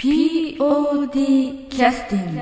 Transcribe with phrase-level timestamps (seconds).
[0.00, 1.10] POD
[1.70, 2.40] キャスティング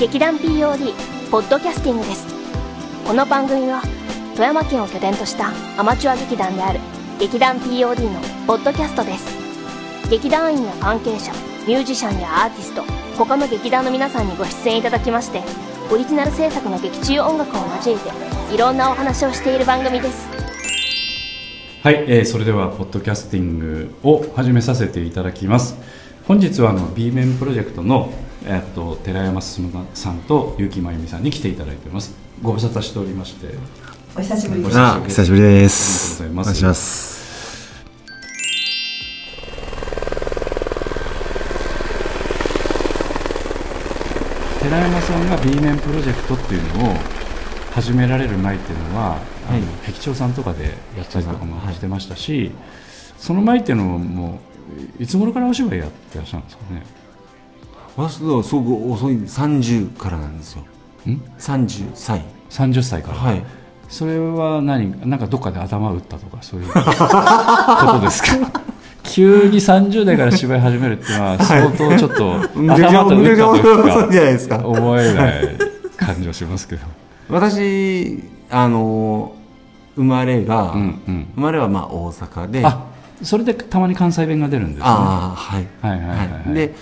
[0.00, 0.92] 劇団 POD
[1.30, 2.26] ポッドキャスティングです。
[3.06, 3.80] この番組は
[4.34, 6.80] 富山県を拠点としたアマチュア劇団である
[7.20, 8.18] 劇団 POD の
[8.48, 10.10] ポッドキャストです。
[10.10, 12.82] 劇団員や関係者ミュージシャンやアーティスト
[13.16, 15.42] 他の劇団の皆さんにご出演いただきまして
[15.92, 17.98] オリジナル制作の劇中音楽を交え
[18.48, 20.28] ていろんなお話をしている番組です
[21.82, 25.76] はい、えーそれではポッドキャスティングを始めさせていただきます
[26.26, 28.12] 本日はあの B 面プロジェクトの、
[28.44, 33.54] えーっと寺山進さんと結城真由美さんに来ていただいていますご無沙汰しておりまして
[34.14, 34.78] お久しぶりです。
[34.78, 36.22] ああ、久しぶりです。
[36.22, 37.21] ありがとうございますお願いします。
[44.62, 46.94] 寺山さんが B 面プロジェクトっていうのを
[47.72, 49.16] 始められる前っていうのは、
[49.48, 50.64] あの劇長さんとかで
[50.96, 52.52] やったりとかもしてましたし、
[53.18, 54.38] その前っていうのもも
[54.98, 56.82] ういつ頃からお芝居やってらっしゃるんですかね？
[57.96, 60.62] 私はすごく遅い、30からなんですよ。
[61.06, 62.22] ん？30歳。
[62.50, 63.42] 30歳から、はい。
[63.88, 68.61] それは何なんかどっかで頭打ったとかそういうことですか？
[69.04, 72.36] 急に30代から芝居始めるっていうのは相当ちょっと
[72.72, 74.58] 頭と打ったというか。
[74.66, 75.32] 思えない
[75.96, 76.82] 感じはしますけど。
[77.28, 79.32] 私、あの、
[79.96, 81.26] 生まれが、うんうん。
[81.34, 82.86] 生まれはまあ大阪で、あ
[83.22, 84.84] それでたまに関西弁が出るんですね。
[84.86, 85.66] ああ、はい。
[85.80, 86.54] はいはいはいはい。
[86.54, 86.74] で、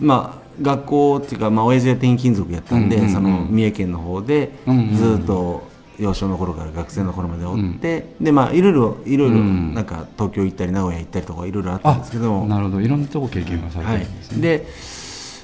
[0.00, 3.14] まあ、学校っていうか、まあ、親父が転勤族やったんで、うんうんうん。
[3.14, 4.96] その三重県の方で、うんうんうん。
[4.96, 5.68] ずっと
[5.98, 9.74] 幼少の頃から学生の頃までおって、でまあいろいろいろいろうん。
[9.74, 12.80] なんか東京行ったり名古屋行ったりとかいろいろあったんですけども、なるほど。
[12.80, 14.66] いろんなとこ経験がされてはるんですね、い、で、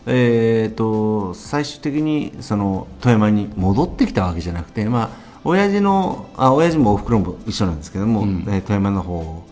[0.06, 5.10] えー、と最終的にその富山に戻ってきたわけじゃなくて、まあ、
[5.44, 8.44] 親父のあ親父もおふくろも一緒なんですけども、うん。
[8.48, 9.44] えー富山の方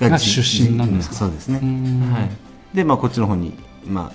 [0.00, 1.14] がじ出身なんですか？
[1.16, 2.12] そうですね、うん。
[2.12, 2.30] はい、
[2.74, 3.52] で、まあ、こっちの方に、
[3.86, 4.12] まあ、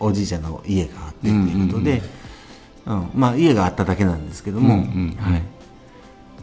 [0.00, 2.23] おじいちゃんの家があってということで、うん
[3.14, 5.32] まあ、家があっただけなんですけども、うんうんうん。
[5.32, 5.42] はい、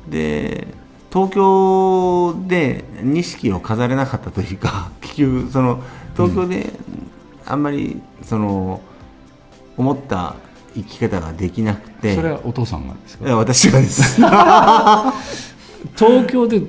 [0.09, 0.67] で
[1.11, 5.81] 東京で錦を飾れなかったというか 結局その
[6.15, 6.73] 東京で
[7.45, 8.81] あんまりその
[9.77, 10.35] 思った
[10.73, 12.15] 生き方ができなくて。
[12.15, 13.25] それはお父さんがですか？
[13.25, 14.21] いや私がです。
[15.97, 16.59] 東京で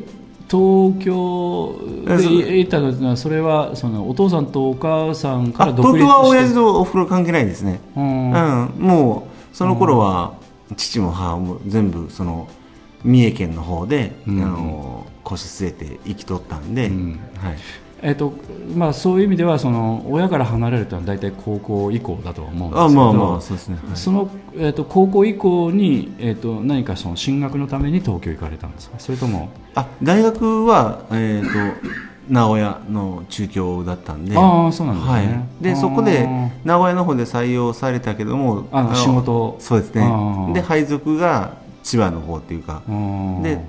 [0.51, 1.75] 東京
[2.07, 6.05] でいたのはそれはそのお父さんとお母さんかあら独立して。
[6.05, 7.81] 東京は親父とお風呂関係ないですね。
[7.97, 8.33] うん。
[8.33, 10.35] うん、もうその頃は
[10.77, 12.49] 父も母も全部その
[13.05, 14.43] 三重県の方で、うん。
[14.43, 17.21] あの腰据えて生きとったんで、うん。
[17.37, 17.57] はい、
[18.03, 18.33] えっと
[18.75, 23.03] まあ、そういう意味ではその親から離れるというのは大体高校以降だとは思うんですけど。
[23.03, 23.97] あまあまあそうですね、はい。
[23.97, 28.99] その、えっと高校以降に、えっと何かその進学のために東京行かれたんですか？
[28.99, 29.51] それとも。
[29.75, 31.89] あ大学は、えー、と
[32.33, 34.35] 名古屋の中京だったんで。
[34.39, 35.23] ああそうなんですね、は
[35.61, 36.27] い、でそこで
[36.65, 39.57] 名古屋の方で採用されたけどもあの仕事。
[39.61, 40.53] そうですね。
[40.55, 42.83] で配属が千葉の方っていうか。
[42.89, 43.63] うんで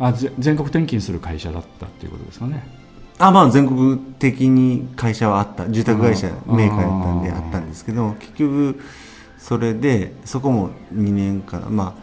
[0.00, 2.66] あぜ全国転勤する会社だったっていうことですかね。
[3.18, 5.68] あまあ全国的に会社はあった。
[5.68, 8.80] 住宅会社うんメーカーだったんでうんあったんですけど結局
[9.38, 11.94] それでそこも2年間ま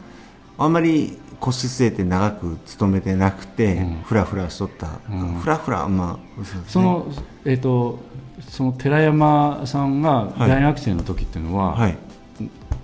[0.57, 4.01] ああんまり腰据えて長く勤めてなくて、うん。
[4.03, 5.33] フラフラしとった、うん。
[5.39, 6.63] フラフラまあそね。
[6.67, 7.07] その,、
[7.45, 7.99] えっと
[8.49, 10.49] その寺山さんがはい。
[10.49, 11.97] 大学生の時っていうのは、はい。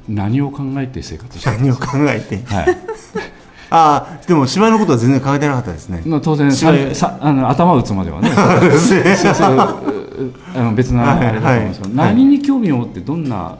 [0.07, 2.37] 何を考えて生活してたんで何をすか考えて？
[2.43, 2.77] はい。
[3.75, 6.03] ああでも芝居のことは全然考えてなかったですね。
[6.05, 8.29] まあ当然ささあの頭打つまではね。
[9.17, 12.15] そうそうううあの別なあれだと思うんですけど、はいはい。
[12.15, 13.57] 何に興味を持ってどんな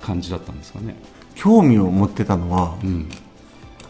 [0.00, 0.96] 感じだったんですかね、
[1.34, 3.08] 興味を持ってたのはうん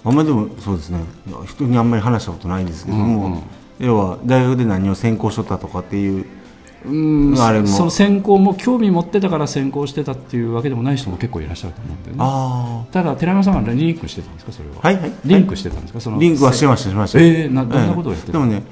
[0.06, 1.00] あんまりでもそうですね。
[1.46, 3.42] 人にあんまり話したことないんですけども、うんうん。
[3.80, 6.24] 要は大学で何を専攻しとったとかっていう
[6.86, 7.40] うん。
[7.40, 7.66] あれも。
[7.66, 12.16] その専攻も興味持ってたから専攻してたっていうわけでもない人も結構いらっしゃると思うんでね。
[12.20, 15.12] あただ寺山さんはリンクしてたんですかそれは、はいはい。
[15.24, 16.00] リンクしてたんですか？
[16.00, 17.20] そのリンクはしてましたしました。
[17.20, 18.62] えーなどんなことをやってたでもね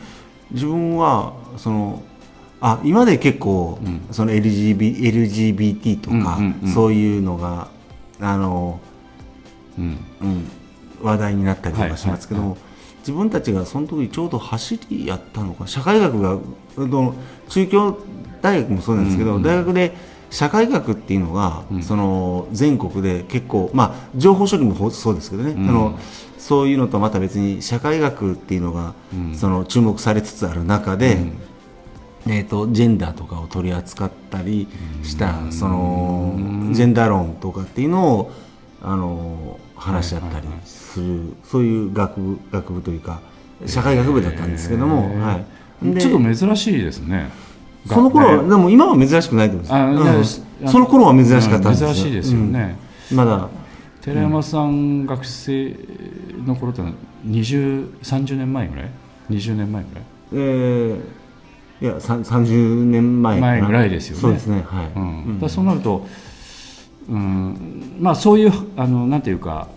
[0.53, 2.03] 自分はその
[2.61, 4.01] あ今で結構、うん。
[4.13, 4.79] その LGBT,
[5.59, 6.73] LGBT とか、うんうんうん。
[6.73, 7.69] そういうのが
[8.21, 8.81] あの、
[9.77, 9.99] うん。
[10.23, 10.49] うん、
[11.05, 12.59] 話題になったりとかしますけども、はい
[13.05, 16.39] 自分たちがその時ちょうど走りやったのか社会学が
[16.79, 17.15] あの
[17.51, 17.99] 中京
[18.41, 19.95] 大学もそうなんですけど、うんうん大学で
[20.31, 21.83] 社会学っていうのが、うん。
[21.83, 25.69] その全国で結構、まあ、情報処理もほそうですけどね、うん。
[25.69, 25.99] あの
[26.39, 29.35] そういうのとまた別に社会学っていうのが、うん。
[29.37, 31.33] その注目されつつある中で、うん。
[32.27, 34.67] えー、とジェンダーとかを取り扱ったり
[35.03, 36.35] したその
[36.73, 38.33] ジェンダー論とかっていうのを
[38.83, 40.49] あの話し合ったり
[40.95, 43.21] する、そういう学部学部というか
[43.67, 45.41] 社会学部だったんですけども、は
[45.83, 47.31] い、でちょっと珍しいですね。
[47.87, 50.69] その頃は、がでも今は珍しくないと思うんですうん。
[50.69, 52.79] その頃は珍しかったんですよ、うん珍しいですよね、
[53.11, 53.17] うん。
[53.17, 53.49] まだ。
[54.01, 55.77] 寺山さん学生
[56.47, 56.95] の頃ってのは
[57.27, 58.91] 20 30年前ぐらい
[59.31, 60.05] ？20年前ぐらい？
[60.33, 61.25] えー
[61.81, 64.23] いやさん30年前前ぐらいですよね。
[64.23, 65.03] そうですねはい、うん。
[65.03, 65.35] うん。
[65.35, 66.07] だからそうなると、
[67.09, 69.69] うんまあ、そういうあのなんていうか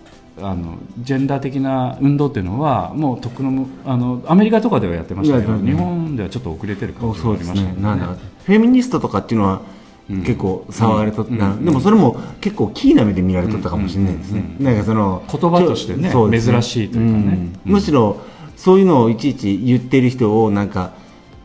[0.42, 8.06] あのジェンダー的な運動っていうのはもうとっくのむあのアメリカとかではやってましたけど日本ではちょっと遅れてる感じがあおそうですりましたねなんだ。
[8.44, 9.62] フェミニストとかっていうのは
[10.10, 11.64] うん結構騒がれとった、うん。
[11.64, 14.64] でもそれも結構キーな目で見られとったかもしれないですね、うん。
[14.64, 18.20] なんかその言葉としてねちょそうです珍しいというかねむしろ
[18.56, 20.92] そういうのをいちいち言ってる人をなんか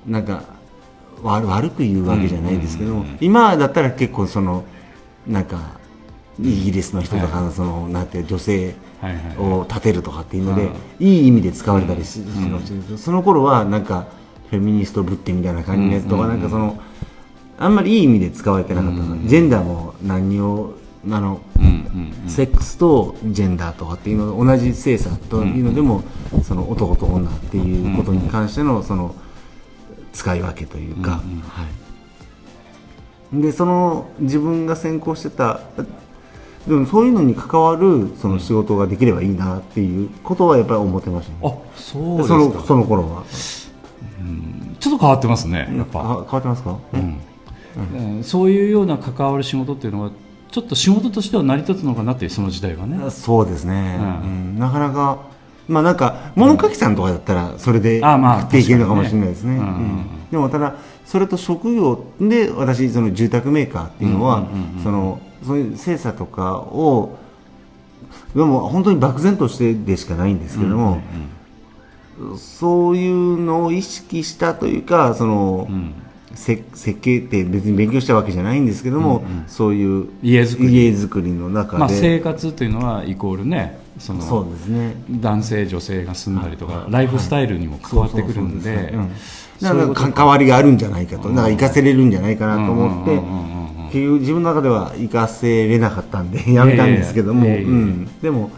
[0.08, 0.44] なんか
[1.22, 4.64] 悪悪く言うわけじゃないですけど今だったら結構その
[5.28, 5.80] なんか
[6.40, 8.76] イギリスの人とかのその、なんて女性
[9.38, 10.72] を立てるとかっていうので、うん。
[11.00, 14.08] いい意味で使われたりし,、しましたけどその頃はなんか
[14.50, 16.80] フェミニストぶってみたいな感じのやつとか、うんなんかその
[17.60, 19.28] あんまりいい意味で使われてなかった、うん。
[19.28, 20.74] ジェンダーも何を
[21.10, 21.42] あの、
[22.28, 26.04] セックスとジェンダーとかっていうの同じ性差というのでも、
[26.44, 29.14] その男と女っていうことに関してのその
[30.14, 31.68] 使い分けというか、は
[33.34, 35.62] い、でその自分が専攻してた
[36.68, 43.24] でもそういうのに関わるその仕事ができればいいなっていうことはやっぱり思ってましたね、あそうですそのかその頃は。
[44.80, 47.22] ちょっと変わってますねやっあぱ、変わってますか、うん。
[48.18, 50.12] うんそういうような関わる仕事っていうのは
[50.52, 53.10] ちょっと仕事としては成り立つのかなっていうその時代はね。
[53.10, 54.08] そうですね、うん。
[54.08, 54.60] うん。
[54.60, 55.20] なかなか
[55.68, 59.60] まあなんか物書きさんとかだったらそれであまあ食っていけるのかもしれないですね、
[60.32, 60.76] でもただ
[61.06, 64.84] それと職業で私その住宅メーカーっていうのは、うんうんうんうん。
[64.84, 67.18] そのそういう精査とかを
[68.36, 71.02] でも本当に漠然としてでしかないんですけども、
[72.38, 75.94] そういうのを意識したというかその、うん
[76.36, 76.64] 設
[77.00, 80.74] 計って別に勉強したわけじゃないんですけども、そういう家づくり。
[80.74, 84.96] 家づくりの中で、まあ、生活というのはイコールねそのそうですね。
[85.10, 88.94] 男性女性が住んだりとか、ライフスタイルにも関わってくるんで、
[89.62, 97.46] だから関わりがあるんじゃないかと、なんか活かせれるんじゃないかなと思ってうんうんうんうんうん、結局自分の中では活かせれなかったんで、やめたんですけども、
[98.24, 98.50] でも、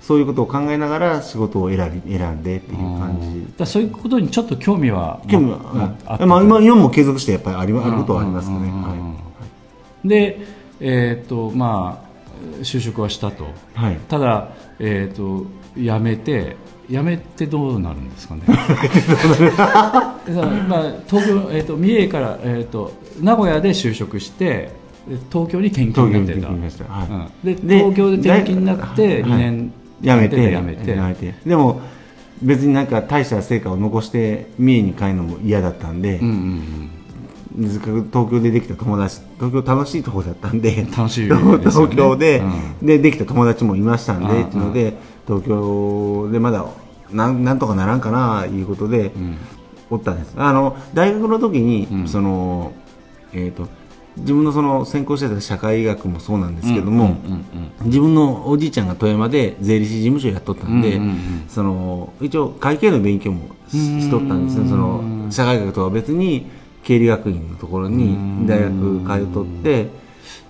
[0.00, 3.52] そういうことを考えながら仕事を選び選んでっていう感じ。
[3.58, 5.90] だそういうことにちょっと興味は興味は、もはい
[6.22, 8.68] あまあ、今今も継続してやっぱりありあることはありますかね。
[8.68, 9.14] は
[10.04, 10.38] で、
[10.78, 13.44] えーっとまあ、就職はしたと。
[13.44, 13.98] いはい。
[14.08, 15.46] ただ、えーっと
[15.76, 16.56] 辞めて
[16.88, 18.42] 辞めてどうなるんですかね。
[20.68, 24.83] まあ、東京、えーっと三重から、えーっと名古屋で就職してで
[25.30, 26.84] 東京に転勤になってた。
[27.44, 29.32] で東京で転勤になってはい。
[29.32, 29.72] 2年
[30.02, 30.90] やめてやめて。
[30.90, 31.34] やめて。
[31.46, 31.80] でも
[32.42, 36.30] 別になんか大した成果を残して三重に帰るのも嫌だったんで、東
[38.30, 42.42] 京でできた友達東京楽しいところだったんで楽しいね東京で,、
[42.82, 44.46] うでできた友達もいましたんで、うん。
[44.46, 44.94] っていうので
[45.26, 46.66] 東京でまだ
[47.10, 49.36] なんなんとかならんかないうことで、うん。
[49.90, 50.34] おったんです。
[50.36, 52.08] あの大学の時に、うん。
[52.08, 52.72] その
[53.32, 53.68] えー、と
[54.16, 57.16] 自分のその専攻してた社会学もそうなんですけども、
[57.82, 61.00] 自分のおじいちゃんが富山で税理士事務所やっとったんで、
[61.48, 64.68] その一応会計の勉強もししとったんですね。
[64.68, 66.46] その社会学とは別に
[66.84, 69.88] 経理学院のところに大学通っとって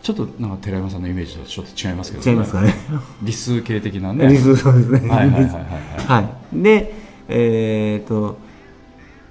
[0.02, 2.74] ちょっとなんか寺山さんのイメージとちょっと違いますけど、違いますかね。
[3.22, 4.28] 理数系的なね。
[4.30, 5.08] 理数そうですね。
[5.08, 6.20] はいはいはいはいは
[6.52, 6.62] い。
[6.62, 6.94] で
[7.28, 8.36] えっ、と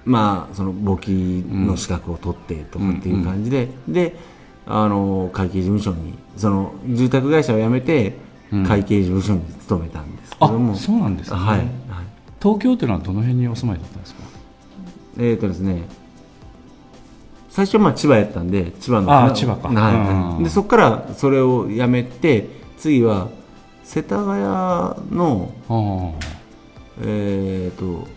[0.06, 1.12] まあその簿記
[1.48, 4.16] の資格を取ってとかっていう感じで、で
[4.66, 8.66] あの会計事務所にその住宅会社を辞めてうん。
[8.68, 11.38] 会計事務所に勤めたんですけども、あそうなんですね。
[11.38, 11.68] はい、はい。
[12.40, 14.22] 東京っていうのはどの辺にお住まいだったんですか？
[15.18, 15.82] えーとですね、
[17.50, 19.70] 最初はまあ千葉やったんで千葉のあー千葉か。
[19.70, 23.30] はいでそこからそれをやめて次は
[23.84, 26.12] 世田谷のあ
[27.02, 28.08] えーと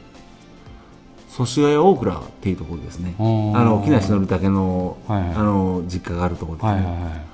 [1.37, 7.26] 祖師谷大倉っていうところですねあの木梨憲武の,、はいはいあの実家があるところですね、はいはいはい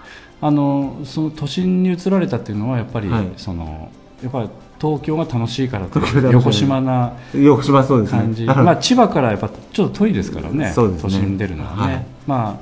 [0.44, 6.00] あのその都心に移られたっていうのはやっぱり、はいそのやっぱり東京が楽しいからと
[6.32, 12.60] 横島な横島そうですね、まあ、千葉からやっぱちょっと遠いですからねね都心に出るのはね、はいま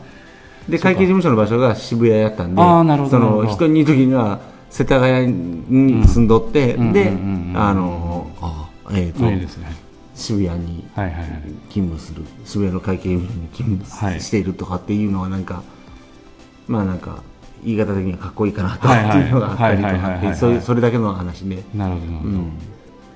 [0.69, 9.75] で会計事務所の場所が渋谷やったんであなるほどその人にいる時には世田谷に住んどって、うんで、うんうんあのあえーといいですね
[10.21, 10.85] 渋谷に
[11.71, 14.21] 勤務する渋谷の会計事務所に勤務はい。
[14.21, 15.63] しているとかっていうのはなんか、
[16.69, 17.23] まあなんか
[17.65, 22.07] 言い方的にはかっこいいかなとかっていうのがあったりとかってそういうそれだけの話で、なるほど。
[22.07, 22.53] なるほど、うん、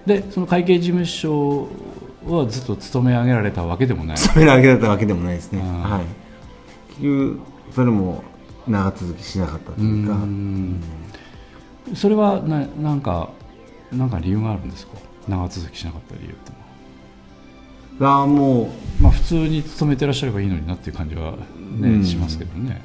[0.07, 1.69] でその会計事務所
[2.27, 4.17] はずっと勤め上げられたわけでもない。
[4.17, 7.41] それだけだったわけでもないですね、はい、結局
[7.75, 8.25] それも
[8.67, 10.83] 長続きしなかったというか、うん。
[11.95, 13.29] それはななんか
[13.93, 14.95] なんか理由があるんですか？
[15.29, 16.53] 長続きしなかった理由って
[17.99, 18.71] がも
[19.01, 22.05] まあ普通に勤めてらっしゃればいいのになっていう感じはね、うん。
[22.05, 22.83] しますけどね。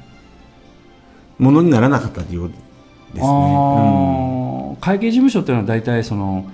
[1.38, 3.22] うものにならなかったということですね。
[3.22, 6.48] あー会計事務所っていうのは大体その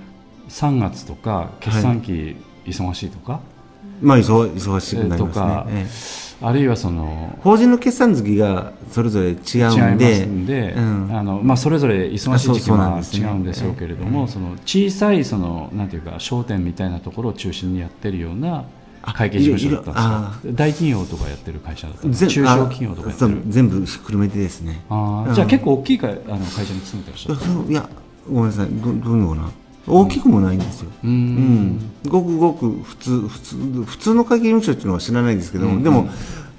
[0.49, 2.35] 3月とか決算期
[2.65, 3.56] 忙しいとか、うん
[4.01, 5.63] まあ忙忙しくなりますね。
[5.69, 5.87] え
[6.23, 11.09] えあるいはその法人の決算月がそれぞれ違うんで、すんで、うん。
[11.11, 18.65] あのまあ、それぞれ忙しい時期は違うんでしょうけれども、その小さいそのなんていうか商店みたいなところを中心にやってるような
[19.01, 24.81] 会計事務所だったんですか大企業とかやってる会社だったんです全か中小企業とかやってあそうる全部ひっくるめてですね。
[24.89, 27.89] あーうんじゃあ結構大きいかあの会社に勤めてらっしゃるいや
[28.29, 28.67] ごめんなさい。
[28.67, 29.51] どどういうのかな？
[29.87, 30.91] 大きくもないんですよ。
[31.03, 31.35] ううん。
[31.77, 35.83] ん、ごくごく普通普通普通の会計事務所っていうのは知らないですけども、うん。
[35.83, 36.09] でも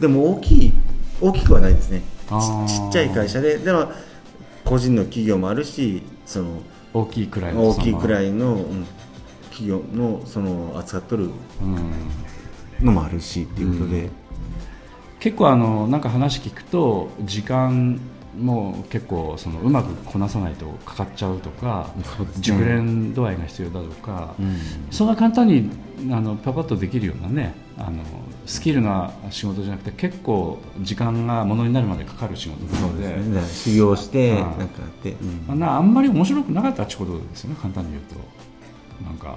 [0.00, 0.72] でも大きい
[1.20, 2.02] 大きくはないですね。
[2.28, 3.90] ちちっちゃい会社ででも
[4.64, 8.86] 個人の企業もあるしその大きいくらいの大きいくらい、いの、うん
[9.58, 11.30] 企業のその扱っとる
[11.60, 14.08] うん、のもあるしっていうことで、
[15.18, 18.00] 結構あのなんか話聞くと時間
[18.36, 22.04] も結構そのうまくこなさないとかかっちゃうとかね。
[22.40, 24.56] 熟練度合いが必要だとか、うん。
[24.90, 25.70] そんな簡単に
[26.10, 28.02] あのパパッとできるようなねあの
[28.46, 33.40] スキルな仕事じゃなくて結構時間がものになるまでかかる仕事なそうのでですね。
[33.72, 34.68] 修行してうんなんかやっ
[35.02, 35.44] て、うん。
[35.46, 37.56] まあなあんまり面白くなかったってことですよね。
[37.60, 38.14] 簡単に言うと。
[39.04, 39.36] なんか。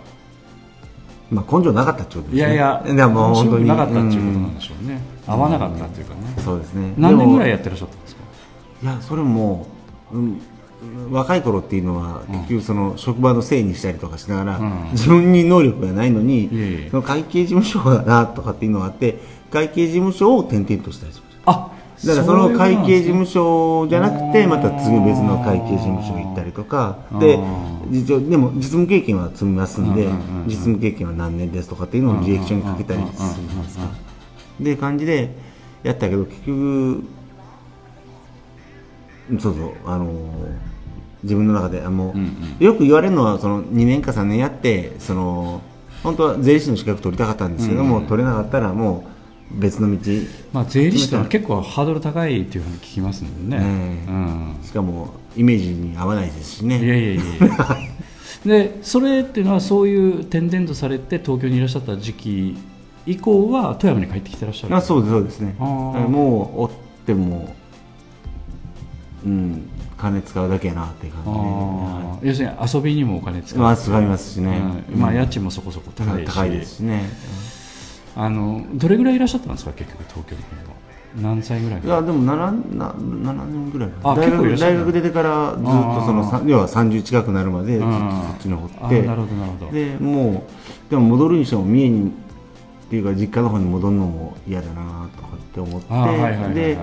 [1.31, 2.38] まあ根性なかったってことですね。
[2.38, 3.67] いやいやでも本当に。
[3.67, 6.93] なかったっていうことなんでしょうね、合わなかったっていうかね、うんそうですね。
[6.98, 8.21] 何年ぐらいやってらっしゃったんですか？
[8.81, 9.67] いやそれも、
[10.11, 10.41] うん、
[11.11, 12.39] 若い頃っていうのは、うん。
[12.39, 14.91] 結局その職場のせいにしたりとかしながら、うん。
[14.91, 19.19] 自分に能力がないのに、その会計事務所だなとかっていうのがあって
[19.51, 21.71] 会計事務所を転々としたりしましたあ
[22.03, 27.38] だからその会計事務所所じゃなくてまた次別の会計事務所行ったりとかで
[27.89, 30.07] 実でも実務経験は積みますんで
[30.47, 33.83] 実務経験は何年ですとかっていうのを履歴書に書けたりするじゃないですか。
[34.59, 35.29] で感じで
[35.83, 37.03] やったけど結局
[39.39, 39.71] そうそう。
[39.85, 40.09] あの
[41.23, 45.61] 自分の中であもう、うんよく言われるのはその2年か3年やってその
[46.03, 48.09] 本当は税理士の資格取りたかったんですけども、うんうん。
[48.09, 49.05] 取れなかったらも
[49.55, 50.11] う別の道。
[50.53, 53.65] まあ、税理士ってのは結構ハードル高いっていうふうに聞きますもんね、ね
[54.07, 56.83] うん、しかもイメージに合わないですしね。
[56.83, 57.21] いやいやいや
[58.45, 62.57] でそれっていうのはそういう転々とされて東京にいらっしゃった時期
[63.05, 64.75] 以降は富山に帰ってきてらっしゃる？
[64.75, 65.55] あそうですそうですね。
[65.59, 66.69] もう追っ
[67.05, 67.53] ても
[69.25, 69.70] うん。
[69.98, 71.24] 金使うだけやなっていう感
[72.22, 73.60] じで、要するに遊びにもお金使う。
[73.60, 74.62] いまあ使いますしね、
[74.92, 75.00] うん。
[75.00, 76.25] まあ、家賃もそこそこ高いし。
[76.25, 77.04] 高いですしね、
[78.16, 79.72] あのどれぐらいいらっしゃったんですか？
[79.74, 80.82] 結局東京の方は。
[81.22, 81.82] 何歳ぐらい？
[81.84, 87.94] いやでも 7, な7年ぐらいあ大学大学出てからずっとそのさ要は30近くなるまでずっとうん。
[87.94, 88.78] そっちの方って。
[88.80, 89.72] あなるほどなるほど。
[89.72, 92.12] でもうでも戻るにしても三重にっ
[92.90, 96.54] ていうか実家の方に戻るのも嫌だなとかって思って。
[96.54, 96.78] で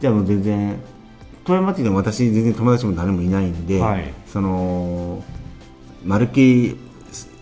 [0.00, 0.76] じゃあもう全然
[1.44, 4.12] 富山っていうのは私全然友達も誰もいないんで、はい。
[4.26, 5.22] その
[6.04, 6.76] まるっきり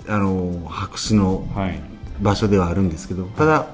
[0.09, 1.81] あの白紙のはい。
[2.21, 3.67] 場所ではあるんですけどただ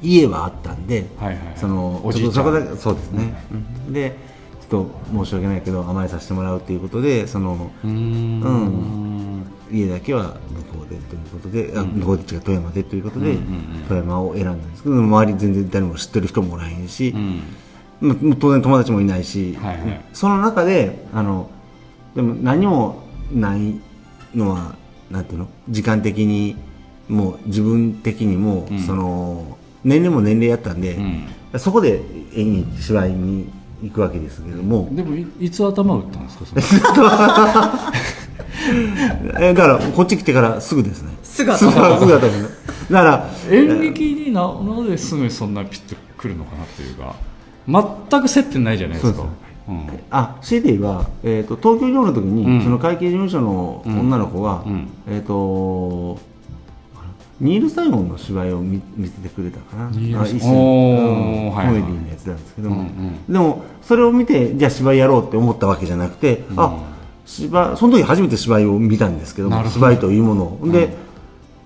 [0.00, 2.32] 家はあったんで、はいはいそのおじいちゃん。
[2.32, 3.54] そこだけそうですね、う
[3.90, 4.16] んで
[4.62, 8.40] ちょっと申し訳ないけど甘えさせてもらうということでそのうーん。
[8.40, 9.44] うん。
[9.70, 13.44] 家だけは向こうでということで、あ向こうで違う富山でということで、うんうんう
[13.80, 17.20] ん富山を選んだんですけど周り全然誰も知ってる人もおらへんし、うん。
[17.36, 17.44] まあ
[18.38, 20.00] 当然友達もいないし、はいはい。
[20.12, 21.50] その中であの
[22.14, 23.02] でも何も
[23.32, 23.74] ない
[24.34, 24.74] のは
[25.10, 25.48] なんていうの？
[25.68, 26.56] 時間的に
[27.08, 28.78] もう自分的にも、うん。
[28.80, 31.60] その年齢も年齢やったんで、うん。
[31.60, 32.00] そこで
[32.34, 33.50] 演劇芝居に
[33.82, 36.46] 行くわけですけども、でもいいつ頭打ったんですか？
[36.46, 36.62] その。
[39.40, 41.12] えだからこっち来てからすぐですね。
[41.22, 42.50] すぐすぐすぐだと思う
[42.90, 47.14] だから 演劇にななぜすぐそんなピッとくるのかなっていうか
[47.68, 49.18] 全く接点ないじゃないですか。
[49.18, 49.28] そ
[49.68, 49.86] うん。
[50.10, 52.64] あ CD は、えー、と東京上の時に、うん。
[52.64, 54.88] その会計事務所の女の子が、うん。
[55.06, 56.18] えっ、と
[57.40, 59.90] ニール・サイモンの芝居を見見せてくれたかな。
[59.90, 63.32] 一緒おに、コメディのやつなんですけども、うんうん。
[63.32, 66.84] でもそれを見てじゃあ芝居やろうって思ったわけじゃなくて、あ
[67.26, 70.68] 芝その時初めて芝居を見たんですけど芝居というものを。
[70.72, 70.88] で、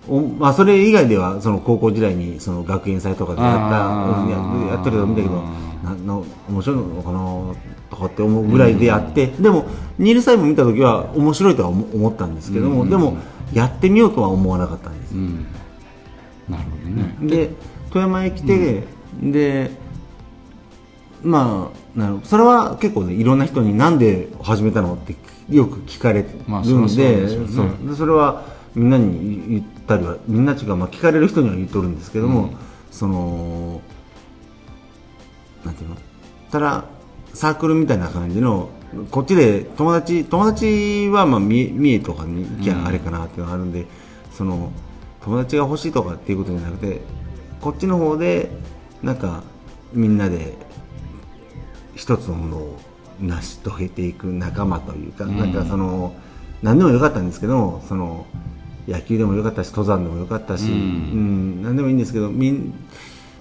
[0.08, 5.42] おまあ、それ以外ではその高校時代にその学園祭とかでやったややってるの見たけど
[5.82, 7.54] なな面白いのかな
[7.90, 9.66] とかって思うぐらいでやって、でも
[9.98, 12.90] ニール・サイモン見た時は面白いとは思思ったんですけども、うん。
[12.90, 13.16] でも
[13.52, 15.46] やってみようとは思わなかったんですう、ん。
[16.48, 17.16] なるほどね。
[17.22, 17.50] で
[17.90, 18.84] 富山へ来て、
[19.22, 19.70] で
[21.22, 25.14] まあなるそれは結構ねいろんな人になんで始めたのって
[25.50, 26.64] よく聞かれるまあん
[26.96, 28.44] で,、でそそれは
[28.74, 32.56] みんなに言ったりはみんなっていうか、まあ、聞かれる人には言っとるんですけども、うん。
[32.90, 33.80] その
[35.64, 35.96] なんていうの？
[36.50, 36.84] ただ
[37.32, 38.68] サークルみたいな感じの
[39.10, 43.86] こっちで友達友達はまあ三重とかに行きゃあれかなっていうのがあるんで、
[44.30, 44.70] その
[45.22, 47.00] 友達が欲しいとかっていうことじゃなくて
[47.62, 48.50] こっちの方で
[49.02, 49.44] なんか
[49.94, 50.54] みんなで
[51.94, 52.78] 一つのものを
[53.20, 55.38] 成し遂げていく仲間というか、うん。
[55.38, 56.14] なんかその
[56.62, 58.26] 何でもよかったんですけどその
[58.88, 62.74] 野球でもよかったし登山でもよかったし、ううんん何でもいいんですけどみん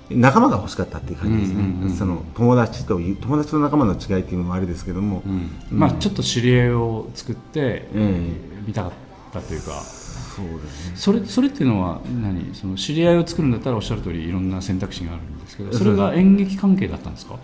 [0.10, 1.90] 仲間が欲しかったっていう感じですね、うんうんうん。
[1.90, 5.50] その友達という友達と仲間の違いっていうのもあれですけども、うん。
[5.72, 8.22] まあちょっと知り合いを作ってえ
[8.68, 8.92] 見たかっ
[9.32, 9.72] たというか。
[9.72, 10.96] そうですね。
[10.96, 12.54] それそれっていうのは何？
[12.54, 17.38] その知り合いを作るんだったらおっしゃる通りいろんな選択肢があるんですけどそれが演劇関係だったんですか？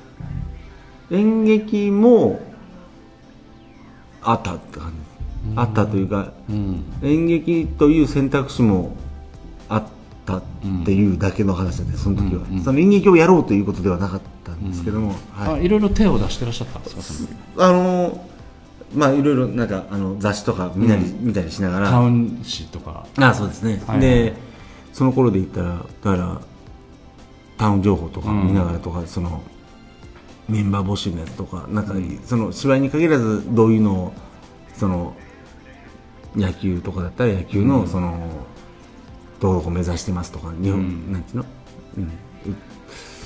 [1.10, 2.42] 演劇も
[4.22, 4.98] あったって感じ
[5.56, 6.84] あったというかうん。
[7.04, 8.96] 演劇という選択肢も
[9.70, 9.84] あっ
[10.26, 10.44] たっ
[10.86, 15.54] ていうだけの話でその時は、うんうんその演劇をやろうということではなかったんですけども、はい。
[15.56, 18.26] あいろいろ手を出してらっしゃったんですかあの
[18.94, 21.90] まあいろいろなんかあの雑誌とか見たり,、見たりしながら。
[21.90, 23.06] タウン誌とか。
[23.18, 24.00] あそうですね、はい。
[24.00, 24.34] で
[24.94, 26.42] その頃で言ったらだから
[27.58, 29.42] タウン情報とか見ながらとか、その
[30.48, 34.14] メンバー募集のやつとかなんか、その芝居に限らずどういうのを
[34.76, 35.16] その
[36.36, 38.30] 野球とかだったら野球のその、
[39.40, 41.14] どこ目指してますとか日本、うん。
[41.14, 41.46] なんていうの、
[41.98, 42.12] うん、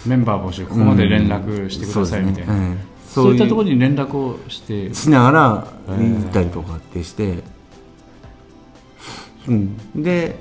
[0.05, 7.43] メンバー募集ここまで連絡してくださいみたいな、そうですねええそういったところろに連絡をしてしながらええ行ったりとかってして、
[9.47, 10.35] うん、で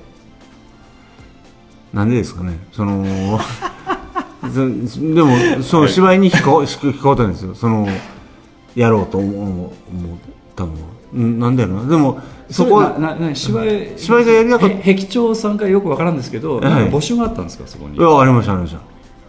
[1.92, 2.59] なんでですかね。
[2.73, 3.05] その
[4.42, 4.66] そ
[5.14, 7.55] でもその芝居に引っか引っかかったんですよ。
[7.55, 7.88] その
[8.75, 9.73] やろうと思う思っ
[10.55, 10.79] たのは
[11.14, 11.88] うんなんだろうな。
[11.88, 12.20] でも
[12.51, 14.77] そこはななな芝居芝居がやりたかった。
[14.77, 17.96] へ壁長さんかよくわからんですけど、はいなんか募集があったんですかそこに？
[17.96, 18.81] いやありましたありました。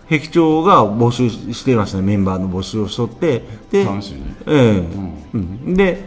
[0.09, 2.03] 壁長が募集していましたね。
[2.03, 4.25] メンバーの募集をしとってで楽しみに。
[4.47, 4.83] ええ。
[5.33, 5.73] うん。
[5.73, 6.03] で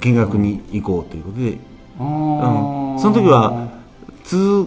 [0.00, 1.58] 見学に行こうということで。
[2.00, 2.96] あうん。
[2.96, 3.68] ーその時は
[4.24, 4.66] つ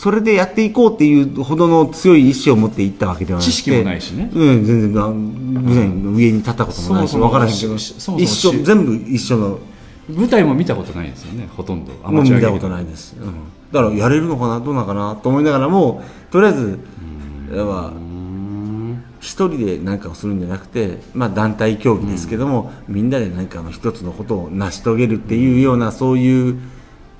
[0.00, 4.30] それでやっていこうっていうほどの強い意志を持って行ったわけではなくて知識もないしね。
[4.32, 9.58] うん、全然な偶然上に立ったこともないし分からへんけど一緒し全部一緒の
[10.08, 11.92] 舞台も見たことないですよねほとんど。
[12.02, 13.34] アもう見たことないです、うん。
[13.72, 16.78] だからやれるのかなどうなのかなと思いながらもとりあえず
[17.52, 17.92] やっぱ
[19.20, 26.58] 一人で何かをするんじゃなくて、まあ、団体競技ですけども、みんなで何かの一つのことを成し遂げるっていうようなそういう、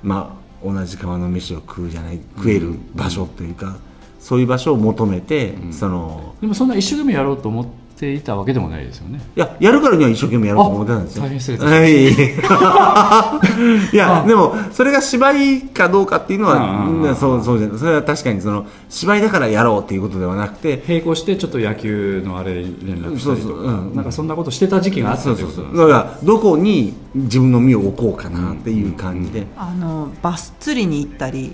[0.01, 3.77] まあ、同じ川の飯を食うじゃない食える場所というか、
[4.19, 7.65] そういう場所を求めて、そのでもそんな一生懸命やろうと思っ
[8.01, 9.21] ていたわけでもないですよね。
[9.35, 11.23] いややるからには一生懸命やろうと思ってたんですよ。
[11.23, 12.57] あ大変失礼いたしました。
[12.57, 13.41] は
[13.89, 13.93] い。
[13.93, 17.77] いやでもそれが芝居かどうかっていうのは、そうそうじゃない。
[17.77, 23.53] それは確かにその芝居だからやろうっていうことではなくて並行してちょっと野球のあれに連絡したりとか。
[23.53, 23.95] そうそううん。
[23.95, 25.87] なんかそんなことしてた時期があったそうといそううそうことなん。
[25.87, 31.53] ですだからどこに自分の身を置こうかなっていう感じで、あのバス釣りに行ったり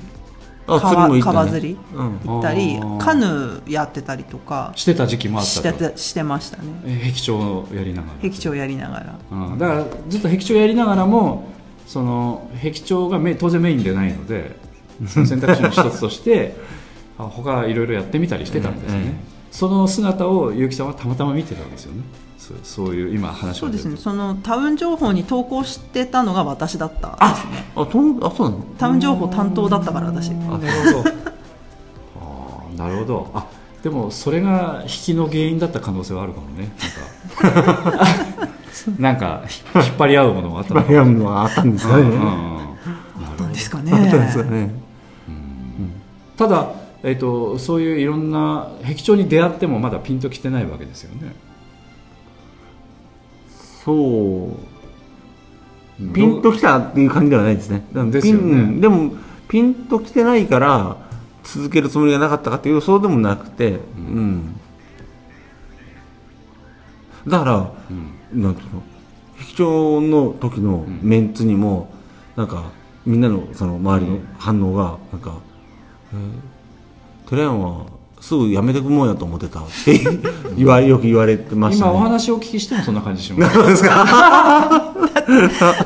[0.68, 1.34] あ釣りも行ったね。
[1.34, 1.78] 川釣り？
[1.94, 2.20] うん。
[2.20, 2.98] 行ったりあー。
[2.98, 4.74] カヌーやってたりとか。
[4.76, 5.90] してた時期もあっしたと。
[5.92, 6.64] てしてましたね。
[6.86, 8.14] え壁長をやりながら。
[8.22, 9.20] 壁長やりながら。
[9.32, 11.48] うん、だからずっと壁長やりながらも
[11.88, 14.56] その壁長がメ当然メインでないので
[15.08, 16.56] その選択肢の一つとして
[17.18, 22.02] あ他いろいろやってみたりしてたんですね、えその姿を結城さんはたまたま見てたんですよね
[22.48, 23.98] そうそういう今話そうですね。
[23.98, 27.66] そのタウン情報に投稿してたのが私だったんですね。
[27.76, 28.64] あとんあそうなの？
[28.78, 30.32] タウン情報担当だったから私。
[30.32, 31.10] あ なるほど。
[32.20, 33.32] あーなるほど。
[33.34, 33.46] あ
[33.84, 36.72] でもそれが引きの原因だった可能性はあるかもね。
[37.44, 38.04] なんか
[39.00, 39.44] なんか
[39.76, 43.38] 引っ張り合うものがあったのかいやもうあったんですかね、うんうんうん。
[43.40, 43.92] なんですかね。
[43.92, 44.72] あったんですかね。
[46.38, 46.70] ただ、
[47.04, 51.34] えっとそういういろんな壁長に出会ってもまだピンときてないわけですよね
[53.88, 54.52] そ
[56.00, 56.14] う。
[56.14, 57.84] ピンときたっていう感じではないですね。
[58.12, 58.82] ですよね。
[58.82, 59.14] でも、
[59.48, 60.98] ピンときてないから、
[61.44, 64.60] 続けるつもりがなかったかっていうと、そうでもなくて、うん。
[67.26, 67.72] だから、
[68.34, 68.84] なんていうの、
[69.40, 71.90] 壁長の時のメンツにも、
[72.36, 72.72] なんか、
[73.08, 75.40] みんなのその周りの反応がなんか
[76.14, 77.86] 「えー、寺山は
[78.28, 80.02] すぐ辞めてくもんやと思ってた」って
[80.58, 82.04] 言わよく言われてました今おね。
[82.10, 83.84] 話をお聞きしてもそんな感じしま す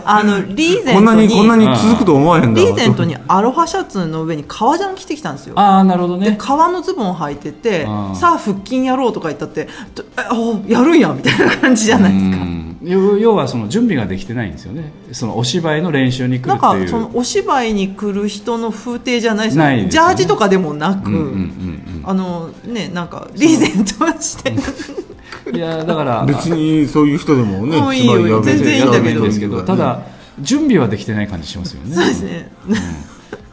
[0.06, 5.54] あのリーゼントにこんなにこんなに続くと思わへんだリーゼントにアロハシャツの上に革ジャン着てきたんですよ。
[5.56, 12.38] ああなるほどでね革のズボンを履いててさあ腹筋やろうとか言ったってとえおやるんやみたいな感じじゃないですか。
[12.38, 14.91] うん要要はその準備ができてないんですよね。
[15.12, 16.86] そのお芝居の練習に来るなんっていう。
[16.86, 20.08] かそのお芝居に来る人の風景じゃないですよないですよね。
[20.08, 24.52] ジャージとかでもなく、うんうんうんあのねなんかリーゼントして。
[24.52, 29.08] う んいやだから別にそういう人でもねもういいよ芝居やめて全然いいんだけど。
[29.10, 30.02] やるんですけどただ
[30.39, 31.96] 準備はできてない感じしますよね。
[31.96, 32.52] そうですね。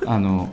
[0.07, 0.51] あの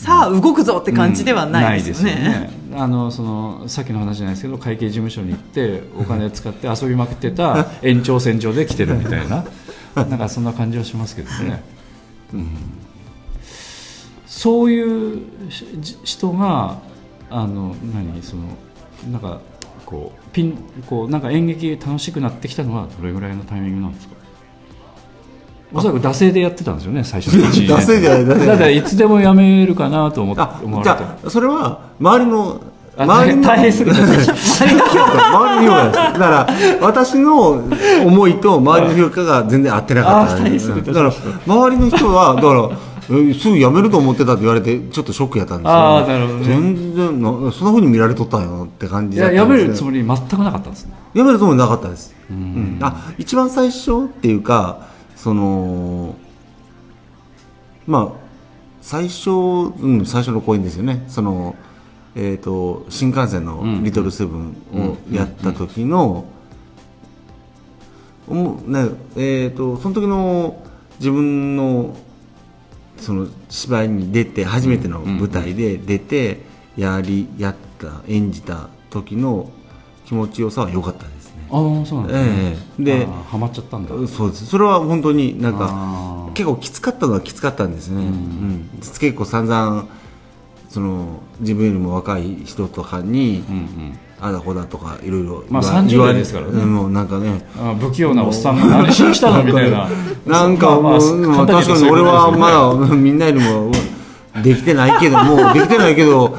[0.00, 9.44] さあ動くぞって感じではないですよね,、ねあのそのさっきの話じゃないですけど会計事務所に行ってお金使って遊びまくってた 延長線上で来てるみたいな。
[9.94, 11.62] なんかそんな感じはしますけどね、
[12.32, 12.48] うん、
[14.24, 15.66] そういうし
[16.04, 16.78] 人が
[17.28, 18.42] あの何その
[19.10, 19.40] なんか
[19.84, 24.14] こうピンこうなんか演劇楽しくなってきたのはどれぐらいのタイミングなんですか？
[25.72, 32.60] おそらく惰性でやってたんですよね最初の 1惰性じゃない惰性だからいつでもやめるかなと思ってあ思われてじゃあそれは周りの
[32.98, 33.96] あ周りの大変すぎた。
[33.96, 36.48] 周りの評価周りの評価ですだから
[36.80, 37.62] 私の
[38.04, 40.92] 思いと周りの評価が全然合ってなかったあ大変すぎた。
[40.92, 41.12] だから
[41.46, 42.68] 周りの人はだから
[43.12, 45.72] えすぐ辞めると思ってたって言われてちょっとショックやったんですよ。
[45.72, 46.46] あーなるほどね。
[46.46, 50.92] 全然なそんなふうに見られとったんよって感じだったんでするつもり全くなかったんですね。
[51.14, 52.78] 辞めるつもりなかったです、ううんん。
[52.82, 54.89] あ一番最初っていうか
[55.22, 56.16] その
[57.86, 58.20] まあ
[58.80, 61.04] 最初、うん、最初の公演ですよね。
[61.08, 61.54] その、
[62.14, 66.24] えー、と新幹線のうん「リトルセブン」をやった時の、
[68.28, 70.56] おもねえー、とその時の
[70.98, 71.94] 自分の
[72.96, 76.40] その芝居に出て初めての舞台で出て
[76.78, 79.50] やりやった演じた時の
[80.06, 81.14] 気持ちよさは良かったです。
[81.14, 81.19] ね。
[81.52, 82.84] ああそうなんですね、ええ。
[82.84, 83.90] でハマっちゃったんだ。
[84.08, 84.46] そうです。
[84.46, 88.68] それは本当になんか結構きつかったのはきつかったんですね、うん。
[88.80, 89.86] 結構散々
[90.68, 93.98] その自分よりも若い人とかに、うんうん。
[94.20, 96.52] あだこだとかいろいろまあ言わ30言われ代ですからね。
[96.52, 97.42] うんもうなんかね。
[97.56, 99.88] あ不器用なおっさんが何しに来たのみたいな。
[100.26, 103.72] なんかもう、まあ確かに俺はまだだみんなよりも
[104.42, 106.36] できてないけどもうできてないけど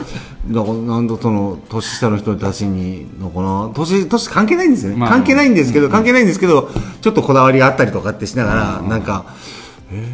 [0.47, 5.09] だからなんとその年下の人たちにのかな年年関係ないんですよね、まあ。
[5.09, 6.69] 関係ないんですけど、関係ないんですけど
[7.01, 9.35] ちょっとこだわりがあったりとかってしながら、なんか
[9.91, 10.07] え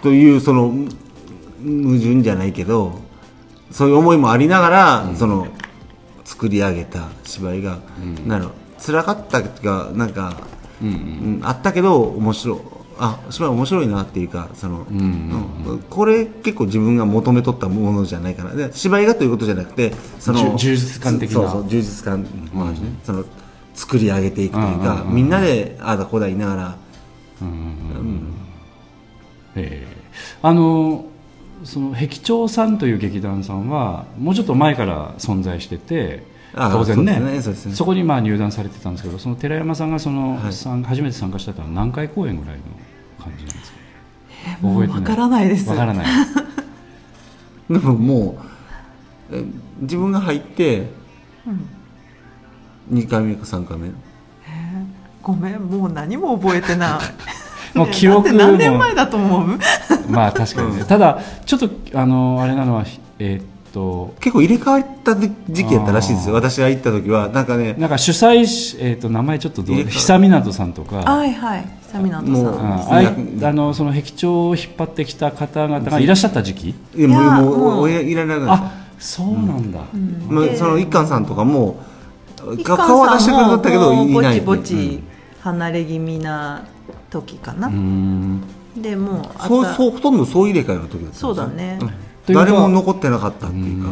[0.00, 0.02] ー？
[0.02, 0.68] というその
[1.60, 3.00] む矛盾じゃないけど
[3.70, 5.46] そういう思いもありながら、その
[6.24, 7.78] 作り上げた芝居が、
[8.26, 8.50] なんだろう
[8.84, 10.36] 辛かったがなんか、
[10.82, 12.60] うんあったけど面白
[12.96, 18.54] いあ芝居面白いなっていうかその、うんこれ結構自分が求めとったものじゃないかな。
[18.54, 21.34] で芝居がということじゃなくてその充実感的な。
[21.34, 23.24] そうそう充実感もあるしね、その
[23.74, 26.76] 作り上げていくというか、みんなでああだこうだ言いながら、
[29.56, 29.86] ええ。
[30.42, 31.06] あの
[31.64, 37.14] その壁長さんという劇団さんはもうちょっと前から存在しててあ当然ね。
[37.42, 40.52] そうですねそこにまあ入団されてたんですけどその寺山さんがその、はい。
[40.52, 42.62] さん初めて参加したのは何回公演ぐらいの
[43.22, 43.78] 感じなんですか？
[44.62, 45.68] もうわからないです。
[45.68, 46.06] わからない。
[47.68, 48.38] でもも
[49.30, 49.44] うえ
[49.80, 50.88] 自分が入って、
[52.92, 53.90] 2回目か3回目。
[55.22, 57.00] ごめんもう何も覚えてな
[57.74, 57.76] い。
[57.76, 59.58] もう記憶 何年前だと思う？
[60.08, 62.84] まあ確かにね、ただちょっとあのあれなのは
[63.18, 63.44] えーっ
[63.76, 64.14] と。
[64.20, 65.30] 結構入れ替わった時
[65.66, 66.34] 期やったらしいですよ。
[66.34, 67.28] 私が行った時は。
[67.28, 67.74] なんかね。
[67.78, 70.96] なんか主催し、えーっと名前ちょっとどう久湊さんとか。
[70.96, 71.68] はいはい。
[71.92, 72.24] 久湊さん。
[72.26, 76.74] もうあのその壁長を引っ張ってきた方々がいらっしゃった時期？
[76.94, 80.24] いやもうもういらなくなっあそうなんだ、うん。
[80.26, 81.76] た、まあ、でその一貫さんとかも
[82.64, 85.02] 顔は出してくれたったけどもういないぼちぼち
[85.40, 86.64] 離れ気味な
[87.10, 88.42] 時かな、うーん。
[88.76, 91.78] でもうあそうたそうほとんど総入れ替えの時だったんですよそうだね。
[91.80, 93.90] うん誰も残ってなかったっていうか。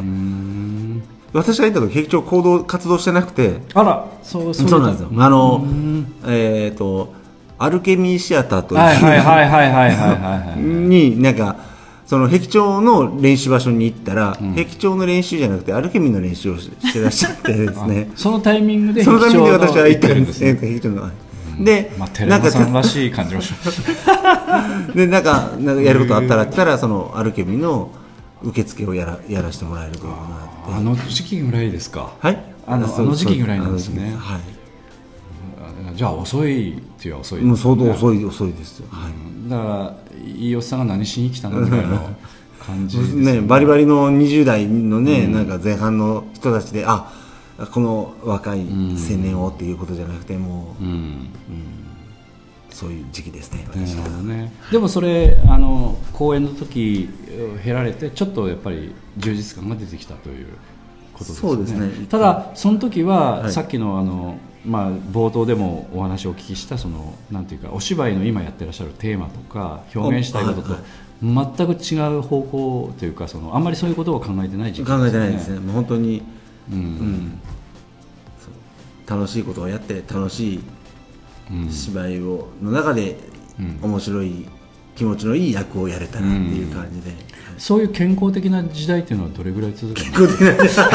[1.34, 3.60] 私がいた時結局行動活動してなくて。
[3.74, 5.10] あらそうそうなんですよ。
[5.16, 5.64] あの
[6.26, 7.12] えっ、ー、と
[7.58, 8.78] アルケミーシアターとい
[10.58, 11.56] うになんか
[12.06, 18.10] その壁長の練習場所に行ったら、うん、壁長の練習じゃなくてアルケミーの練習をしてらっしゃってですね。
[18.14, 20.54] そのタイミングでそのタイミングで私は行ったんですね。
[20.54, 21.10] 壁長の。
[21.60, 22.08] で、まあ、
[22.50, 27.90] さんらしい感じがしまでなんかなんかやることあったらったらそのアルケミーの
[28.44, 30.74] 受付をやらやらせてもらえるというのがあって。
[30.74, 32.14] あの時期ぐらいですか？
[32.20, 32.42] はい。
[32.66, 34.14] あのあの時期ぐらいなんですね。
[34.16, 34.40] はい。
[35.94, 39.12] じゃあ遅いっていう遅い、もう相当遅い、い遅いですよ、はい。
[39.12, 39.48] うん。
[39.48, 41.60] だからいいおっさんが何しに来たの？
[41.60, 42.00] みたいな
[42.66, 45.32] 感じですよね、バリバリの20代のね、うん。
[45.32, 47.12] なんか前半の人たちであ
[47.70, 48.64] この若い青
[49.18, 51.28] 年をっていうことじゃなくてもう、うん
[52.74, 57.08] そういう時期ですね私ね、でもそれあの公演の時
[57.62, 60.48] 経られてちょっとやっぱり充実感が出てきたという
[61.12, 61.36] ことですね。
[61.36, 62.06] そうですね。
[62.08, 63.52] ただその時は、はい。
[63.52, 70.82] さっきのあの、まあ、冒頭でもお話をお聞きしたそのなんていうかお芝居の今やってらっしゃるテーマとか表現したいこととはい
[71.22, 75.60] 全く違う方向というかそのあんまりそういうことを考えてない時期考えてないですね。
[75.60, 76.22] もう本当に
[76.72, 76.78] うん。
[76.78, 77.40] うん。
[79.06, 80.83] 楽しいことをやって楽しいうん
[81.70, 83.16] 芝居をの中で
[83.58, 83.78] うん。
[83.82, 84.46] 面白い
[84.96, 87.18] 気持ちのいい役をやれたらっていう感じで、はい
[87.56, 90.04] そういう健康的な時代っていうのはどれぐらい続くの？
[90.04, 90.88] 健康的な時代。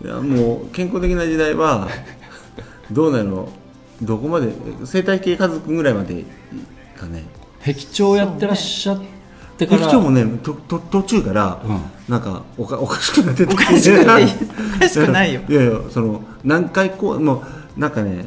[0.02, 1.86] いやもう健康的な時代は
[2.90, 3.50] どうなの？
[4.00, 4.54] どこまで？
[4.86, 6.24] 生態系家族ぐらいまで
[6.96, 7.24] かね。
[7.62, 9.02] 壁長やってらっしゃっ
[9.58, 9.80] てから。
[9.80, 11.82] 劇長もねとと途中から、うん。
[12.08, 13.52] なんかおかおかしくなってて。
[13.52, 14.24] おかしくない。
[14.76, 15.42] おかしくないよ。
[15.48, 17.44] いやいやその何回こうも
[17.76, 18.24] うなんかね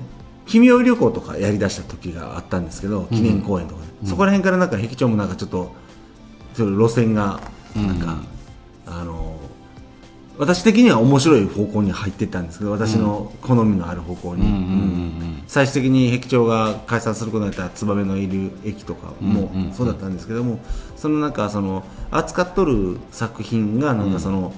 [0.48, 5.76] 奇妙旅行とかやりだした時があったんですけど記念公演とかで、そこら辺からなんか壁長もなんかちょっと
[6.58, 7.40] 路線が
[7.76, 8.18] なんか、
[8.88, 9.38] あの
[10.40, 15.44] 私的には面白い方向に入ってったんですけど私の好みのある方向に、うんうんうんうん。
[15.48, 19.74] 最終的に壁長が解散することになった燕のいる駅とかもうんうんうん。
[19.74, 20.60] そうだったんですけども、
[20.96, 24.54] そのなんかその扱っとる作品がなんかその、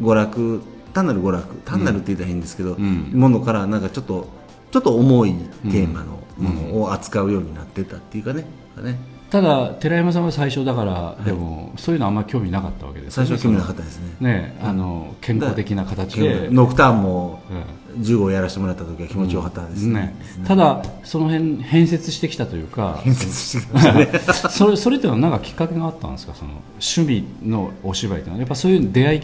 [0.00, 0.62] 娯楽
[0.94, 3.10] 単なる娯楽単なるって言ったら変ですけど、ん。
[3.12, 4.28] ものからなんかちょっと
[4.70, 5.34] ちょっと重い
[5.70, 8.44] テーマのものを扱うようになってたっていうかね,、
[8.82, 8.98] ね。
[9.30, 14.16] ただ寺山さんは最初だから、でもそういうのあんま興味なかったわけですよ最初は興味なかったですね。
[14.20, 23.00] ねあの健康的な形で、ノクターンもうん15をやらせてもらった時は気持ちよかったですね,、ね、ただその辺変節してきたというか。
[23.04, 24.08] 建設してきたね。
[24.50, 26.34] それそれっていうのは何かきっかけがあったんですか？
[26.34, 28.38] その趣味のお芝居っていうのは。
[28.40, 29.20] やっぱそういう出会い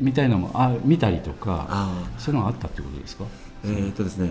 [0.00, 3.24] みたいなのもあ見たりとかあそういうのがあったってことですか？
[3.64, 4.30] えー、とですね。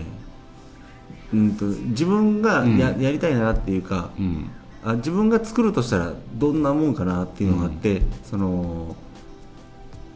[1.32, 4.50] うんと自分がや,、やりたいなっていうか、うん。
[4.84, 8.96] あ自分が作るとしたらどんなもんかなっていうのがあって、その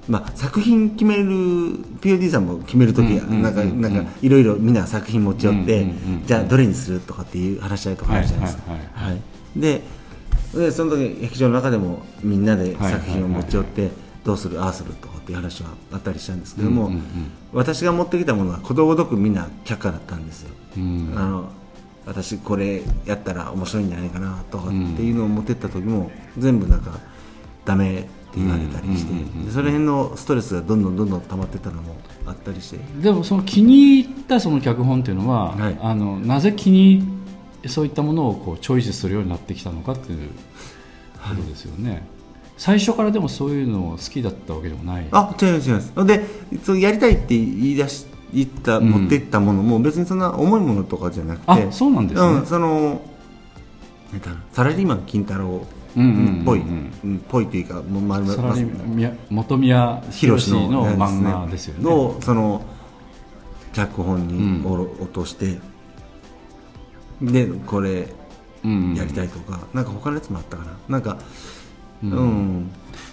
[0.08, 1.22] まあ、作品決める
[2.00, 3.80] POD さんも決める時はうんなんかうんうん。
[3.80, 9.10] なんかいろいろみんな作品持ち寄って、うんうんうんじゃあどれにするとかっていう話し合いとかあるじゃないですか、はいはいはい。
[9.12, 9.20] はい。
[9.56, 9.82] で
[10.54, 13.90] でその時劇場の中でもみんなで作品を持ち寄って
[14.24, 17.02] どうするああするとかっていう話はあったりしたんですけども、うんうんうん。
[17.52, 21.12] 私が持ってきたものはことごとくみんな却下だったんですよ、うん。
[21.16, 21.48] あの
[22.06, 26.98] 私これやったら面白いんじゃないかなとかっていうのを持ってった時も全部なんか
[27.64, 32.78] ダメって言われたりして、うんうんうんうんでその辺のストレスがどんどんどんどん溜まってったのもあったりして。
[33.02, 35.78] でもその気に入ったその脚本っていうのは、はい。
[35.80, 37.06] あのなぜ気に
[37.66, 40.30] そういったものをこうチョイスするようになってきたのかっていう
[41.22, 42.06] ことですよね、
[42.56, 45.06] 最初からでもそういうのを好きだったわけでもない。
[45.10, 46.24] あ違います違いますで
[46.62, 51.44] そうやりたいって言い出し言った、うん持っていったものも別にそんな重いものとかじゃなくて。
[51.46, 52.26] あそうなんですね。
[52.26, 53.00] うん、その
[54.52, 55.66] サラリーマン金太郎。
[55.96, 56.40] うんうんうんうん。
[56.42, 61.84] っぽい、うんぽいというかもうまるサラリーマン本宮宏の漫画ですよね。
[61.84, 62.64] のその
[63.72, 64.72] 脚本にうん。
[64.72, 65.58] おろ落として、
[67.22, 68.08] でこれ
[68.64, 68.94] うん。
[68.94, 70.72] やりたいとか、なんか他のやつもあったかな。
[70.88, 71.18] なんか
[72.12, 72.60] ううん。
[72.62, 72.70] ん、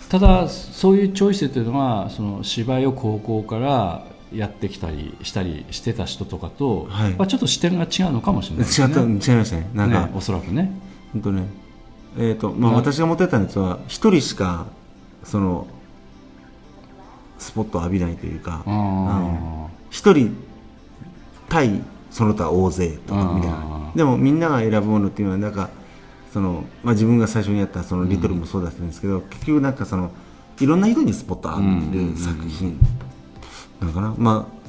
[0.10, 7.12] ただそういうチョイスというのはその芝居を高校からやってきたりしたりしてた人とかと、はい。
[7.14, 8.92] まあちょっと視点が違うのかもしれないです違ね。
[8.92, 10.72] った違いましたねなんか、ねおそらくね。
[11.14, 11.44] 本当ね
[12.18, 14.66] えーとまあ、な私が持ってったやつは一人しか
[15.24, 15.66] その
[17.40, 18.74] スポットを浴びないというかあー。
[18.74, 19.68] うん。
[19.90, 20.36] 一人
[21.50, 23.98] 対その他大勢とかみたいあなー。
[23.98, 25.70] でもみんなが選ぶものっていうのはなんか
[26.34, 30.12] その、まあ、自分が最初にやったそのリトルもそうだったんですけど、結局なんかその
[30.60, 32.80] いろんな人にスポットを浴びる作品。
[33.80, 34.62] なのかな、まあ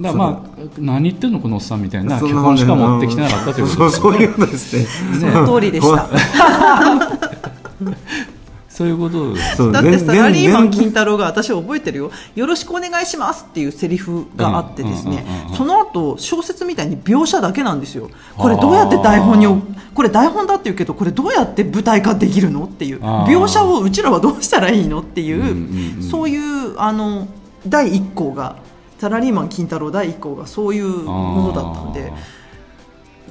[0.00, 4.86] だからまあ何言ってんのこのおっさんみたいなそんな脚本しか持ってきてなかったということそうですそういうことですね。
[5.20, 6.08] その通りでした
[8.78, 9.34] そういうこと。
[9.34, 12.12] ですだって全サラリーマン全金太郎が私覚えてるよ。
[12.36, 15.26] よろしくお願いしますっていうセリフがあってですね。
[15.56, 18.08] その後小説みたいに描写だけなんですよ。
[18.36, 19.60] これどうやって台本にお
[19.94, 23.00] これ台本だって言うけどこれどうやって舞台化できるのっていう。
[23.00, 26.02] 描写をうちらはどうしたらいいのっていう,、うんうんうん。
[26.08, 27.26] そういうあの
[27.66, 28.58] 第一項が
[29.00, 32.12] サラリーマン金太郎第一項がそういうものだったんで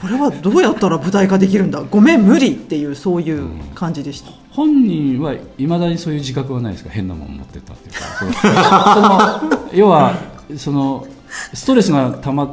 [0.01, 1.81] これはどうやったら舞台化できるんだ？
[1.81, 4.31] ごめん無理っていうそういう感じでした。
[4.51, 6.89] 本人はいまだにそういう自覚はないですか？
[6.89, 9.39] 変なもん持ってったっていうか。
[9.41, 10.13] その 要は
[10.57, 11.05] その
[11.53, 12.49] ストレスが溜まっ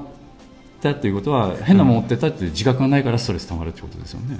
[0.82, 4.38] たっていうことは変なもの持ってたっていう自覚がないからストレス溜まるってことですよね、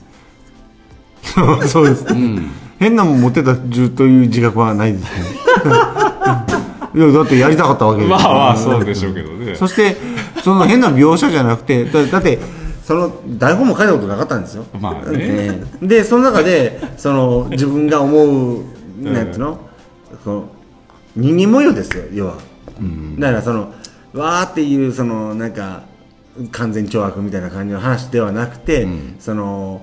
[1.66, 3.90] そうです、うん、変なもん持ってたという
[4.28, 5.08] 自覚はないですね。
[6.94, 9.56] いやだってやりたかったわけですまよあまあそうでしょうけどね。
[9.56, 9.96] そして
[10.44, 12.38] その変な描写じゃなくてだだって
[12.84, 15.58] その台本も書いたことなかったんですよ、まあね。
[15.80, 18.62] ででその中でその自分が思う
[19.00, 19.58] なんていうの、
[20.24, 20.48] この
[21.16, 22.38] 人間模様ですよ要は、
[23.18, 23.72] だからその
[24.12, 25.82] わーっていうそのなんか
[26.52, 28.86] 完全懲悪みたいな感じの話ではなくて、
[29.18, 29.80] その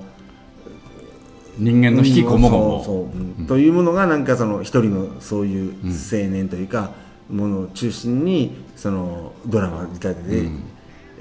[1.57, 2.83] 人間の引きこもごも。
[2.83, 3.47] そうそううん。
[3.47, 6.91] というものがなんかその一人のそういう青年というか、
[7.29, 10.49] ものを中心にそのドラマ仕立てで、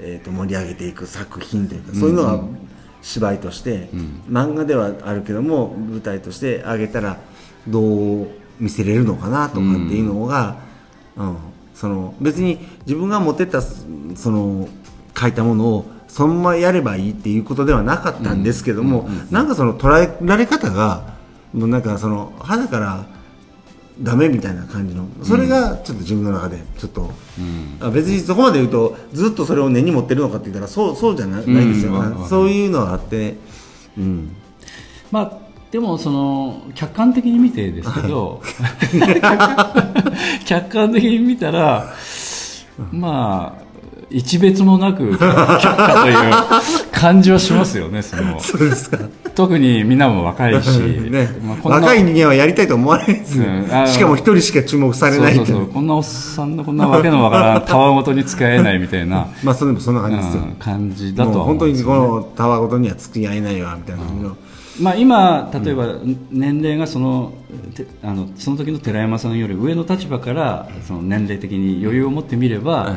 [0.01, 2.43] えー、と盛り上げていく作品というか、そういうのが
[3.01, 3.89] 芝居として、
[4.29, 7.17] 漫画ではあるけども舞台として上げたら
[7.67, 8.27] どう
[8.59, 10.57] 見せれるのかなとかっていうのが、
[11.15, 11.37] うん。
[11.81, 14.69] その別に自分が持ってったその
[15.17, 21.15] 書いたものをそのままやればいいっていうことではなかったんですけども、なんかその捉えられ方が
[21.53, 23.05] もうなんかその肌から
[23.99, 25.07] ダメみたいな感じの。
[25.23, 27.11] それがちょっと自分の中でちょっと、
[27.79, 33.35] あ別にそこまで言うとずっとそれを根に持ってるのかって言ったらそうそうじゃなないですよ、うんそういうのがあって、
[33.97, 34.35] うん、
[35.11, 38.41] まあでもその客観的に見てですけど
[40.45, 41.93] 客観的に見たら
[42.91, 43.61] まあ
[44.09, 48.39] 一別もなく却下という感じはしますよねその。
[48.39, 48.99] そうですか、
[49.33, 51.27] 特にみんなも若いし、ね。
[51.43, 64.37] まあこんな若い人間はやりたいと思わないですよ、うんしかも一人しか注目されないそうそうこんなおっさんのこんなわけのわからんたわごとに使えないみたいな、 まあそれでもそんな感じですよ、うん感じだとは思うんですよ本当にこのたわごとには付き合えないわみたいな感じの、
[64.79, 65.85] まあ、今、例えば
[66.31, 67.33] 年齢がその,
[67.75, 72.95] て、あのその時の寺山さんより上の立場からその年齢的に余裕を持ってみれば、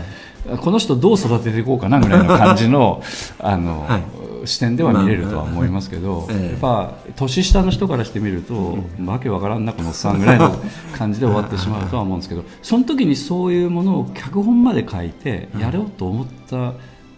[0.61, 3.03] この人どう育てていこうかなぐらいの感じの
[3.41, 4.03] あの、はい。
[4.47, 6.51] 視点では見れるとは思いますけど、まあええ。
[6.51, 8.77] やっぱ年下の人からしてみると、
[9.07, 10.55] わけわからんなこのおっさんぐらいの
[10.97, 16.75] 感じで終わってしまうとは思うんですけどその時にそういうものを脚本まで書いてやろうと思った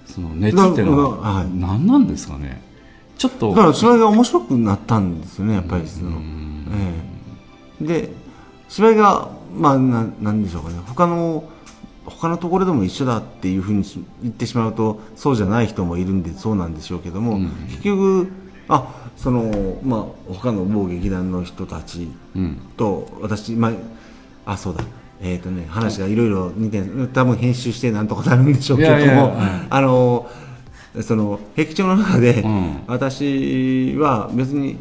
[0.07, 1.47] その熱っていうのははい。
[1.53, 2.63] 何なんですかね？
[3.19, 3.51] ちょっと。
[3.51, 6.95] だから芝居が面白くなったんですよねやっぱりその、え
[7.83, 7.85] え。
[7.85, 8.13] で
[8.69, 10.77] 芝居がまあななんでしょうかね。
[10.87, 11.43] 他の
[12.07, 17.39] 他のところでも一緒だっていうふうにし言ってしまうとそうじゃない人もいるんでそうなんでしょうけども、
[17.69, 18.29] 結局
[18.69, 22.59] あそのまあ他の某劇団の人たちうん。
[22.77, 23.73] と私、ま
[24.47, 24.85] あ、あそうだ。
[25.21, 26.83] えーとね、話がいろいろ似て
[27.15, 30.29] 多分編集してなんとかなるんでしょうけどもいやいやはいあの
[31.01, 32.83] その壁長の中で、うん。
[32.87, 34.77] 私は別に、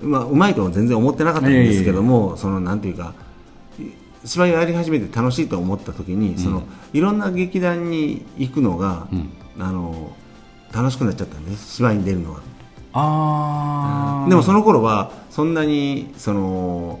[0.00, 3.14] まあ、うまいとは全然思ってなかったんですけども、そのなんていうか
[4.24, 9.30] 芝居をやり始めて楽しいと思った時に、そのいろんな劇団に行くのが、ん。
[9.58, 10.12] あの
[10.72, 12.40] 楽しくなっちゃったんです芝居に出るのが。
[12.94, 17.00] ああでもその頃はそんなにその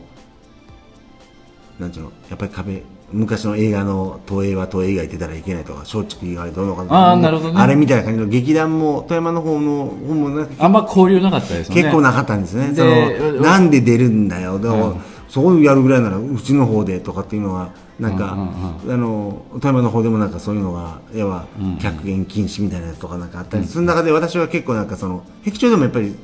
[1.78, 2.82] なんていうのやっぱり壁
[3.12, 7.60] 昔の映画の東映は東映以外出たらいけないとか松竹以外どうのかあーなるほどね。
[7.60, 11.82] あれみたいな感じの劇団も富山の方の方もあんま交流なかったですよね。
[11.82, 12.68] 結構なかったんですね。
[12.68, 15.00] でそのなんで出るんだようん
[15.32, 21.78] そうやるぐらいならうちの方でとかっていうのはなんか、うんうんあの富山の方でもなんかそういうのが要はうんうん。
[21.78, 26.14] 客演禁止みたいなやつとかなんかあったり、その中で私は結構なんかその壁長でもやっぱり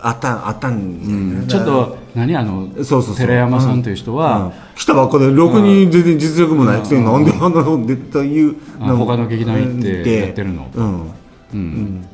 [0.00, 1.46] あったあったんじゃないかな。
[1.48, 3.16] ちょっと何あのそうそうそう。
[3.16, 4.52] 寺山さんという人は、うん。
[4.76, 10.70] 来たばっかでろくに全然実力もないくせになんであんなの出というあ他の劇団行ってやってるの。
[10.74, 11.12] うん。
[11.52, 12.08] うん。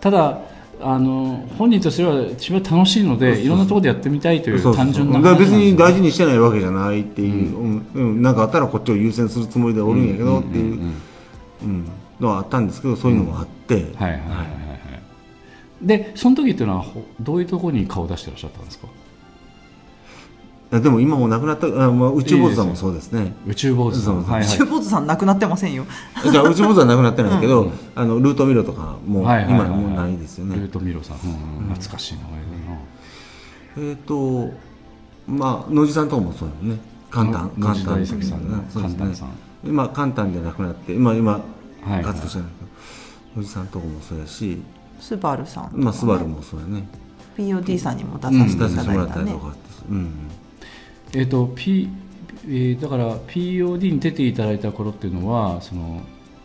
[0.00, 0.38] ただ
[0.82, 7.86] あの本人としては芝居楽しいのでいろんなところでやってみたいという単純なだから別に大事事にしてないわけじゃないっていう、うん。
[7.94, 8.22] うん。
[8.22, 10.80] なんかあったらこっちを優先するつもりでおるんやけどっていう
[11.62, 11.88] うん
[12.20, 15.86] のはあったんですけどそういうのもあって、はいはいはいはいはい。
[15.86, 18.86] でその時っていうのはほどういうところに顔を出してらっしゃったんですか？
[18.86, 18.90] い
[20.72, 23.34] やでも今もう亡くなったあ、まあ、宇宙坊主さんもそうですね。
[23.46, 24.24] 宇宙坊主さん。
[24.24, 24.48] はいはい。
[24.48, 25.84] 中坊主さん亡くなってませんよ。
[26.30, 29.68] じゃあ宇宙坊主は亡くなってないけど、あのルートミロとかもうはいはいはいはい。
[29.68, 31.30] 今もうないですよね、ルートミロさん、うん。
[31.30, 31.74] うん。
[31.74, 32.36] 懐かしい名前だ
[33.86, 33.90] な。
[33.90, 34.50] えっ、と
[35.26, 36.80] まあ野地さんとかもそうよね。
[37.10, 38.06] 簡単簡単ね。
[38.72, 39.28] 簡単さん。
[39.64, 41.40] 今簡単じゃなくなって今今は
[41.86, 42.02] いはい。
[42.02, 42.64] 活動してないけ
[43.36, 44.62] ど野地さんとかもそうやし。
[44.98, 45.70] スバルさんね。
[45.74, 46.88] まあスバルもそうやね。
[47.36, 49.58] POD さんにも出させて出いたさせてもらっただいたねりとかって。
[49.90, 50.31] うん
[51.14, 51.88] えっ、と、P
[52.44, 56.02] えーだから POD に出ていただいた頃っていうのはその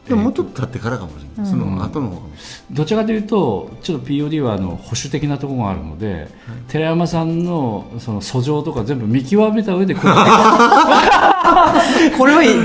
[0.08, 6.30] でももうちょっと経ってからかもしれない、その後の方かもしどちらかというとちょっと POD はあの保守的なところがあるので、
[6.70, 11.84] 寺山さんのその訴状とか全部見極めた上でこ れは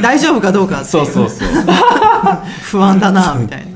[0.01, 1.49] 大丈夫かどうかっていそうそうそう。
[2.63, 3.73] 不安だなみたいな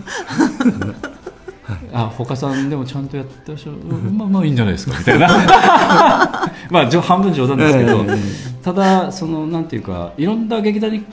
[1.97, 4.19] あ他さんでもちゃんとやってらっしゃる、 うん。
[4.19, 5.29] まあまあいいんじゃないですかみたいな。
[6.71, 8.05] まあ半分冗談ですけど、
[8.63, 11.05] ただそのなんていうかいろんな劇団に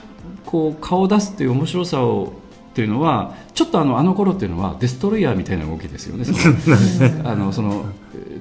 [0.45, 2.34] こう顔を出すっていう面白さを
[2.71, 6.25] っていうのはちょっとあのあの頃っていうのはデストロイヤーみたいな動きですよね。
[6.25, 6.55] その
[7.29, 7.86] あのその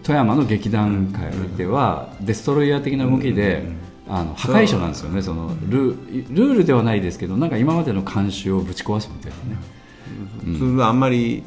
[0.02, 3.68] 富山の劇団界ではデストロイヤー的な動きで、
[4.08, 5.22] あの破壊者なんですよね。
[5.22, 5.96] そのル
[6.30, 9.60] ルールではないですけどなんか今までの慣習をぶち壊すみたいなね。
[10.46, 11.42] れないそれはあんまり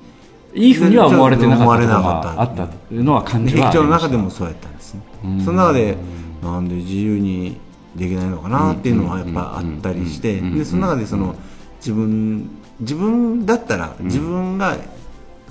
[0.56, 5.02] いいふうには思われてなかったがあったというのは感じ劇場の中でもそうやったんですね。
[5.24, 5.42] うん。
[5.44, 5.98] その中で
[6.42, 7.58] なんで自由に
[7.96, 10.58] できないのかなっていうのはやっぱあったりしてうん。
[10.58, 11.36] でその中でその
[11.80, 12.50] 自分
[12.80, 14.78] 自分だったら自分が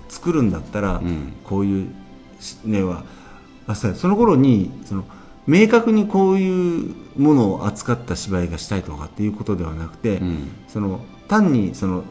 [0.08, 1.34] 作るんだったらん。
[1.44, 1.88] こういう
[2.64, 3.04] ねは
[3.66, 5.04] あその頃にその
[5.46, 10.48] 明確にこういうものを扱った芝居がしたいとかっていうことではなくてん。
[10.68, 12.04] その単にその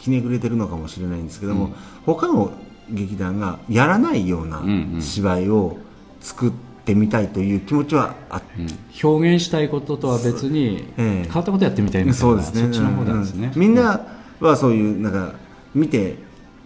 [0.00, 1.70] ひねくれてるのかもしれないんですけども、
[2.06, 2.52] 他の
[2.90, 5.02] 劇団がやらないようなうんうん。
[5.02, 5.76] 芝居を
[6.20, 6.52] 作っ
[6.84, 9.10] てみたいという気持ちはあって、うん。
[9.10, 11.24] 表現したいこととは別にええ。
[11.24, 12.62] 変わったことやってみたいみたいなそうですね。
[12.62, 13.60] そっちの方なんですね、うん。
[13.60, 14.00] みんな
[14.40, 15.34] はそういうなんか
[15.74, 16.16] 見て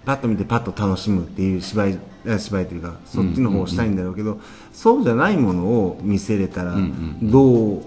[0.05, 4.41] パッと見てパッと楽しむっていう芝居あ芝居というかそっちの方をしたいんだろうけど、
[4.73, 7.19] そうじゃないものを見せれたらん。
[7.31, 7.83] どう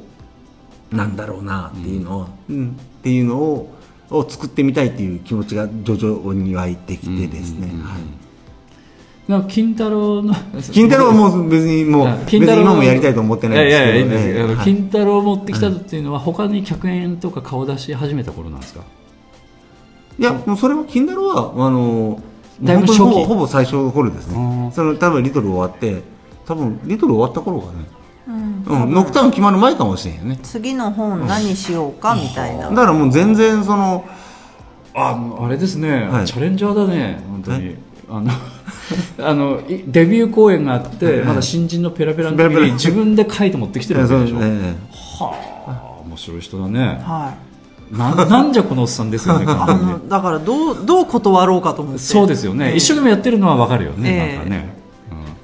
[0.91, 2.77] なんだろうなっていうのは、うん。
[2.99, 3.74] っていうのを
[4.09, 9.31] を作ってみたいっていう気持ちが徐々に湧いてきてですね、はい。
[9.31, 10.33] な金太郎の
[10.71, 14.65] 金太郎はもう別にもう別に今もやりたいと思ってないんですけどいやいやいいんですけどあのええはい。
[14.65, 18.81] 金太郎を持ってきたっていうのは他に客演とか顔出し始めた頃なんですか？
[20.17, 22.21] いや、もうそれは、金太郎は、あの、
[22.63, 24.71] だいぶほぼ最初の頃ですあねー。
[24.71, 26.03] その、多分リトル終わって、
[26.45, 27.85] 多分リトル終わった頃かね。
[28.67, 30.39] うんうん、ノクターン決まる前かもしれんよね。
[30.43, 32.69] 次の本何しようかみたいな。
[32.69, 34.05] だからもう全然その、
[34.93, 36.25] ああれですね、はい。
[36.25, 37.21] チャレンジャーだね。
[37.29, 37.75] 本当に。
[38.09, 38.31] あの
[39.19, 42.65] あのいデビュー公演があって、まだ新人のペラペラの時ペラペラ。
[42.67, 44.75] に自分で書いて持ってきてるわけでしょ、 え
[45.19, 45.33] は
[45.67, 47.01] あ面白い人だね。
[47.03, 47.33] は
[47.91, 47.95] い。
[47.95, 49.93] ななんじゃこのおっさんですよねあ完全に。
[49.93, 51.99] のだからどうどう断ろうかと思って。
[51.99, 52.75] そうですよね、ええ。
[52.77, 54.37] 一生懸命やってるのはわかるよね、ええ。
[54.37, 54.84] なんかね、うん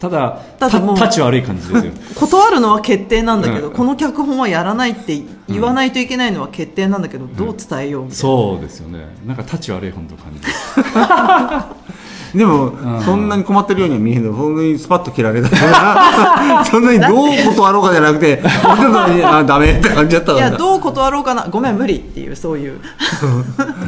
[0.01, 1.91] ただただもうち悪い感じですよ。
[2.19, 9.05] 断るのは決定なんだけど、うんこの脚本はやらないって言わないといけないのは決定なんだけど、どう伝えようみたいな、そうですよね。
[9.25, 12.00] なんか立ち悪い本当感じえ
[12.35, 12.73] でも、
[13.03, 20.47] そんなに困ってるようには見えへんけど、そんなにスパッと切られたから、 そんなにどう断ろうかじゃなくて、あ、ダメって感じだったから。
[20.47, 21.47] いやどう断ろうかな。
[21.49, 22.79] ごめん無理っていうそういう。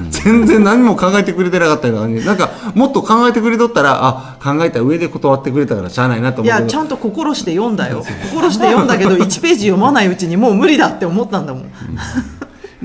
[0.09, 2.25] 全然何も考えてくれてなかったような感じ。
[2.25, 6.59] なんか、もっと考えてくれとったら、あ、考えた上で断ってくれたからしゃあないなと思うけど。
[6.59, 8.03] いやちゃんと心して読んだよ。
[8.31, 11.71] 心して読んだけど1ページ読まないうちにもう無理だって思ったんだもん。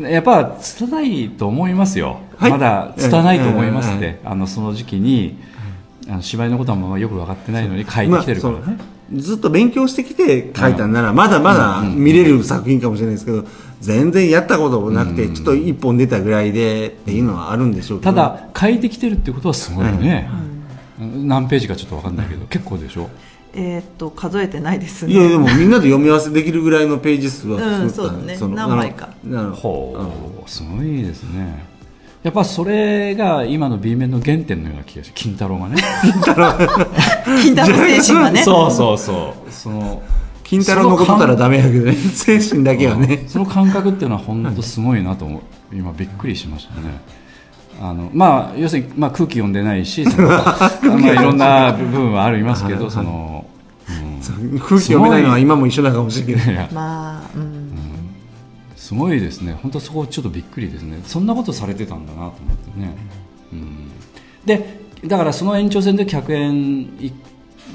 [0.08, 5.38] やっぱ拙いと思いますよ、はいまだ拙いと思いますって、えあのその時期に
[6.08, 8.54] あの芝居のことはまあよく分かってないのに書いてきてるから。
[8.54, 8.76] ね、まあ
[9.16, 13.46] ずっと勉強してきて書いたんなら、まだまだ見れる作品かもしれないですけど、
[13.80, 18.12] 全然やったこともなくて、ちょっと一本出たぐらいでっていうのはあるんでしょうけど。
[18.12, 20.28] ただ書いてきてるってことはすごいね、
[20.98, 23.08] 何ページかちょっと分かんないけど結構でしょ？
[23.54, 25.14] えーっと数えてないですね。
[25.14, 29.08] いやでもみんなで読み合わせできるぐらいのページ数はうん作ったんでそうだねの何枚か。
[29.54, 29.96] ほ
[30.46, 31.64] うすごいですね
[32.22, 35.76] やっぱそれが今の B 面の原点のような気がして金太郎がね。
[37.42, 38.42] 金太郎精神がね。
[38.44, 39.52] そうそうそう。
[39.52, 40.02] その
[40.42, 41.92] 金太郎のことたらダメやけどね。
[41.94, 43.24] 精神だけはね。
[43.28, 45.40] その感覚っていうのは本当すごいなと思う。
[45.72, 47.00] 今びっくりしましたね。
[47.80, 51.14] あのまあ要するに、まあ、空気読んでないしその まあ、い。
[51.14, 53.44] ろんな部分はありますけどその、
[53.88, 54.58] うん。
[54.58, 56.68] 空気読めないのは今も一緒なのかもしれない。
[56.72, 57.57] まあうん
[58.88, 59.52] すごいですね。
[59.52, 61.02] 本当そこちょっとびっくりですね。
[61.04, 62.96] そんなことされてたんだなと思ってね、
[63.52, 63.90] うん、
[64.46, 67.12] でだからその延長線で客演い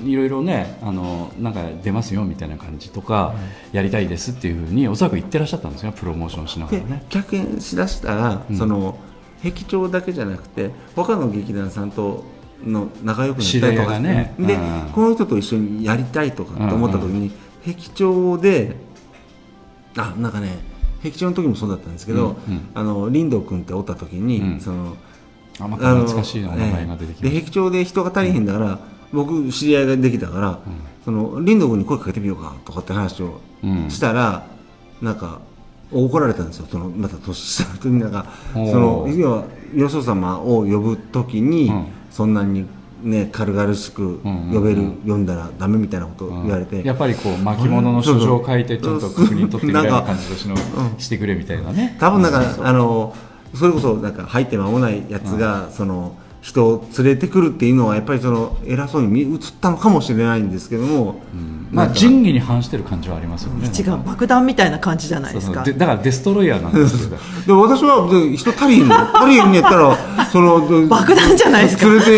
[0.05, 3.35] いろいろねあのなんか出ますよみたいな感じとか、
[3.71, 5.91] やりたいですっていうふうにおそらく言ってらっしゃったんですよ。
[5.91, 8.97] プロモーションしながらでね客演しだしたら、その
[9.43, 12.23] 壁長だけじゃなくて他の劇団さんと
[12.65, 14.33] の仲良くなったりとかがね。
[14.39, 14.89] で、うん。
[14.93, 17.31] この人と一緒にやりたいとかって思った時に、
[17.63, 18.75] 壁長で
[19.95, 20.72] あなんかね
[21.03, 22.69] 壁長の時もそうだったんですけど、うんうん。
[22.73, 24.59] あの林道君っておった時に、うん。
[24.61, 24.95] その
[25.59, 28.79] あまた懐かしいお名前が出てきで壁長で人が足りへんだから、
[29.11, 30.59] 僕知り合いができたから、
[31.03, 33.89] その林道君に声かけてみようかとかって話をうん。
[33.89, 34.47] したら、
[35.01, 35.41] なんか
[35.91, 36.67] 怒られたんですよ。
[36.71, 39.45] そのまた年下の人になんかその要は
[39.75, 41.87] よそ様を呼ぶときに、うん。
[42.09, 42.65] そんなに
[43.03, 45.09] ね軽々しく呼べる、うんうんうん。
[45.09, 51.97] 呼んだらダメみたいなことを言われて、やっぱりこう巻物の書状を書いてちょっと確認取ってみたいな感じでしのうんしてくれみたいなね。
[51.99, 53.15] 多分なんかあの
[53.53, 61.21] それこそなんか入って間もないやつが、その人を連れてくるっていうのはやっぱりその偉そうに見映ったのかもしれないんですけども、
[61.71, 63.69] まあなんか仁義に反してる感じはありますよね。
[63.69, 65.55] 違う爆弾みたいな感じじゃないそうそう。
[65.55, 67.17] ですかでだからデストロイヤーなんですけど
[67.47, 69.97] で私はで人足りんの足りんのやったら
[70.29, 71.85] そので爆弾じゃないですか。
[71.85, 72.11] 連れて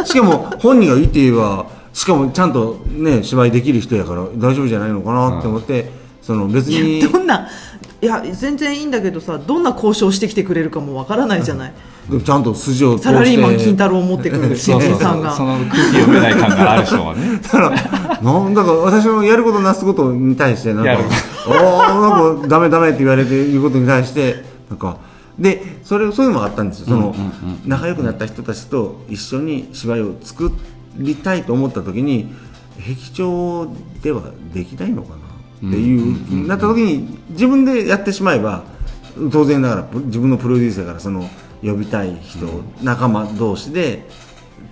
[0.00, 5.92] でしかも本人がいいって言えばしかもちゃんとね芝居できる人やから大丈夫じゃないのかなって思って、
[6.22, 7.46] その別にどんな
[8.02, 11.72] いや全然いいんだけどさどんな交渉してきてくれるかもわからないじゃない
[12.24, 13.04] ちゃんと筋を通して。
[13.04, 15.34] サラリーマン金太郎を持ってくる新人さんが。
[15.34, 17.40] その空気読めない感がある人はね。
[17.42, 17.70] だから
[18.20, 20.98] なんだか私のやることなすことに対してなんか
[21.46, 22.00] おー
[22.32, 24.98] なんかダメダメって言われて言うことに対してなんか
[25.38, 26.86] でそれそういうのもあったんですよ。
[26.86, 27.14] その、
[27.64, 30.52] 仲良くなった人たちと一緒に芝居を作
[30.96, 32.32] りたいと思った時に
[32.78, 33.68] 壁長
[34.02, 34.22] では
[34.52, 35.16] できないのかな
[35.68, 38.64] っていう、なった時に自分でやってしまえば
[39.32, 41.28] 当然ながらプ自分のプロデューサーからその
[41.62, 42.46] 呼びたい人、
[42.82, 44.06] 仲間同士で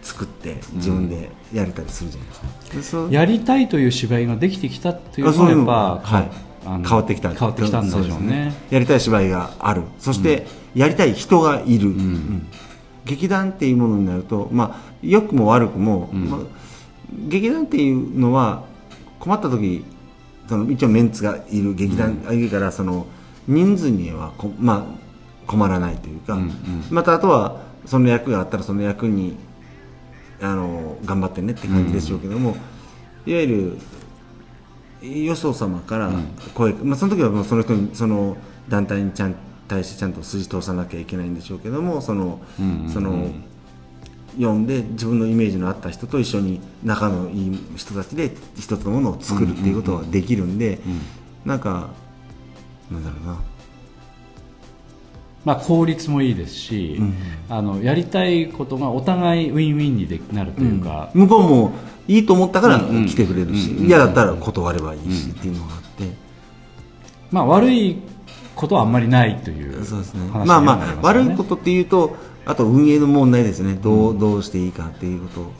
[0.03, 2.27] 作って自分でやれたりするじゃな
[2.73, 3.09] いですか。
[3.11, 6.31] やりたいという芝居ができてきたっていうのはやっぱはい。
[6.67, 9.83] あの変わってきた変わってきたんでしょうそねですやりたい芝居がある。
[9.99, 12.47] そして、やりたい人がいる、うん。
[13.05, 16.41] 劇団っていうものになると、まあ、良くも悪くも、まあ、
[17.29, 18.65] 劇団っていうのは
[19.19, 19.85] 困った時
[20.49, 23.07] その一応メンツがいる劇団がいるから、その
[23.47, 25.08] 人数にはこ、まあ、
[25.49, 26.51] 困らないというか、うんうん。
[26.91, 29.37] またあとはその役があったらその役に
[30.41, 32.57] あの頑張ってねって感じでしょうけども、
[33.27, 33.79] いわゆ
[35.03, 36.13] るよそ様から
[36.55, 38.37] 声、まあ、その時はもうその人にその
[38.69, 39.35] 団体にちゃん
[39.67, 43.31] 対してちゃんと筋通さなきゃいけないんでしょうけどもその、うんうんその
[44.37, 50.79] 読んで自分のイメージのあった人と一緒に仲のいい人たちで一つのものを作るっていうことができるんで、
[51.45, 51.91] なんか
[52.89, 53.41] なんだろうな
[55.45, 57.01] まあ、効率もいいですし、
[57.49, 61.73] あのやりたいことがお互いウィンウィンにでなるというか、向こうも
[62.09, 63.07] いいと思ったからうんうん。
[63.07, 66.05] 来てくれるし、うんうん嫌だったら断ればいいしっていうのがあって、
[67.31, 67.97] まあ、悪い
[68.57, 70.29] ことはあんまりないというそうですね。
[70.31, 73.75] 話まあまあ悪いことっていうとあと運営の問題ですね。
[73.75, 75.53] どう,、どうしていいかっていうこ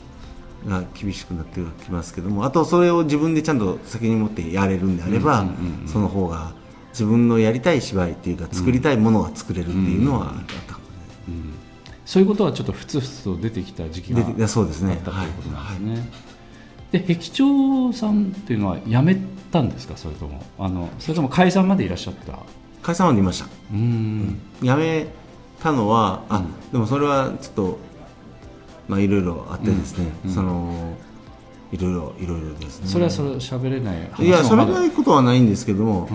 [0.65, 5.89] とが厳しくなってきますけどもあとそれを自分でちゃんと責任持ってやれるんであれば、うんうんうんうん。
[5.89, 6.53] その方が
[6.99, 10.85] 自分のやりたい芝居っていうか作りたいものが作れるっていうのはあったかも
[11.35, 11.55] ね、
[12.05, 16.11] そういうことはちょっとふつふつと出てきた時期が出ていやそうですねあったということなんですね、
[16.91, 19.17] で壁長さんっていうのは辞め
[19.53, 19.97] たんですか？
[19.97, 22.39] それともあのそれとも解散までいらっしゃった？
[22.83, 23.45] 解散までいました。
[23.45, 24.41] うーん。
[24.63, 25.07] 辞め
[25.61, 26.43] たのはあ、
[26.73, 27.79] でもそれはちょっと
[28.89, 30.97] まあいろいろあってですね、その
[31.73, 32.89] いろいろいろいろですね。
[32.89, 36.09] それはそれ喋れない話いやそれないことはないんですけども、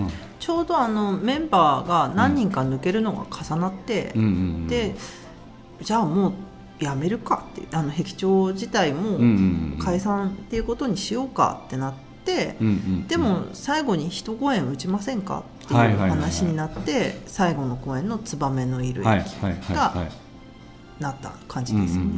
[0.44, 4.94] ちょうどあのメンバーが何人か抜けるのが重なって、うんで
[5.80, 6.34] じゃあも
[6.80, 9.18] うやめるかってあの壁長自体も
[9.82, 11.94] 解散っていうことにしようかってなっ
[12.26, 19.06] て、うんうんでも最後に一公演打ちませんかってはいいう話になって最後の公演の「ツバメのいる駅」
[19.72, 19.94] が
[21.00, 22.10] なった感じですよね。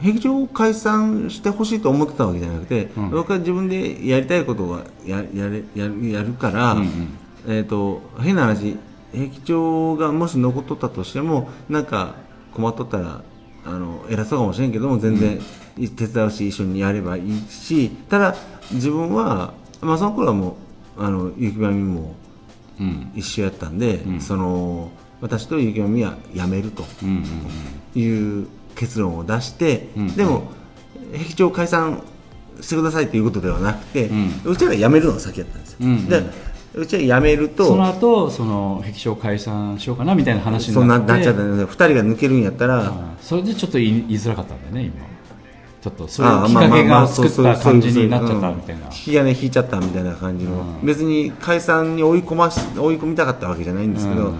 [0.00, 3.10] ん壁長を解散してほしいと思ってたわけじゃなくて、うん。
[3.10, 7.18] 僕は自分でやりたいことがややれやるやるから、うんうん。
[7.48, 8.76] えー、と変な話
[9.12, 12.14] 壁長がもし残っとったとしてもなんか
[12.54, 13.22] 困っとったら
[13.64, 15.40] あの偉そうかもしれんけども全然
[15.96, 18.36] 手伝うし一緒にやればいいしただ
[18.72, 20.56] 自分は、まあ、その頃はも
[20.96, 22.14] うあの雪まみも
[22.80, 23.12] うん。
[23.14, 24.20] 一緒やったんで、ん。
[24.20, 24.90] その
[25.20, 26.84] 私と雪まみは辞めると。
[27.02, 27.08] うん
[27.94, 28.00] うん。
[28.00, 30.50] いう結論を出して、うんでも
[31.12, 32.02] 壁長解散
[32.60, 34.08] してくださいということではなくて、
[34.44, 36.22] ううちらが辞めるのが先やったんですよ、うんで
[36.72, 41.06] うちらが辞めるとその後その壁長解散しようかなみたいな話そうになって。
[41.08, 45.10] ななっちゃったので2人が抜けるんやったら、ああそれでちょっと言いづらかったんだよね今。
[45.82, 48.86] ちょっとそういうきっかけがそう作った感じになっちゃったみたいな。
[48.86, 50.86] 引き金引いちゃったみたいな感じの、うん。
[50.86, 54.38] 別に解散に追い込まし追い込みたかったわけじゃないんですけど、うん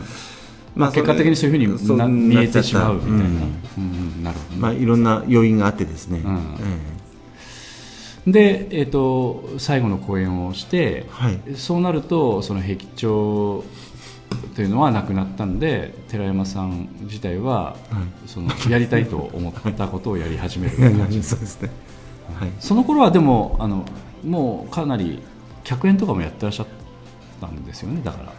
[0.75, 3.33] まあ、結果的にそういうふうに見えてしまうみたいな、んうん。
[3.79, 3.81] う
[4.21, 4.23] ん。
[4.23, 6.57] なるほどね、まあ、いろんな要因があってですね、うん。
[8.27, 11.41] えで、えー、と最後の公演をして、はい。
[11.57, 13.65] そうなるとその壁長
[14.55, 17.77] というのはなくなったんで寺山さん自体は、
[18.27, 20.77] そのやりたいと思ったことをやり始める。
[20.79, 21.71] え感じそうですね、
[22.39, 23.85] はい、その頃はでもあの
[24.25, 25.23] もうかなり
[25.65, 26.67] 客演とかもやってらっしゃっ
[27.41, 28.33] たんですよねだから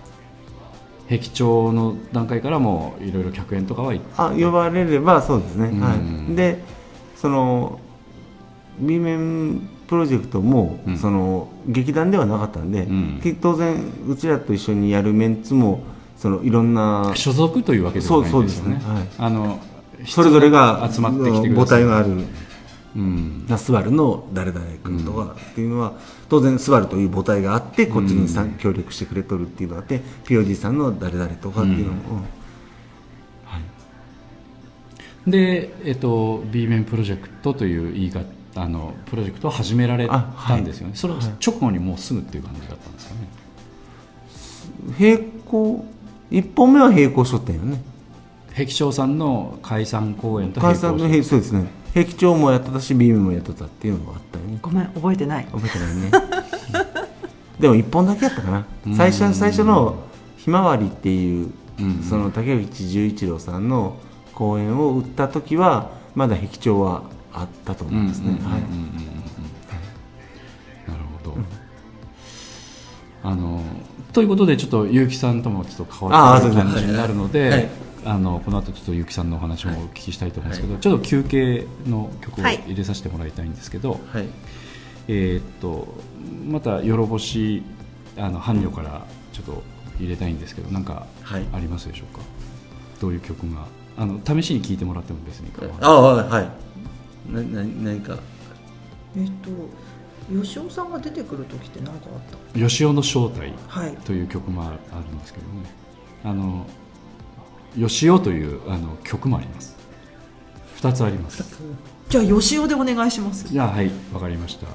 [1.11, 5.79] 壁長の段階からもいろいろ客演とかはあ呼ばれればそうですね、うん。
[5.81, 5.95] は
[6.31, 6.63] い、で
[7.17, 7.79] その
[8.79, 10.97] B 面プロジェクトも、うん。
[10.97, 13.19] その劇団ではなかったんで、うん。
[13.21, 15.83] け当然うちらと一緒にやるメンツも
[16.15, 18.79] そのいろんな所属というわけではないんですよね。
[18.79, 18.93] そうそうですね。
[18.93, 19.07] はい。
[19.17, 19.59] あの
[20.07, 22.25] それぞれが集まってきてく母体がある
[22.95, 23.45] うん。
[23.49, 25.93] ナスバルの誰々君とかっていうのは、
[26.31, 31.99] 当然スバルという母体があってこっちにさ、協力してくれとるっていうのがあって POD さんの誰々とかっていうのも、
[35.25, 35.31] うん。
[35.31, 38.23] で、えっと、B 面プロジェクトという言い方
[38.55, 43.27] あのプロジェクトを始められたんですよね、それ直後にもうすぐっていう感じだったんですかね。
[44.97, 45.85] 並行
[46.31, 47.83] 1本目は並行しとったんよね。
[48.55, 54.59] 壁長さんの解散公演と並行解散のして並そうですね壁長もやってたし B 面もやってたっていうのがあったよね。
[54.61, 55.45] ごめん覚えてない。
[55.45, 56.11] 覚えてないね。
[57.59, 58.65] でも1本だけやったかな。
[58.95, 59.95] 最初最初の
[60.37, 63.97] 「ひまわり」っていううんその竹内十一郎さんの
[64.33, 68.39] 公演を売った時はまだ壁長はあったと思いますね、はい。
[70.89, 71.37] なるほど、
[73.23, 73.61] あの
[74.13, 76.81] ということでちょっと結城さんともちょっと変わってくるあーそうですね。
[76.81, 77.69] 感じになるので、はい
[78.03, 82.57] あのこの後ちょっと結城さんのお話もお聞きしたいと思うんですけど、ちょっと休憩の曲をはい。
[82.65, 84.25] 入れさせてもらいたいんですけど、はい。
[85.07, 85.87] えーっと
[86.47, 87.63] またよろぼし
[88.17, 89.63] あの伴侶からちょっと
[89.99, 91.45] 入れたいんですけどなんかはい。
[91.53, 92.23] ありますでしょうか、
[92.99, 93.65] どういう曲が
[93.97, 95.75] あの試しに聴いてもらっても別に構わな。
[95.75, 96.49] いああはい。
[97.31, 98.17] なな何か？
[99.15, 99.49] えっと
[100.43, 103.97] 吉尾さんが出てくる時って何かあっ吉尾の正体たはい。
[103.97, 104.75] という曲もある
[105.13, 105.69] んですけどね。
[106.23, 106.65] あの
[107.77, 109.75] 吉尾というあの曲もあります。
[110.77, 111.43] 2つあります。
[112.09, 113.47] じゃあ吉尾でお願いします。
[113.47, 114.67] じゃあはいわかりました。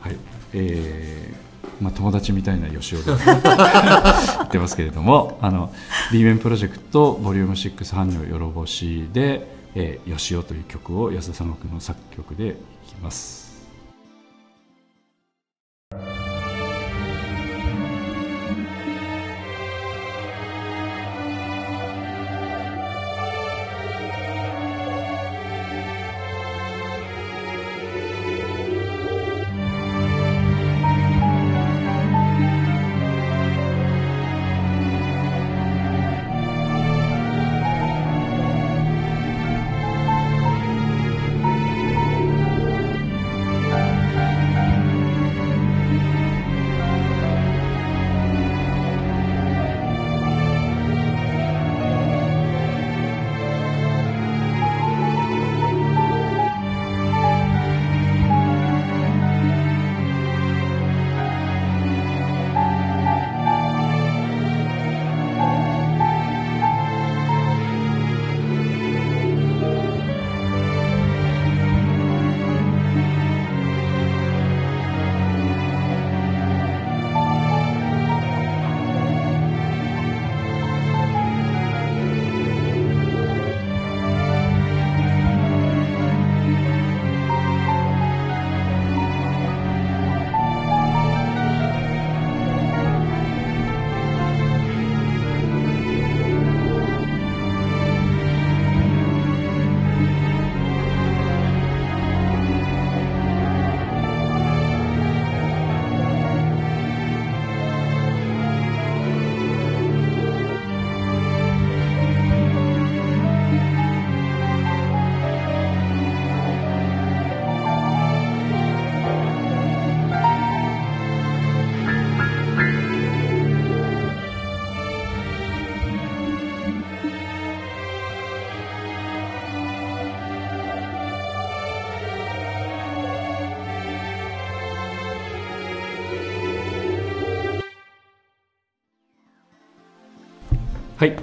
[0.00, 0.16] はい
[0.52, 1.46] えー
[1.80, 3.04] まあ、友達みたいな吉尾で。
[3.06, 5.72] 言ってますけれどもあの
[6.12, 12.54] B 面プロジェクトボリューム6伴侶よろぼしで、えー、吉尾という曲を安田三国の作曲でい
[12.88, 13.45] きます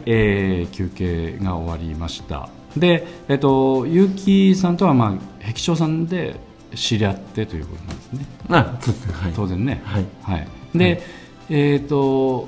[0.05, 2.49] えー休憩が終わりました。
[2.77, 6.39] で、えっと結城さんとは、まあ、壁長さんで
[6.75, 8.25] 知り合ってということなんですね。
[8.49, 9.13] あそうですね。
[9.13, 9.33] はい。
[9.35, 9.81] 当然ね。
[9.85, 10.05] はい。
[10.23, 11.01] はい、で、
[11.49, 12.47] えっ、と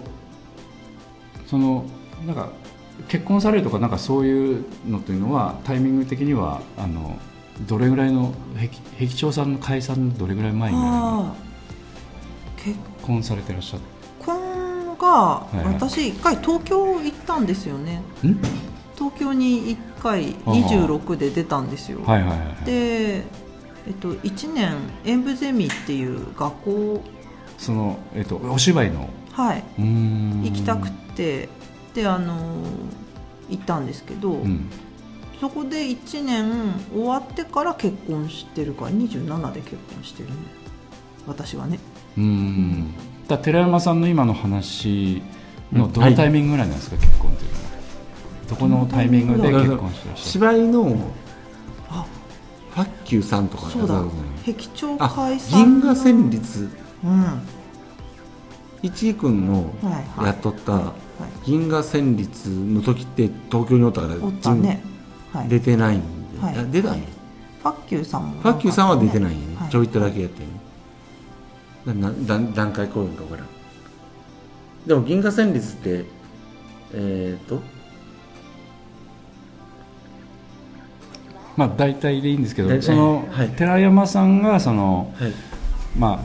[1.47, 1.85] その
[2.25, 2.49] なんか
[3.07, 7.19] 結婚されるとかなんかそういうのというのはタイミング的にはあの
[7.67, 11.35] どれぐらいの壁壁長さんの解散のどれぐらい前にああ
[12.57, 13.94] 結結婚されてらっしゃっ婚
[15.05, 15.73] がいはい。
[15.73, 18.01] 私一回東京行ったんですよね。
[18.95, 21.99] 東京に一回ああ26で出たんですよ。
[22.05, 22.65] はいはいはいはい。
[22.65, 23.21] で、え
[23.91, 24.75] っと、1年
[25.05, 27.03] 演舞ゼミっていう学校、
[27.57, 29.09] その、えっとお芝居の？
[29.31, 31.49] はい、行きたくて。
[31.95, 32.35] であの
[33.49, 34.69] 行ったんですけど、うん。
[35.39, 40.35] そこで1年終わってから結婚してるから27で結婚してるね
[41.25, 41.79] 私はね。
[42.17, 42.93] うん
[43.27, 45.21] だ寺山さんの今の話
[45.73, 47.65] のどのタイミングぐらいなんですか、結婚っていうのは。
[48.49, 51.11] どこのタイミングで結婚してらっしゃる芝居の
[51.89, 52.05] あ
[52.71, 53.97] ファッキューさんとかそうだ。
[53.97, 54.03] あ
[54.45, 55.65] 壁長あ会さんの。
[55.65, 56.69] 銀河戦律。
[57.03, 57.23] うん。
[57.23, 57.39] は
[58.83, 60.25] 一井君のいはい。
[60.25, 60.93] やっとったは
[61.45, 61.45] い。
[61.45, 64.83] 銀河戦律の時って東京におったからおったね。
[65.33, 65.47] はい。
[65.47, 66.01] 出てないん
[66.33, 66.57] で、はい。
[66.57, 66.99] あ出たんや。
[67.63, 68.41] ファッキューさんも。
[68.41, 69.71] ファッキューさんは出てないんやね、はい。
[69.71, 70.47] ちょいとだけやってん
[71.85, 73.47] 段段階公演か分からん。
[74.87, 76.05] でも銀河戦律って
[76.93, 77.61] えっ、ー、と
[81.55, 83.49] まあ大体でいいんですけどえその、はい。
[83.49, 85.33] 寺山さんがそのはい。
[85.97, 86.23] ま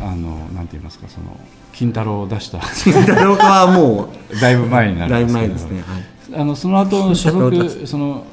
[0.00, 1.38] ああのなんて言いますかその
[1.72, 2.58] 金太郎を出した。
[2.58, 4.08] 太郎はも
[4.40, 5.80] だいぶ前になうだいるんですけど。
[5.80, 5.94] ぶ前ですね、
[6.34, 8.24] はい、あのその後所属その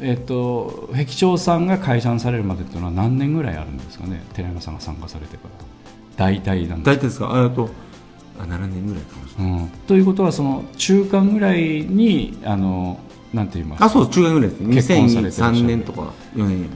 [0.00, 4.22] えっ、と壁長さんが解散されるまでっていうのは何年ぐらいあるんですかね。
[4.34, 5.75] 寺山さんが参加されてから
[6.16, 7.44] 大体なんで大体ですか？
[7.44, 7.68] あと
[8.38, 9.60] あ7年ぐらいかもしれない。
[9.60, 12.98] うん、ということはその中間ぐらいにあの
[13.34, 13.84] なんて言いますか？
[13.86, 14.74] あそう中間ぐらいですね。
[14.74, 15.56] 結婚されてらっしゃる。
[15.56, 16.68] 2003年とか4年やね。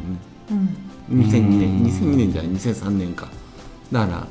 [0.50, 1.20] うん。
[1.20, 1.86] 2002年うん。
[1.86, 3.28] 2002年じゃない2003年か。
[3.92, 4.26] だから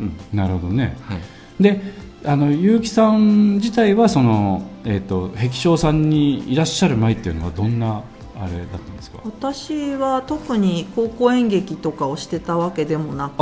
[0.00, 0.16] うん。
[0.36, 0.96] なるほどね。
[1.02, 1.18] はい。
[1.62, 1.80] で
[2.26, 8.02] あの結城さん自体はその、えー、と壁長さんにいらっしゃる前っていうのはどんな
[8.40, 9.18] あれだったんですか？
[9.24, 13.34] 私は特に高校演劇とかをしてたわけでもなく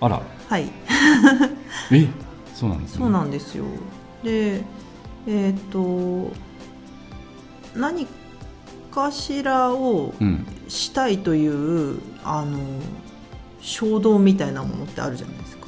[0.00, 0.22] あら。
[0.48, 0.70] はい。
[1.92, 2.08] え
[2.54, 2.98] そうなんですね。
[2.98, 3.64] そうなんですよ。
[4.22, 4.62] で
[5.26, 6.32] えっ、と
[7.74, 8.06] 何
[8.90, 10.46] かしらをうん。
[10.68, 12.58] したいというあの
[13.60, 15.66] 衝動みたいなものってあるじゃないですか。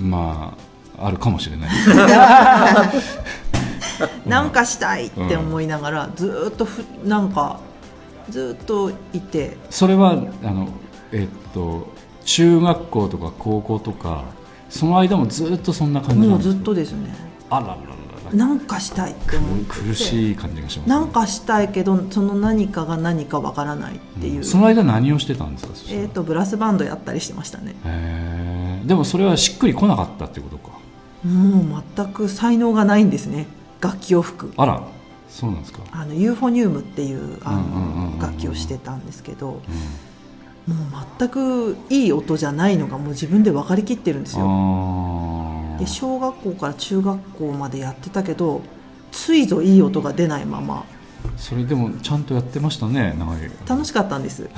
[0.00, 0.54] ま
[0.98, 1.70] ああるかもしれない。
[4.26, 7.60] なんかしたいって思いながら、ずーっとふなんか
[8.28, 9.56] ずーっといて。
[9.68, 10.68] それはあの
[11.12, 11.92] えっ、と
[12.24, 14.24] 中学校とか高校とか
[14.68, 17.14] その間もずっとそんな感じなもうずっとですね。
[17.50, 17.90] あらららら。
[18.32, 19.80] なんかしたいって思ってて。
[19.88, 27.74] 苦しい感じがします、ね、なんかしたいけどその何かが何かわからないっていう、その間何をしてたんですかえー、とブラスバンドやったりしてましたね。
[28.86, 30.78] でもそれはしっくりこなかったってことか。
[31.26, 33.46] もう全く才能がないんですね。
[33.80, 34.52] 楽器を吹く。
[34.56, 34.82] あら
[35.28, 39.46] そうなんですか、あのユーフォニウムっていうあうんうんうんうんうんの楽器をしてたんですけど。
[39.46, 39.60] もうん
[40.68, 40.72] う
[41.18, 44.44] 全くいい音じゃないのがもう自分で分かりきってるんですよ。
[44.46, 48.60] あで小学校から中学校までやってたけど
[49.10, 50.84] ついぞいい音が出ないまま。
[51.36, 54.48] それでもちゃんとやってましたね長い楽しかったんです。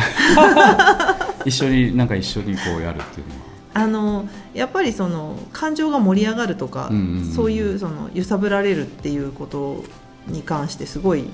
[1.45, 3.53] 一緒になんか一緒にこうやるっていうのは。
[3.75, 7.33] あのやっぱりその感情が盛り上がるとか、うんうんうん。
[7.33, 9.85] そういうその揺さぶられるっていうこと
[10.27, 11.25] に関してすごい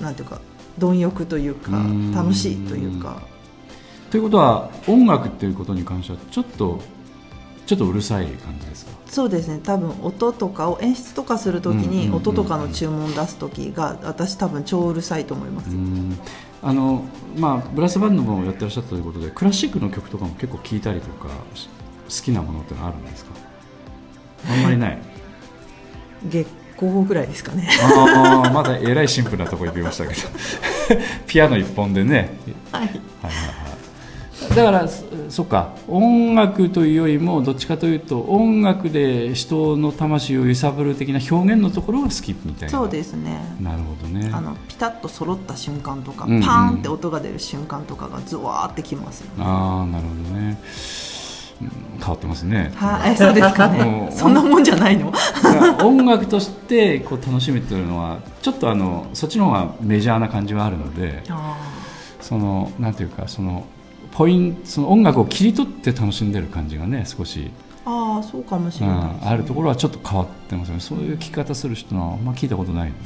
[0.00, 0.40] なんていうか
[0.78, 2.12] 貪欲というかうん。
[2.12, 3.22] 楽しいというか
[4.10, 6.80] ということは音楽っていうことに関してはちょっと
[7.66, 8.92] ちょっとうるさい感じですか？
[9.06, 9.60] そうですね。
[9.62, 16.18] 多分音とかを演出とかするときに音とかの注文出す時が私多分超うるさいと思います、うん。
[16.62, 17.04] あの
[17.36, 21.68] まあブラスバンドもやってらっしゃったということでクラシックの曲とかも結構聴いたりとかし
[22.20, 23.30] 好きなものってのはあるんですか？
[24.50, 24.98] あんまりない。
[26.28, 27.68] 月光ぐらいですかね。
[27.82, 30.20] ああまだえらいシンプルなとこ行きましたけど。
[31.28, 32.36] ピアノ一本でね。
[32.72, 32.92] はいはい。
[32.92, 33.32] はいはい、
[34.48, 35.74] だからそそっか。
[35.86, 42.68] 音楽というよりもどっちかというと音楽で人の魂を揺さぶる的な表現のところが好きみたいな。
[42.70, 43.40] そうですね。
[43.60, 44.30] なるほどね。
[44.32, 46.42] あのピタッと揃った瞬間とか、うんうん。
[46.42, 50.58] パーンって音が出る瞬間とかがズワーってきますよねああなるほどね、
[51.60, 52.72] うん変わってますね。
[52.74, 54.08] はい、そうですかね。
[54.16, 55.12] そんなもんじゃないの？
[55.84, 61.56] 音楽としてこう楽しむというのはちょっとあのそっちの方がメジャーな感じはあるのであ
[62.20, 63.66] そのなんていうかその
[64.12, 67.50] ポインその音楽を切り取って楽しんでる感じがね少し。
[67.84, 70.68] ああそうかもしうれないね、ん、あるところはちょっと変わってます。
[70.68, 73.00] よねそういう聞き方する人はあんま聞いたことないので。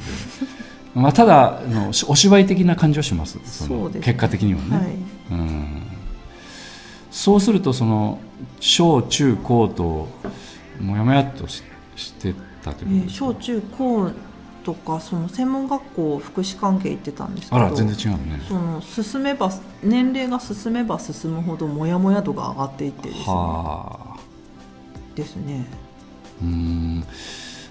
[0.95, 3.39] まあただあのしお芝居的な感じはします。
[3.43, 4.01] そうですね。
[4.05, 4.95] 結果的にはね、はい。
[5.31, 5.67] うん、
[7.11, 8.19] そうするとその
[8.59, 10.07] 小中高と
[10.81, 11.63] もやもやっとし
[11.95, 12.33] して
[12.63, 14.11] たとえーいうことですか小中高
[14.65, 18.41] とかその専門学校福祉関係行ってたんですけどあら全然違うね。
[18.47, 19.51] その進めば
[19.83, 23.23] 年齢が進めば進むほどモヤモヤ度が上がっていってですね。
[23.27, 24.19] はあ。
[25.13, 25.65] ですね。
[26.41, 27.03] うん。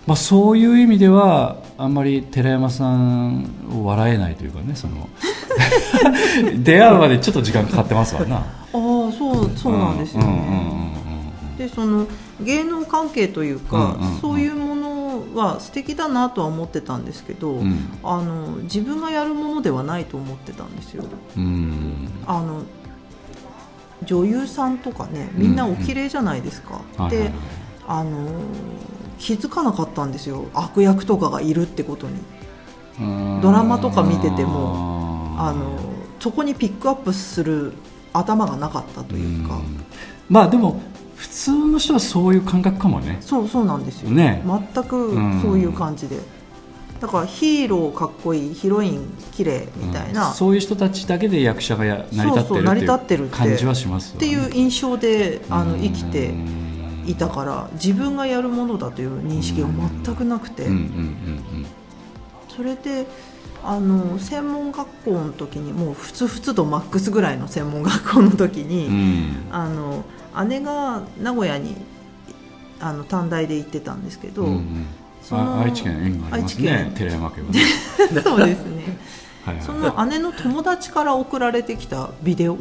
[0.06, 5.08] まあ、そういう意味ではあんまり寺山さんを笑えないというかねその
[6.62, 8.36] 出会うまでちょっと時間かかってますわな。
[8.36, 10.92] ああそうそうなんですよね、
[11.56, 12.06] でその
[12.40, 14.20] 芸能関係というか、うんうんうん。
[14.20, 14.93] そういうもの
[15.34, 17.78] は素敵だなとは思ってたんですけど、うん。
[18.02, 21.04] あの自分がやるものではないと思ってたんですよ。
[21.36, 22.08] うん。
[22.26, 22.62] あの
[24.04, 27.30] 女優さんとかねみんなお綺麗じゃないですか、で、
[27.86, 28.28] あの
[29.18, 30.44] 気づかなかったんですよ。
[30.52, 32.14] 悪役とかがいるってことに。
[33.42, 35.80] ドラマとか見ててもあの
[36.20, 37.72] そこにピックアップする
[38.12, 39.84] 頭がなかったというか、ん。
[40.28, 40.80] まあでも
[41.24, 43.16] 普通の人はそういう感覚かもね。
[43.22, 44.42] そうそうなんですよ、ね。
[44.44, 46.18] 全くそういう感じで、
[47.00, 56.74] だからヒーローかっこいいヒロイン綺麗みたいな、うんそういう人たちだけで役者がや成り立ってる立っていう感じはしますっていう印象であの生きてうん
[57.06, 59.68] いたから自分がやるものだという認識が
[60.04, 60.70] 全くなくて、うん。
[60.70, 60.78] うん。
[60.78, 61.66] うん。
[62.54, 63.06] それで
[63.66, 68.94] あの専門学校の時にもうふつふつとマックスぐらいの専門学校の時に、うん。
[68.94, 70.04] うんあの
[70.48, 71.76] 姉が名古屋に
[72.80, 74.86] あの短大で行ってたんですけど、うんうん。
[75.22, 77.60] そのあ愛知県縁があります愛知ね県寺山家はね。
[78.22, 78.98] そうですね。
[79.44, 82.56] はいはいその姉の友達から送られてきたビデオ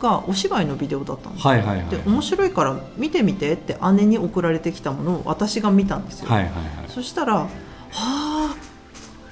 [0.00, 1.50] がお芝居のビデオだったんですよ。
[1.50, 1.86] はいはいはい。
[1.88, 6.62] で面白いから見てみてって姉に送られてきたものを私が見たんですよ、はいはいはい。
[6.88, 7.48] そしたらは
[7.90, 8.54] あ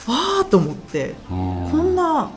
[0.08, 2.30] あーと思ってここんな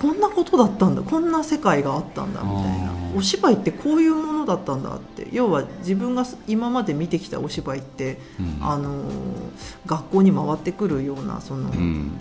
[0.00, 2.92] こんなことだったんだこんな世界があったんだみたいな。
[3.14, 5.28] お芝居ってこういうものだったんだって。
[5.30, 8.58] 要は自分が今まで見てきたお芝居って、うん。
[8.60, 9.12] あのー
[9.86, 12.18] 学校に回ってくるようなその、うん。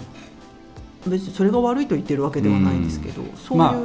[1.08, 3.76] 別にそれが悪いと言ってるわけではないんですけど、そういう、ま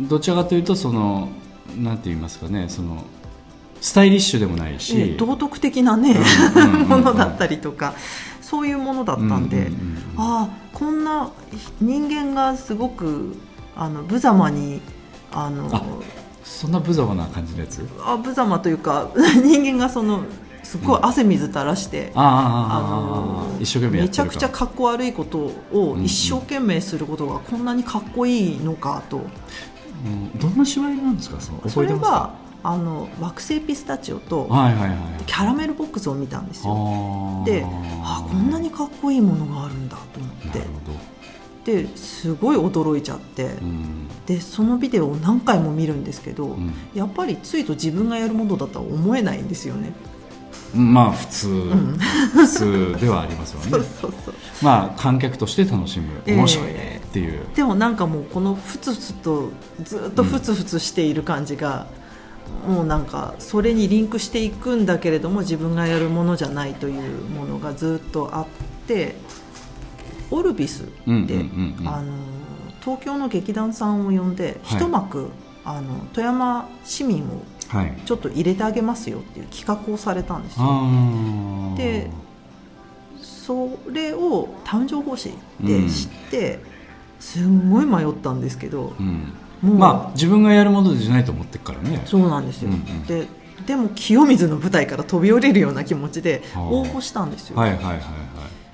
[0.00, 1.28] どちらかというとその
[1.76, 3.04] なんて言いますかねその
[3.80, 6.16] スタイリッシュでもないし、ええ道徳的なね、
[6.56, 6.88] うんうんうんうん。
[6.88, 7.94] ものだったりとか
[8.50, 11.30] そういうものだったんで、うんうんうんああこんな
[11.80, 13.34] 人間がすごく
[13.76, 14.80] あの無様に
[15.32, 15.82] あのあ
[16.44, 17.86] そんな無様な感じのやつ？
[18.04, 19.10] あ無様というか
[19.42, 20.24] 人間がその
[20.62, 30.38] すごい汗水垂らして、あああああああの一生懸命やめちゃくちゃかっこ悪いことを一生懸命することがこんなにかっこいいのかと、うん。
[30.38, 31.40] どんな芝居なんですか？
[31.40, 32.08] そのそ覚えてますか？
[32.08, 34.46] れはあの惑星ピスタチオと
[35.26, 37.42] キャラメルボックスを見たんですよ。
[37.46, 41.10] であこんなにかっこいいものがあるんだと思って。
[41.64, 44.08] ですごい驚いちゃって、ど、うん。
[44.24, 46.72] でそのビデオを何回も見るんですけど、ん。
[46.94, 49.92] やっぱりついと自分がやるものだとは思えないんですよね。
[50.74, 51.48] まあ普通、
[52.32, 53.70] 普通ではありますよね。
[53.70, 54.34] そうそうそう。
[54.62, 56.36] まあ観客として楽しむええ。
[56.36, 59.50] 面白いねっていう、でもなんかもうこのふつふつと
[59.82, 61.86] ずっとふつふつしている感じが、
[62.66, 68.46] もうなんかそれにリンクしていくんだけれども自分がやるものじゃないというものがずっとあっ
[68.86, 69.16] て
[70.30, 71.88] オルビスで、うんうんうんうん。
[71.88, 72.12] あの
[72.80, 74.78] 東京の劇団さんを呼んで、はい。
[74.78, 75.30] 一幕
[75.64, 77.96] あの富山市民をはい。
[78.04, 81.74] ちょっと入れてあげますよっていう企画をされたんですよ。
[81.76, 82.10] で
[83.20, 85.30] それをタウン情報誌
[85.60, 86.58] で知って、
[87.18, 89.32] すんごい迷ったんですけど、うん
[89.62, 92.02] まあ自分がやるものじゃないと思ってるからね。
[92.06, 93.04] そうなんですよ、うんうん。
[93.04, 93.26] で
[93.66, 98.02] でも清水の舞台から飛び降りるような気持ちではあ応募したんですよ、はいはいはいはい。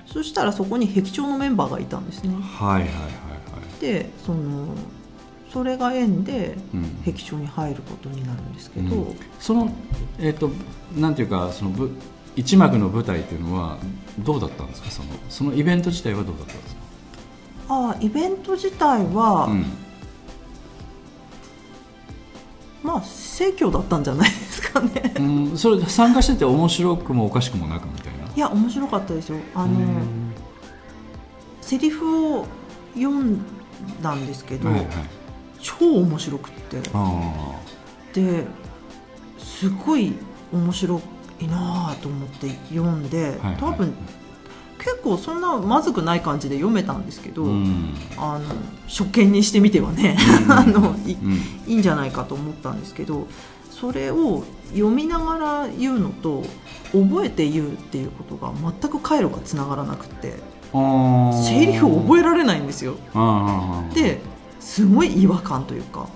[0.05, 2.29] そしたらそこに壁長のメンバーがいたんですね。
[2.29, 2.97] はいはいはいは
[3.77, 3.81] い。
[3.81, 4.67] でその
[5.51, 6.83] それが縁でうん。
[7.05, 9.15] 壁長に入ることになるんですけど、うん。
[9.39, 9.73] その
[10.19, 10.51] えっ、と
[10.95, 11.91] なんていうかそのぶ
[12.37, 13.77] 一幕の舞台っていうのは
[14.19, 14.89] どうだったんですか？
[14.91, 16.81] そのそのイベント自体はどうだったんですか、
[17.69, 19.65] ああイベント自体は、うん
[22.87, 25.13] まあ盛況だったんじゃないですかね。
[25.19, 28.33] うん、それ参加してて面白くもおかしくもなくみたいな。
[28.33, 29.37] いや面白かったですよ。
[29.53, 30.33] あの、うん
[31.59, 32.45] セリフを
[32.95, 33.41] 読ん
[34.01, 34.87] だんですけど、はいはい。
[35.59, 36.77] 超面白くって。
[36.93, 37.59] あ
[38.13, 38.45] で
[39.37, 40.13] すごい
[40.53, 41.01] 面白
[41.41, 43.55] いなと思って読んで、はいはい。
[43.57, 43.93] 多分
[44.79, 47.93] 結構そんなまずくない感じで読めたんですけど、あうん。
[48.17, 48.45] あの
[48.87, 50.17] 初見にしてみてはね
[50.49, 51.33] あのい,、うん。
[51.67, 53.27] いいんじゃないかと思ったんですけど
[53.69, 56.43] それを読みながら言うのと
[56.91, 60.35] 覚えて言うっていうことが全く回路がつながらなくて
[60.73, 62.95] あセリフを覚ええられないんですよ。
[63.93, 64.19] で
[64.59, 66.07] すごい違和感というか、は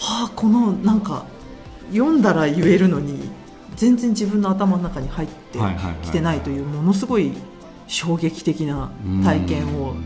[0.00, 1.26] あ、このなんか
[1.92, 3.30] 読んだら言えるのに
[3.76, 5.58] 全然自分の頭の中に入って
[6.02, 7.32] きてないというものすごい
[7.86, 8.90] 衝撃的な
[9.22, 10.04] 体験をうん。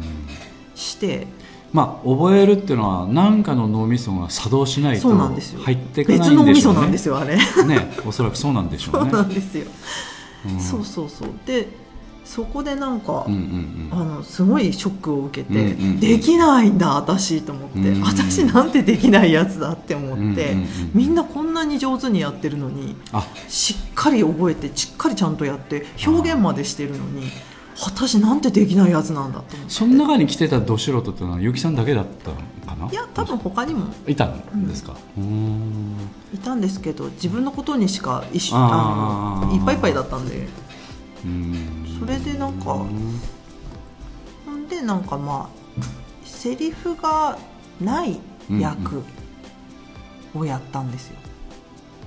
[0.75, 1.27] して
[1.73, 5.61] まあ覚えるっていうのは何かの脳みそが作動しないそうとなんですよ。
[5.63, 6.81] 入っていかないんでしょうね。
[6.81, 7.37] なんですよあれ。
[7.37, 7.43] ね
[8.07, 9.67] おそらくそうなんでしょそううねなんですよ、
[10.47, 10.61] うん。
[10.61, 11.29] そうそうそう。
[11.45, 11.69] で
[12.25, 16.01] そこでなんか、うんうんあのすごいショックを受けて、うんうんうん。
[16.01, 21.15] できないんだ私と思って、うんうん私なんてできないやつだって思って、うんうんうんみん。
[21.17, 27.31] なこんなに上手にやってるのにあしっかり覚えてしっかりちゃんとやって表現までしてるのに
[27.81, 29.73] 私なんてできないやつなんだと思って。
[29.73, 32.37] その中に来てたど素人っていうのは結城さんだけだったの
[32.77, 32.91] かな？
[32.91, 33.87] いや多分他にも。
[34.07, 34.67] いたん。
[34.67, 35.95] ですか、うーん。
[36.35, 40.49] いたんですけど自分のことにしか一緒あいっぱいいっぱいだったんで。
[41.99, 43.21] それでなんかうん
[44.47, 45.51] ほんでなんかま
[45.81, 45.85] あ
[46.25, 47.37] セリフが
[47.81, 49.03] ない役
[50.35, 51.17] をやったんですよ、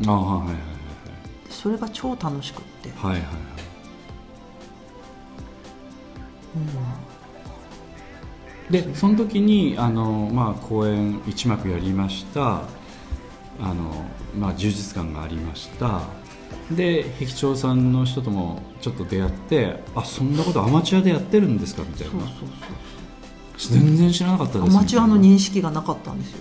[0.07, 0.57] あはいはいはい。
[1.49, 3.31] それが超楽しくって、はいはいはい
[8.69, 12.63] でその時にあの、まあ、公演一幕やりました。
[13.59, 14.05] あの、
[14.37, 16.01] まあ、充実感がありました。
[16.71, 22.13] で壁長さんの人ともちょっと出会ってあそんなことアマチュアでやってるんですかみたいな。
[23.57, 26.37] 全然知らなかったですアマチュアのに認識がなかったんですよ。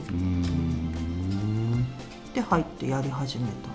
[2.35, 3.70] で入ってやり始めた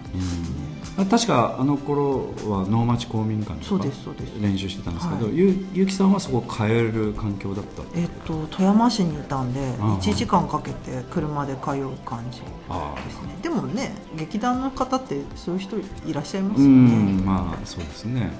[1.09, 3.85] 確かあの頃は能町公民館とか
[4.39, 5.37] 練習してたんですけど、はい。
[5.37, 7.83] ゆゆうきさんはそこ通える環境だった？
[7.99, 13.37] えっと富山市にいたんであ1時間かけて車で通う感じあですね。
[13.41, 16.75] でもね劇団の方ってそういう人いらっしゃいますうよね。
[16.75, 18.31] んまあそうですね。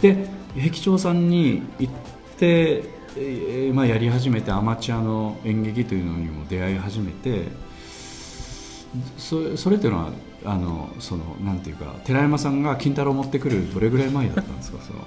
[0.00, 1.92] で壁長さんに行っ
[2.38, 2.82] て、
[3.16, 7.48] えーまあ、やり始めてアマチュアの演劇というのにも出会い始めて
[9.18, 10.10] そそれっていうのは
[10.44, 14.78] あのそのなんていうか寺山さんが金太郎を持ってくるどれぐらい前だったんですか？
[14.86, 15.00] その。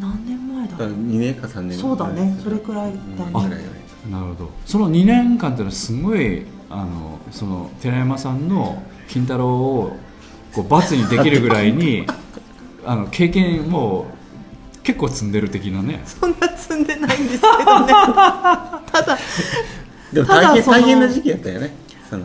[0.00, 1.78] 何年前だだから2年か3年。
[1.78, 3.30] そうだねそれくらいだね。
[3.34, 4.50] うんなるほど。
[4.66, 9.96] その2年間っていうのはすごいあのその寺山さんの金太郎を
[10.52, 12.06] こう罰にできるぐらいに
[12.84, 14.06] あの経験も
[14.82, 16.02] 結構積んでる的なね。
[16.04, 17.92] そんな積んでないんですけどね。
[18.92, 19.18] ただ
[20.12, 21.74] でも大変ただその大変な時期やったよね。
[22.10, 22.24] その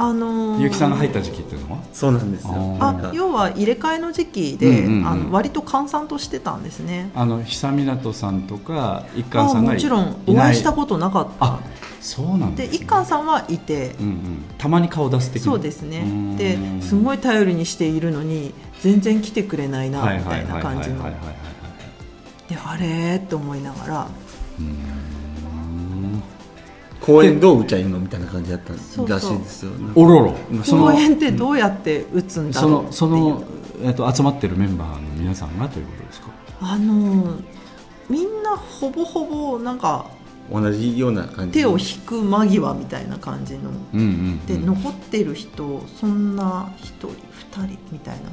[0.00, 1.78] あのー結城さんが入った時期っていうのは？
[1.92, 2.76] そうなんですよ。
[2.78, 5.08] あ要は入れ替えの時期で、うんうんうん。
[5.08, 7.10] あの割と閑散としてたんですね。
[7.16, 11.46] あの久湊さんとか一あ貫さんがいもちろんお会いしたことなかった。
[11.46, 11.60] あ
[12.00, 13.96] そうなんです、ね、で一貫さんはいて。
[13.98, 15.52] うんうん、たまに顔出す的な。
[15.52, 16.00] そうですね。
[16.00, 16.36] うん。
[16.36, 21.02] ですごい頼りにしているのに全然来てくれないなみたいな感じの。
[22.48, 24.08] であれって思いながら。
[24.60, 25.07] うん
[27.00, 28.78] 公演どう打ちゃいいのみたいな感じだったら
[29.20, 29.72] しいですよ。
[29.94, 30.34] おろろ。
[30.64, 33.44] その公演ってどうやって打つんだそろうのその、
[33.82, 36.28] えっと、集まってるメンバーの皆さんがということですか？
[36.60, 37.36] あの
[38.10, 40.10] みんなほぼほぼなんか
[40.50, 43.70] 同じような感じ手を引く間際みたいな感じの。
[43.70, 48.30] うんうん、うん、で残ってる人そんな1人2人みたいな。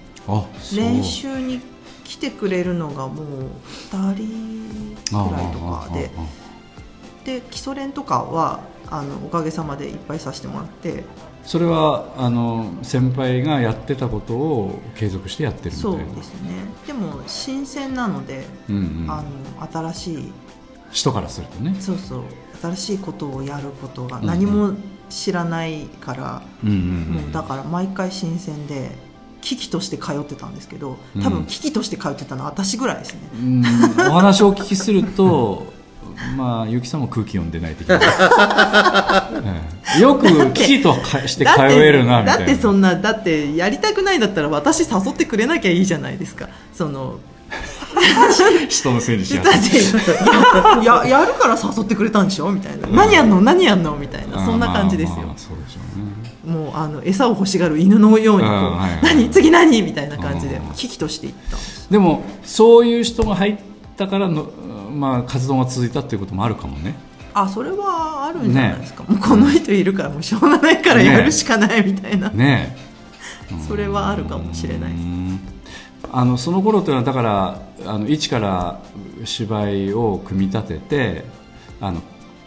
[0.76, 1.61] 練習に
[2.03, 3.26] 来てくれるのがもう
[3.93, 6.11] 2人くらいとかで。
[6.16, 6.45] ああああ
[7.26, 11.03] で基礎練とかはあのおかげさまでいっぱいさせてもらって。
[11.43, 16.49] それはあの先輩がやってたことを継続してやってるみたいそうなですね。
[16.88, 19.23] でも新鮮なので、うんうん、あ
[19.61, 20.34] の新しい。
[20.91, 21.76] 人からするとね。
[21.80, 22.23] そうそう
[22.61, 24.73] 新しいことをやることが何も
[25.09, 26.82] 知らないから、うんうんうん
[27.23, 28.91] もうだから毎回新鮮で
[29.41, 31.34] 機器として通ってたんですけど多うん。
[31.34, 33.63] 分機器として通ってたのは私ぐらいですね、うん。
[34.09, 35.71] お話をお聞きすると
[36.36, 37.99] まあ結城さんも空気読んでない的な、
[39.43, 39.61] え
[39.97, 40.01] え。
[40.01, 42.39] よく危機とかして通えるなみたいな。
[42.39, 46.49] だってそんなだってやりたくないんだったら私誘ってくれなきゃいいじゃないですか。
[46.74, 47.20] その
[48.70, 49.51] 人のせいにしだ
[50.84, 56.05] やややるから誘ってくれたんでしょみたいな、何やんの何やんのみたいなそんな感じですよ、まあまあそうでしょうね
[56.45, 61.57] もうあの餌を欲しがる犬のようにこう、うんはいはい何次何みたいな感じでうん危機としていった
[61.89, 63.57] でもそういう人が入っ
[63.97, 64.49] たからの、
[64.96, 66.96] まあ、活動が続いたっていうこともあるかもね。
[67.34, 72.74] あそれはあるんじゃないですか、もうこの人いるからもうしょうがないからねやるしかないみたいな、ね
[73.52, 73.56] え。
[73.68, 74.91] それはあるかもしれない。
[76.12, 78.80] あのその頃というのはだからあの一から
[79.26, 81.26] 芝居を組み立てて
[81.82, 82.02] あの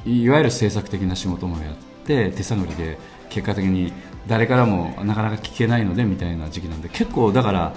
[0.06, 1.74] いいわゆる制作的な仕事もやっ
[2.06, 3.92] て手探りで結果的に
[4.26, 7.74] 誰からもなかなか聞けないのでみたいな時期なんで結構だから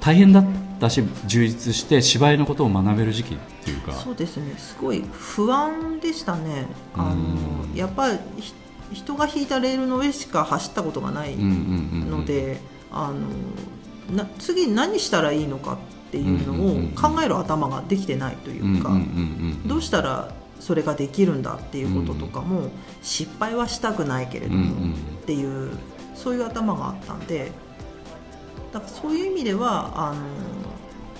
[0.00, 3.92] 大変だったし充実して芝居のことを学べる時期っていうか。
[3.92, 4.54] そうですね。
[4.58, 6.66] すごい不安でしたね。
[6.94, 7.74] あのうん。
[7.74, 8.54] やっぱりひ
[8.92, 12.60] 人が引いたレールの上しか走ったことがないので、
[12.90, 13.12] あ
[14.10, 15.78] のな次何したらいいのか
[16.08, 18.90] っていうのを考える頭ができてないというか、
[19.64, 22.70] どうしたらそれができるんだっていうこととかも、
[23.02, 25.70] 失敗はしたくないけれども、っていう
[26.14, 27.50] そういう頭があったんで
[28.72, 30.20] だからそういう意味ではあの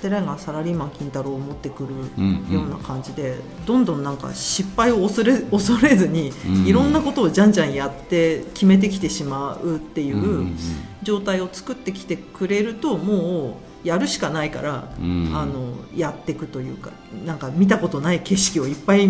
[0.00, 2.52] 寺がサラリーマン金太郎を持ってくるうんうん。
[2.52, 3.36] ような感じで、
[3.66, 6.66] どんどんなんか失敗を恐れ 恐れずに、うん。
[6.66, 10.56] いろんなことをじゃんじゃんやって決めてきてしまうっていうんうんううん。
[11.04, 15.30] 状態を作ってきてくれるともうやるしかないから、うん。
[15.32, 16.90] あのやっていくというか
[17.24, 19.08] なんか見たことない景色をいっぱい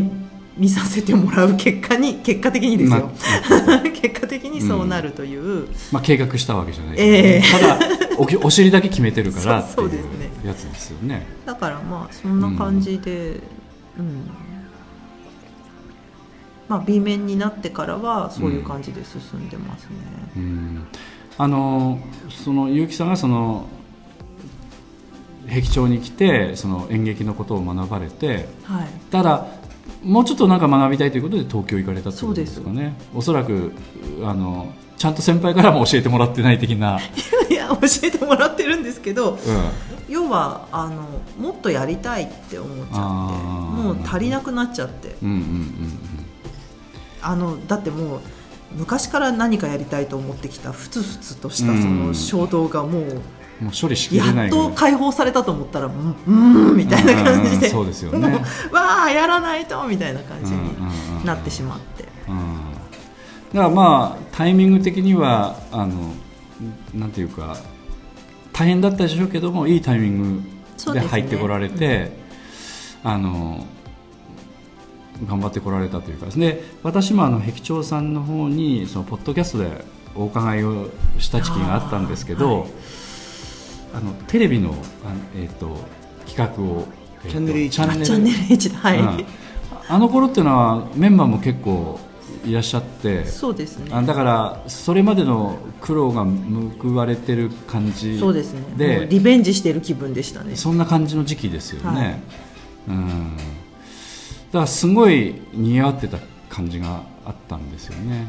[0.57, 3.11] 見させてもらう結果に結果的にですよ、
[4.03, 7.43] 結果的にそうなるという、まあ、計画したわけじゃないええ。
[7.43, 7.79] ただ
[8.19, 10.31] おきお尻だけ決めてるからって そういそうですね。
[10.45, 11.27] うやつですよね。
[11.47, 13.41] だからまあそんな感じで、
[13.99, 14.31] うん。
[16.69, 19.89] まあ、B 面になってからはそういう感じで進んでますね。
[20.37, 20.87] うん。
[21.39, 21.99] あの
[22.31, 23.67] その結城さんがその
[25.49, 28.89] 壁町に来てその演劇のことを学ばれてはい。
[29.11, 29.47] ただ
[30.03, 32.97] もうちょっとなんか学びたいということで東京行かれたってことですかね。
[33.15, 33.73] おそらく
[34.25, 37.01] あのちゃんと先輩からも教えてもらってない的な、
[37.51, 39.39] いや教えてもらってるんですけどう
[40.09, 41.03] 要はあの
[41.39, 42.97] もっとやりたいって思っちゃって
[43.83, 45.09] もう足りなくなっちゃって。
[45.09, 46.23] ん、うんうん
[47.25, 48.21] あのだってもう
[48.75, 53.23] 昔から何かやりたいと思ってきたふつふつとしたそうんの衝動がもううん
[53.63, 54.67] もう処理しきやれないぐらい。
[54.67, 56.31] っと解放されたと思ったらうんうー
[56.73, 57.57] んみたいな感じで。
[57.57, 58.45] うんうんそうですよね。
[58.73, 62.09] わあやらないとみたいな感じうんうんうんになってしまって。
[62.29, 62.73] うん
[63.53, 66.15] だからまあタイミング的にはあの
[66.95, 67.57] なんていうか
[68.53, 70.45] 大変だったでしょうけどもいいタイミン
[70.87, 72.13] グで入ってこられて、
[73.05, 73.67] あの
[75.27, 79.85] 頑張ってこられたというかで私もあの壁長さんの方にそのポッドキャストで
[80.15, 80.89] お伺いを
[81.19, 82.67] した時期があったんですけど
[83.95, 84.76] あ、のテレビのあの、
[85.36, 85.76] えー、と
[86.26, 86.86] 企画を、
[87.24, 88.76] えーとチャンネル H チャンネル。
[88.76, 89.26] はい、うん。
[89.88, 91.99] あの頃っていうのはメンバーも結構
[92.45, 93.90] いらっしゃってそうですね。
[93.93, 96.24] あだからそれまでの苦労が
[96.82, 98.62] 報われてる感じそうですね。
[98.76, 100.57] でリベンジしてる気分でしたね。
[100.57, 102.20] そんな感じの時期ですよね、はい。
[102.88, 103.36] うん。
[103.36, 106.18] だからすごい似合ってた
[106.49, 108.26] 感じがあったんですよね。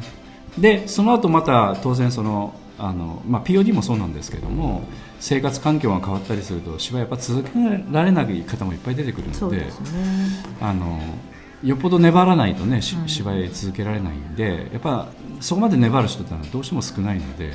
[0.57, 4.83] でその後また当然そのあの、まあ、POD もそうなんですけども
[5.23, 7.51] 生活環境が変わったりすると芝居やっぱ続け
[7.93, 9.71] られない方もいっぱい出てくるのでね。
[10.59, 10.99] あの
[11.63, 15.07] よっぽど粘らないとね、芝居続けられないんでやっぱ
[15.39, 17.53] そこまで粘る人ってのはどうしても少ないので、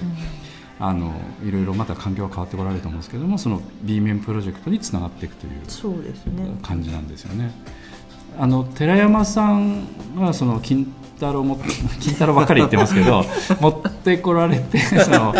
[0.80, 1.12] あの
[1.44, 7.52] いろいろまた環境が変わってこられると思うんですけどもその B 面プロジェクトにつながっていくという感じなんですよね。
[8.38, 11.60] あの寺山さんはその金太郎も
[12.00, 13.26] 金太郎ばっかり言ってますけど
[13.60, 15.34] 持ってこられてその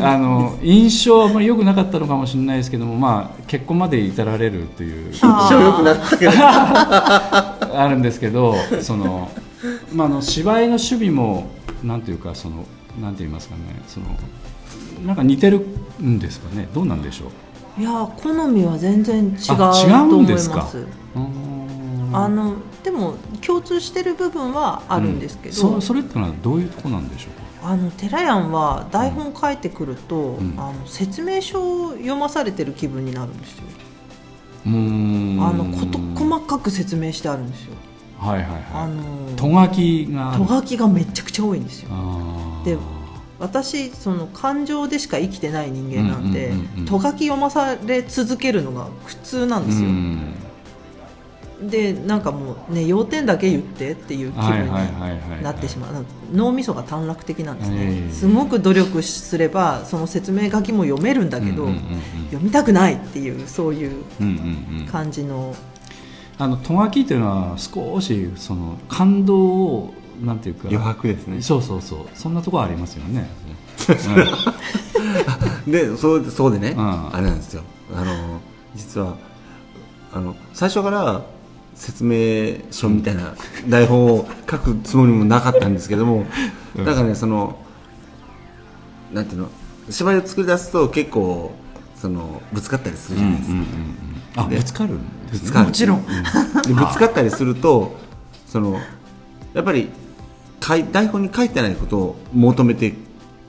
[0.00, 6.32] あの印象はあまり良くなかったのかもしれないですけども、まあ、結婚まで至られるというあー一応良くなったけど。
[7.76, 9.30] あるんですけどその、
[9.92, 11.48] まあ、あの芝居の守備も
[11.82, 12.64] なんていうかその
[13.00, 14.06] なんて言いますかねその
[15.06, 15.58] なんか似てる
[16.00, 17.24] んですかねどうなんでしょ
[17.78, 17.80] う？
[17.80, 20.56] いやー好みは全然違うと思いうんですか？
[20.58, 21.20] ますうー。
[21.20, 27.40] んあのでも共通してる部分はあるんですけど、そそれってのはどういうとこなんでしょう？
[27.40, 30.54] かあの寺やんは台本書いてくると、ん。
[30.58, 33.64] あの説明書を読まされてる気分になるんですよ。
[34.66, 35.42] うーん。
[35.42, 37.74] あの事細かく説明してあるんですよ。
[38.18, 38.90] はいはいあはい。
[38.90, 41.88] のとがきがとがきがめちゃくちゃ多いんですよ。
[42.64, 42.76] で
[43.38, 46.52] 私その感情でしか生きてない人間なんで
[46.86, 50.34] とがき読まされ続けるのが苦痛なんですよ、うん
[51.62, 56.04] でなんかもうね要点だけ言ってっていう気分になってしまう。
[56.32, 57.78] 脳みそが短絡的なんですええ。
[58.06, 61.80] ねすごく努力すればその説明書きも読めるんだけど、うんうんうん
[62.30, 64.86] 読みたくないっていうそういううんうんうん。
[64.86, 65.54] 感じの。
[66.36, 70.62] あのとがきっていうのは少しその感動をなんていうか。
[70.68, 71.40] 余白ですね。
[71.40, 71.98] そうそうそう。
[72.14, 73.28] そんなところありますよね、
[75.66, 76.76] でそうそうでね、ん。
[76.78, 77.62] あれなんですよ。
[77.94, 78.40] あの
[78.74, 79.16] 実は
[80.12, 81.22] あの最初から
[81.74, 83.34] 説明書みたいな
[83.68, 86.24] 台本を書くつもりもなかったんですけども、
[86.76, 86.84] うん。
[86.84, 87.58] だからねその
[89.12, 89.48] なんていうの
[89.90, 91.52] 芝居を作り出すと結構
[91.96, 93.56] そのぶつかったりするじゃないですか、
[94.36, 95.38] あでぶつかるんですね。
[95.40, 95.66] ぶつかる。
[95.66, 96.06] もちろん。
[96.06, 97.96] でぶつかったりすると
[98.46, 98.80] その
[99.52, 99.88] やっぱり
[100.60, 102.94] 台本に書いてないことを求めて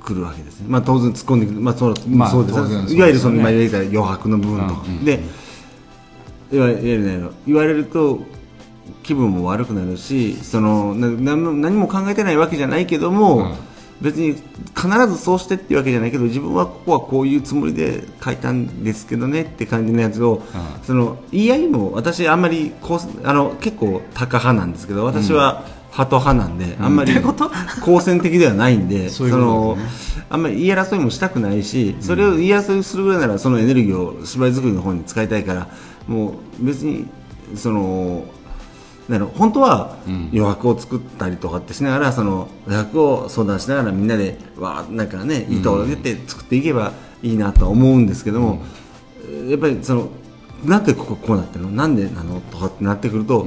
[0.04, 2.94] くるわけですね、まあ、当然突っ込んでくる、まあそうまあそうですね。
[2.94, 5.06] いわゆるその今言われた余白の部分とか、うんうん。
[5.06, 5.20] で
[6.52, 8.20] いわゆるね言われると
[9.04, 13.56] 気分も悪くなるしそのな何も何も考えてないわけじゃないけども、うん。
[14.02, 14.34] 別に
[14.76, 20.42] 必ずそうしてっていうわけじゃないけど自分はここはこういうつもりで書いたんですけどねって感じのやつを、
[20.84, 27.14] その言い合いも私あんまりこうあの結構タカ派なんですけど私はハト派なんで、あんまり
[27.82, 29.78] 好戦的ではないんで その
[30.30, 35.68] あんまり言い争いもしたくないし、それを言い争いするぐらいならそのエネルギーを芝居作りの方に使いたいから
[36.08, 37.08] もう別に
[37.56, 38.26] その
[39.08, 48.62] なんだろう本当は余白を作ったりとかってしながらその余白を相談しながらみんなでわーなんかねいいところ出て作っていけばいいなとは思うんですけども、
[49.48, 50.10] やっぱりその
[50.64, 51.72] なんでこここうなってるの？
[51.72, 52.40] なんでなの？
[52.52, 53.46] とかってなってくると、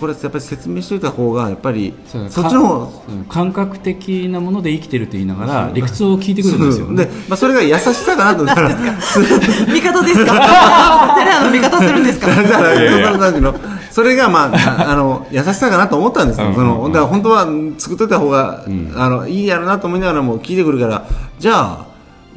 [0.00, 2.92] これやっぱり説明しておいた方がやっぱりそっちの
[3.28, 7.06] 感覚的なもので生きてるって言いながら理屈を聞いてくるんですよね。
[7.06, 11.14] で、まあ、それが優しさかなと思ったら味方ですか？
[11.18, 12.26] テレアの味方するんですか？
[12.26, 13.54] だから、
[13.90, 16.48] それがまあ、ああの、優しさかなと思ったんですよ。
[16.48, 16.54] うん。
[16.54, 17.46] その、だから本当は
[17.78, 18.64] 作っといた方が、
[18.96, 21.06] あの、いいやろなと思いながらも聞いてくるから、
[21.38, 21.86] じゃあ、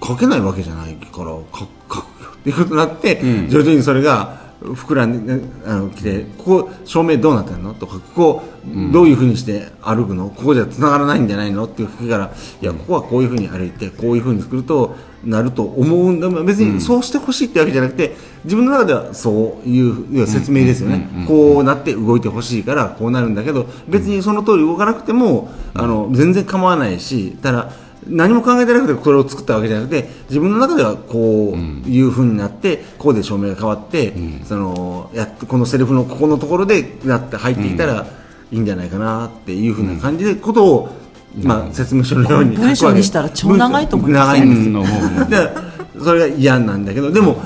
[0.05, 1.65] 書けないわけじゃないから、書
[2.45, 3.49] っていうことになって、ん。
[3.49, 7.73] 徐々にそれが、膨らんで、あの、来て、ここ、照明どうなってんの？
[7.73, 8.43] とか、ここ、
[8.91, 10.29] どういうふうにして歩くの？
[10.29, 11.65] ここじゃ繋がらないんじゃないの？
[11.65, 12.31] って聞くから、
[12.61, 16.29] いや、ここはこういうふうに歩いて、こういうふうに作ると、なると思うんだ。
[16.29, 21.09] まあ別にそうしてほしいってわけじゃなくて、自分の中ではそういう説明ですよね。
[21.27, 27.71] こうなって動いてほしいから、こうなるんだけど、別にその通り動かなくても、あの、全然構わないし、ただ、
[28.07, 31.57] 何も考えてなくてこれを作ったわけじゃなくて自分の中ではこう
[31.89, 34.13] いうふうになってこうで照明が変わって、
[34.45, 38.05] そのやっとこのセリフのここのところでなって入っていたら
[38.51, 40.89] いいんじゃないかなっていうふうな感じでことを、
[41.41, 44.39] まあ、説明書のように文章にしたら超長いと思います。
[44.39, 44.79] 長いんですよ。
[44.79, 47.41] うん思う思うでそれが嫌なんだけどでも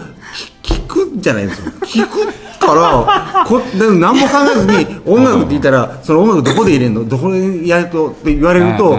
[0.62, 1.72] き聞くじゃないですよ。
[1.82, 7.06] 聞くからこでも何も考えずに音楽って言ったらその音楽どこで入れるの？
[7.08, 8.12] どこでやると？
[8.12, 8.98] って言われると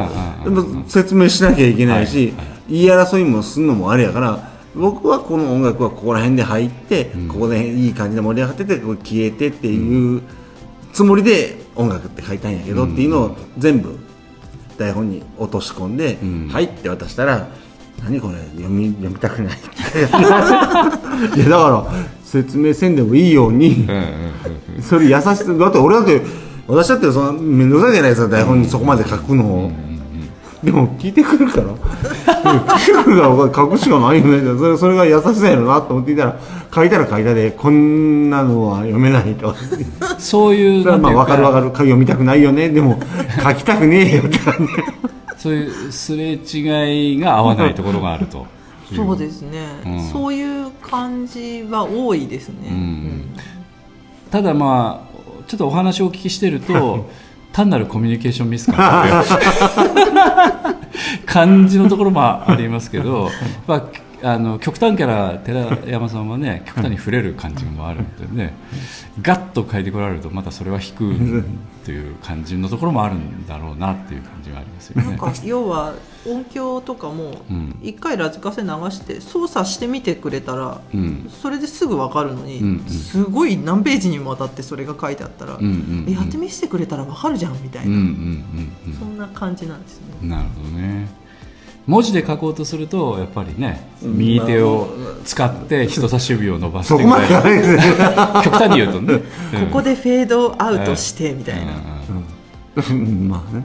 [0.89, 2.33] 説明しなきゃいけないし、
[2.69, 10.23] 言い争いもするのもあれやから僕はこの音楽はここら辺で入って、ここでいい感じで盛り上がっててこう消えてっていう
[10.93, 13.99] つもりで音楽って書いたんやけど、っていうのを全部
[14.79, 16.49] 台本に落とし込んで「ん。
[16.49, 17.49] はい」って渡したら
[18.03, 18.37] 「何これ？
[18.57, 19.59] 読み読みたくない」
[21.37, 21.85] いやだから
[22.31, 23.89] 説明せんでもいいように、
[24.81, 26.23] それ優しさだって俺だって
[26.69, 29.73] 私だってその面倒くさいじゃないですか台本にそこまで書くのを、
[30.63, 31.75] でも聞いてくるから。
[32.79, 34.59] 聞いてくるから書くしかないよね。
[34.59, 36.39] それそれが優しさやろなと思っていたら
[36.73, 39.55] 書いたら書いたでこんなのは読めないと。
[40.19, 41.37] そういうそれはまあ分か。
[41.37, 41.67] る分かる。
[41.71, 42.69] 読みたくないよね。
[42.69, 43.01] でも
[43.43, 44.73] 書きたくねえよって感じ。
[45.37, 48.47] そういうすれ違いが合わないところがあると
[48.95, 50.09] そうですね、うん。
[50.11, 53.25] そういう感じは多いですね、ん。
[54.31, 57.09] ただまあちょっとお話をお聞きしてると
[57.53, 60.81] 単なるコミュニケーションミスかなっていう。
[61.27, 63.31] 感じのところもありますけど、
[63.67, 63.83] まあ、
[64.23, 68.55] あの極端から寺山さんはね極端に触れる感じもあるんでね
[69.23, 71.45] ガッと書いてこられるとまたそれは引く
[71.85, 75.09] という感じのところもあるんだろうなっていう感じがありますよね。
[75.09, 75.95] なんか要は
[76.27, 77.79] 音響とかもうん。
[77.83, 81.31] 一回ラジカセ流して操作してみてくれたら、うん。
[81.31, 82.85] それですぐ分かるのに、うんうん。
[82.89, 86.05] すごい何ページにもわたってそれが書いてあったら、うんうんうん。
[86.09, 88.05] えやってみせてくれたら分かるじゃんみたいな、うんうん
[88.87, 90.07] うんそんな感じなんですね。
[90.23, 91.09] うんなるほどね
[91.87, 94.89] 文字で書こうとするとやっぱりね右手を
[95.25, 97.05] 使って人差し指を伸ばすね。
[97.05, 99.19] 極端に言うとね、
[99.61, 101.73] ここでフェードアウトしてみたいな、
[102.91, 103.29] うん。
[103.29, 103.65] まあね。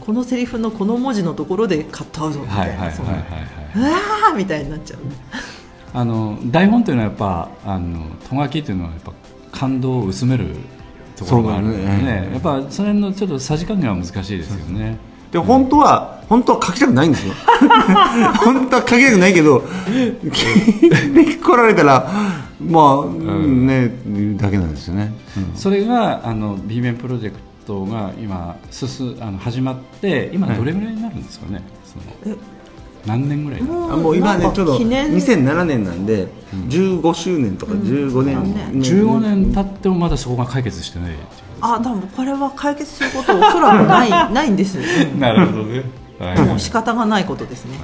[0.00, 5.00] このセリフのこの文字のところでカットアウトみはいたいな、うわーみたいになっちゃう。
[5.94, 9.12] あの台本というのはやっぱあのとがきというのはやっぱ
[9.52, 10.46] 感動を薄める
[11.16, 12.02] ところがあるのでね。
[12.02, 12.30] ね。
[12.32, 14.98] やっぱその辺のちょっとさじ加減は難しいですよね
[15.34, 17.34] で本当は本当は書きたくないんですよ。
[18.44, 19.58] 本当は書きたくないけど
[19.92, 22.08] 聞いて来られたら
[22.60, 25.12] まあ、ね言うだけなんですよね、
[25.56, 27.36] それがあの B 面プロジェク
[27.66, 32.36] トが今進あの始まって今どれぐらいになるんですかね、その
[33.04, 35.12] 何年ぐらいもあもう今ねちょうど記念。
[35.12, 36.28] 2007年なんで、
[36.68, 38.80] 15周年とか15年、うん。
[38.80, 45.18] 15年経ってもまだそこが解決してないっていうあ多分これは解決することおそらくない ないんです、うん。
[45.18, 45.82] なるほどね、
[46.18, 47.78] はいもう仕方がないことですね、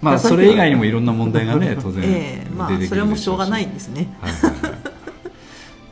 [0.00, 2.50] まあそれ以外にもいろんな問題がね当然ええ。
[2.56, 4.08] まあそれもしょうがないんでですね。
[4.20, 4.72] はいはいはい。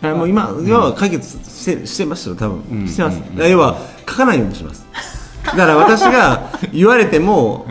[0.07, 2.89] はいもう今、要は解決してしてますよ多分、うん。
[2.89, 3.79] してます、要は
[4.09, 4.87] 書かないようにします。
[5.45, 7.67] だから私が言われても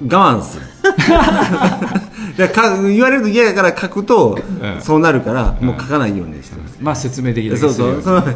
[0.00, 0.66] うん我慢する。
[2.36, 4.80] だか言われると嫌やから書くと、うん。
[4.80, 8.34] そうなるから、もう書かないようにしてます、まあ説明できるだそうけするよそうそう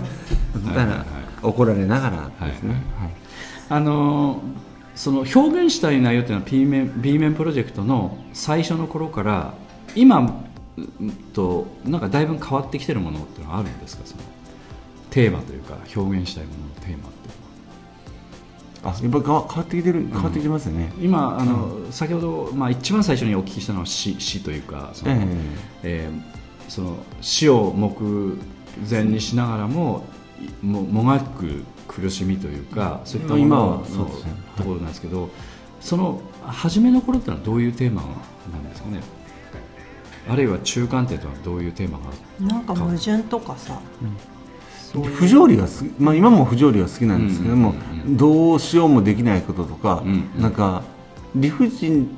[0.61, 1.07] だから、
[1.43, 3.11] 怒られながらですね、はい。
[3.69, 4.41] あのー
[4.95, 9.55] その表現したい内容っていうのは B 面 B 面プロジェクトの最初の頃から
[9.97, 10.45] 今
[10.77, 14.03] うんとなんかだいぶ変わってきてるものっていうのはあるんですか？
[14.07, 14.23] その
[15.11, 17.35] テーマというか表現したいもののテーマっていう
[18.85, 25.27] あやっぱ変わ変わってきてる変わってきてますよね、今あの、先ほど、まあ、一番最初にお聞きしたのは死死というかその、え。
[25.83, 26.35] えー
[26.67, 28.39] その死を目
[28.89, 30.07] 前にしながらも
[30.63, 34.33] ももがく苦しみというかそういったもの今はのそうですね。
[34.57, 35.31] ところなんですけど
[35.81, 39.01] その初めの頃ってのはどういうテーマなんですかね？
[40.29, 42.05] あるいは中間点とはどういうテーマが
[42.41, 43.79] なんか矛盾とかさ、
[45.17, 45.67] 不条理が
[45.99, 47.77] まあ、今も不条理が好きなんですけども、うん。
[47.77, 50.29] うんうんどうしようもできないこととか、うん。
[50.35, 50.43] うん。
[50.43, 50.83] なんか
[51.35, 52.09] 理不尽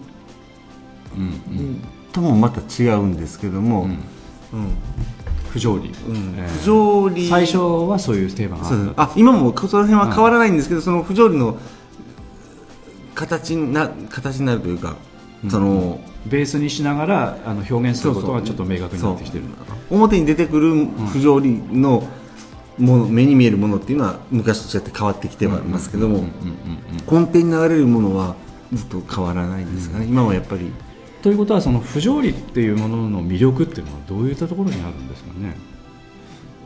[1.16, 1.22] うん。
[1.22, 1.84] うん。
[2.12, 3.90] ともまた違うんですけども、うん。
[3.90, 3.98] うん
[5.56, 6.34] 不条理、うん。
[6.36, 7.28] えー不条理。
[7.28, 7.58] 最初
[7.88, 11.56] はそういうテーマがああ今もその辺は変わらないんですけど、その不条理の
[13.14, 14.96] 形にな形になるというか、
[15.48, 19.44] そのベースにしながらあの表現することがちょっと明確になってきてる。
[19.88, 22.06] 表に出てくる不条理の
[22.76, 26.36] もの目に見えるものっていうのは昔と違って変わってきてはいますけども、うんうんうん
[27.08, 28.34] 根底に流れるものは
[28.72, 30.72] ずっと変わらないんですかね、今はやっぱり
[31.26, 35.56] ということはその不条理っていうものの魅力っていうのはどういったところにあるんですかね？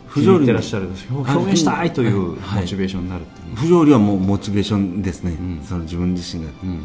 [0.07, 0.45] 不条理。
[0.45, 2.61] てらっしゃる表表現したいというはい。
[2.61, 3.25] モチベーションになる
[3.55, 5.63] 不条理はもうモチベーションですね、ん。
[5.65, 6.83] その自分自身が、うん。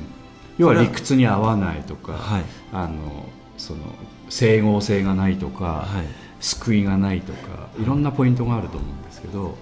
[0.57, 2.45] 要は理屈に合わないとか、はい。
[2.71, 3.25] あの
[3.57, 3.81] その
[4.29, 6.05] 整合性がないとか、はい。
[6.39, 9.57] 救いがないとかいろんなポイントがあると思うんですけど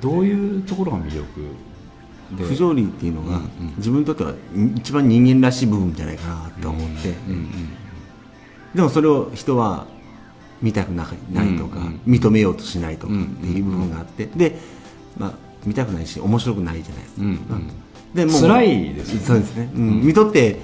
[0.00, 1.71] どういうところが魅力で
[2.36, 3.74] 不条理っていうのが、うんうん。
[3.76, 4.32] 自分にとっては
[4.76, 7.48] 一番人間らしい部分じゃないかなと思って、うんうん
[8.74, 9.86] でもそれを人は
[10.62, 14.26] 見たくなないとか、うんうん認めようとしないとかうんっていう部分があって。
[14.26, 14.58] で、
[15.18, 15.32] まあ、
[15.66, 17.36] 見たくないし面白くないじゃないですか、うんうん。
[18.14, 19.26] でもう辛いですよね。
[19.26, 20.02] そうですね、うん。
[20.02, 20.58] 見とって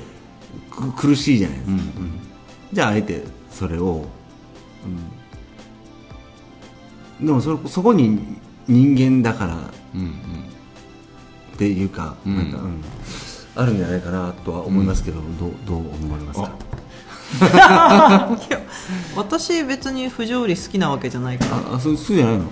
[0.71, 2.21] く苦しいじゃないですか、うん
[2.73, 4.05] じゃああえてそれを、
[7.21, 7.27] うん。
[7.27, 8.19] でもそそこに
[8.67, 10.11] 人間だからうんうん
[11.59, 12.37] っていうか,、うん。
[12.37, 12.85] なんかうん。
[13.57, 16.53] あるんじゃないかなとは思いますけど、どうどう思われますか？
[18.49, 18.61] いや
[19.17, 21.57] 私別に不条理好きなわけじゃないから。
[21.73, 22.45] ああそう好きじゃないの？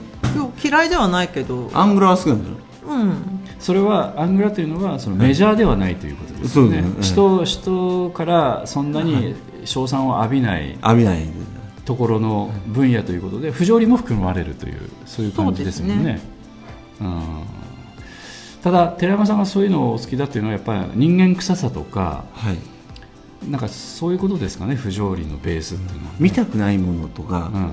[0.62, 1.70] 嫌いではないけど。
[1.72, 3.14] アングラは好きなんでしょうん。
[3.60, 6.94] それはアングラというのはそのメジャーではないということですよね、そうですね。
[7.00, 11.24] 人人からそんなに称賛を浴びない浴びない。
[11.84, 15.94] ところの分野ということで不条理も含まれるというそういう感じですよね。
[15.94, 16.22] そうです
[17.00, 17.42] うん、
[18.66, 22.58] ただ寺山さんがそういうのをお好きだっていうのはやっぱり人間臭さとかはい。
[23.48, 27.68] なんかそういうことですかね不条理のベースっていうのは、見たくないものとか、うん。
[27.68, 27.70] っ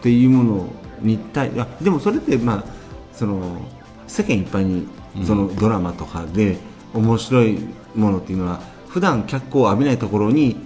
[0.00, 0.66] ていうもの
[1.02, 2.64] に対いやでもそれってまあ
[3.12, 3.60] その
[4.06, 4.88] 世間一般に
[5.26, 6.56] そのドラマとかで
[6.94, 7.58] 面白い
[7.94, 10.56] ものっていうのは普段脚光を浴びないところに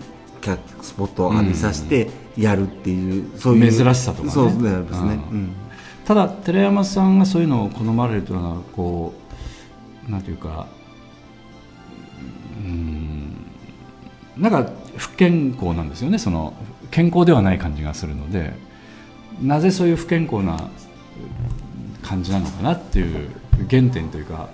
[0.41, 4.31] 脚スポットを浴びさせてやるっていう、そういう珍しさとかね。
[4.31, 5.53] そうですね、うんうん。
[6.05, 9.24] ただ寺山さんがそういうのを好まれるというのはこう
[10.09, 10.67] なんていうか
[12.59, 13.47] うん
[14.37, 16.19] なんか不健康なんですよね。
[16.19, 16.55] その
[16.91, 18.53] 健康ではない感じがするので
[19.43, 20.71] なぜそういう不健康な
[22.03, 23.29] 感じなのかなっていう
[23.69, 24.49] 原点というか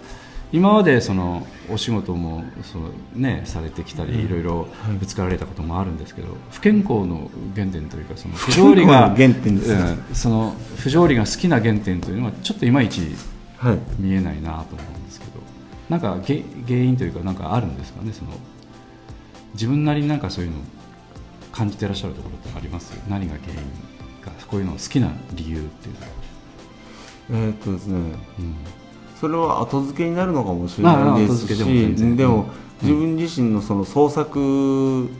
[0.52, 4.42] 今までそのお仕事もその、ね、されてきたりいろい。
[4.42, 4.68] ろ
[4.98, 13.02] ぶつかられたこともあるんですけど不健康の原点というかその不条理が原点ですかうんその不条理が好きな原点というのはちょっといまいち
[13.58, 13.78] はい。
[13.98, 15.39] 見えないなと思うんですけど
[15.90, 18.30] なんかげ原因というかなんかあるんですかねその
[19.54, 20.60] 自分なりになんかそういうのを
[21.52, 22.92] 感じてらっしゃるところってあります？
[23.08, 23.58] 何が原因
[24.22, 26.06] かこういうのを好きな理由っていうのは、
[27.30, 27.96] えーっとですね。
[28.38, 28.54] うん。
[29.20, 32.46] それは後付けになるのかもしれないまあです後付けでもでも
[32.82, 32.88] うん。
[32.88, 35.10] 自分自身のその創作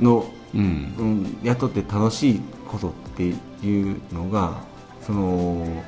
[0.00, 0.24] の
[0.54, 0.60] うん。
[0.60, 3.34] うん、雇って楽しいことって
[3.66, 4.60] いうのが
[5.02, 5.82] その、うん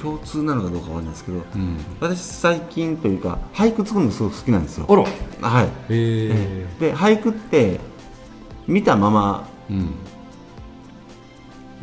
[0.00, 1.78] 共通なのかどうかわかんないですけど、うん。
[2.00, 4.86] 私最近というか俳句作るのすごく好きなんですよ。
[4.88, 5.48] あら。
[5.48, 7.80] はい、えで俳句って
[8.66, 9.76] 見たままーう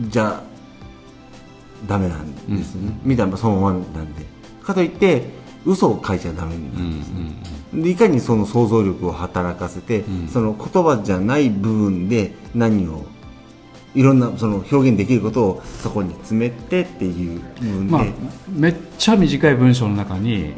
[0.06, 0.10] ん。
[0.10, 0.42] じゃ
[1.88, 4.26] ダメなんですよね、見たままそのままなんで。
[4.64, 5.24] かといって
[5.66, 10.28] 嘘を書いちゃダメうんなんですね、でいかにその想像力を働かせて、ん。
[10.28, 13.06] その言葉じゃない部分で何を
[13.94, 18.06] いろんなその表現できることをそこに詰めてっていう部分で、まあ、
[18.50, 20.54] めっちゃ短い文章の中に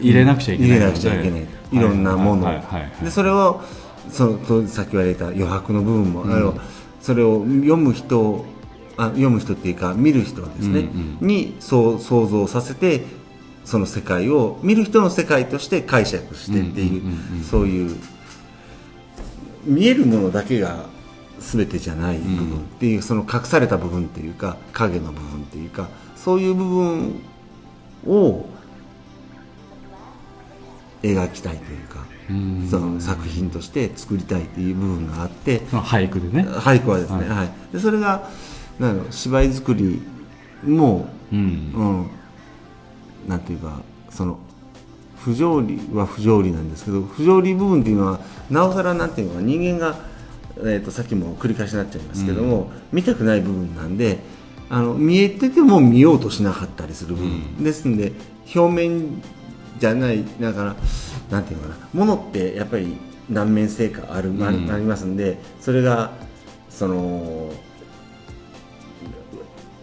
[0.00, 2.62] 入れなくちゃいけない入れなくちゃいけない、い、ろんなもの。
[3.02, 3.62] でそれを
[4.10, 6.54] そのとさっき言われた余白の部分も、あれを
[7.00, 8.44] それを読む人
[8.98, 13.04] あ読む人っていうか見る人ですね、うんにそう想像させて
[13.64, 17.42] その世界を見る人の世界として解釈してっていう,、うんうんうんうん。
[17.42, 17.96] そういう
[19.64, 20.86] 見えるものだけが
[21.40, 27.20] 全てじゃない部分っていう、その隠された部分っていうか影の部分っていうかそういう部分
[28.06, 28.46] を
[31.02, 32.68] 描きたいというかうん。
[32.68, 36.42] その作品として作りたいという部分があって俳句でね。
[36.44, 37.50] 俳句はですね、ははい。
[37.72, 38.28] でそれが
[38.78, 40.02] なん芝居作り
[40.64, 41.38] も、うん。
[41.38, 41.42] う
[43.26, 43.80] ん、なんていうか
[44.10, 44.38] その
[45.18, 49.96] 不条理は不条理なんですけど不条理部分っていうのはなおさらなんていうのか人間が、
[50.58, 54.18] えー、とさっきも繰り返しになっちゃいますけども、見たくない部分なんで
[54.68, 58.12] あの見えてても見ようとしなかったりする部分、ですんで
[58.54, 59.22] 表面
[59.78, 60.76] じゃないだから
[61.30, 62.96] なんていうのかなものってやっぱり
[63.28, 64.70] 何面性かある、あうん。
[64.70, 66.12] ありますんでそれが
[66.70, 67.52] その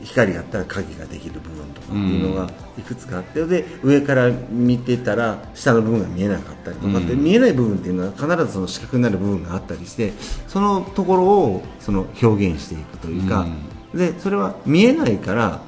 [0.03, 7.23] 光があったら影ができる部分とかっていうのがいくつかあって、で上から見てたら下の部分が見えなかったりとかって、うん。
[7.23, 10.13] 見えない部分っていうのは必ずその視覚になる部分があったりして
[10.47, 13.47] そのところをその表現していくというか、
[13.93, 15.61] でそれは見えないから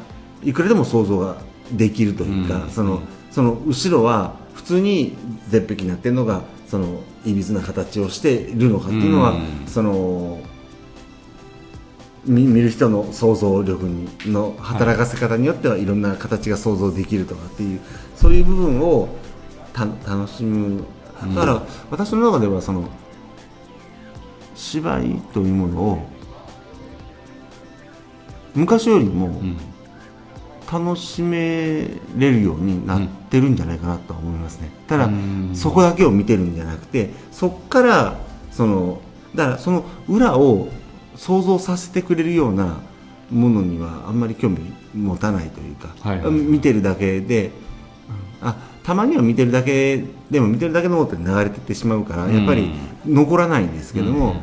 [0.44, 1.38] いくらでも想像が
[1.72, 2.70] できるというか、うん。
[2.70, 3.02] その
[3.32, 5.16] その後ろは普通に
[5.50, 9.68] 絶壁になってるのがそのいびつな形をしているのかっていうのは、うん。
[9.68, 10.40] その
[12.26, 17.80] 見見る人の想像力にの働かせ方によってはいろんな形が想像できるとかっていう
[18.16, 19.10] そういう部分を
[19.74, 20.84] た楽しむ。
[21.36, 22.90] だから私の中ではその
[24.56, 26.08] 芝居というものを
[28.54, 29.58] 昔よりもん。
[30.72, 31.88] 楽しめ
[32.18, 34.72] れるようになってるんじゃないかなとは思いますね。
[34.88, 35.52] ただうん。
[35.54, 38.18] そこだけを見てるんじゃなくてそこから
[38.52, 39.00] その
[39.36, 40.70] だからその裏を
[41.16, 42.78] 想像させてくれるような
[43.32, 44.60] ものにはあんまり興味
[44.94, 46.34] 持たないというか、はいはいはい。
[46.34, 47.52] 見てるだけで、
[48.42, 52.72] あたまには見てるだけでも見てるだけのものって流れてってしまうから、やっぱり
[53.06, 54.36] 残らないんですけども、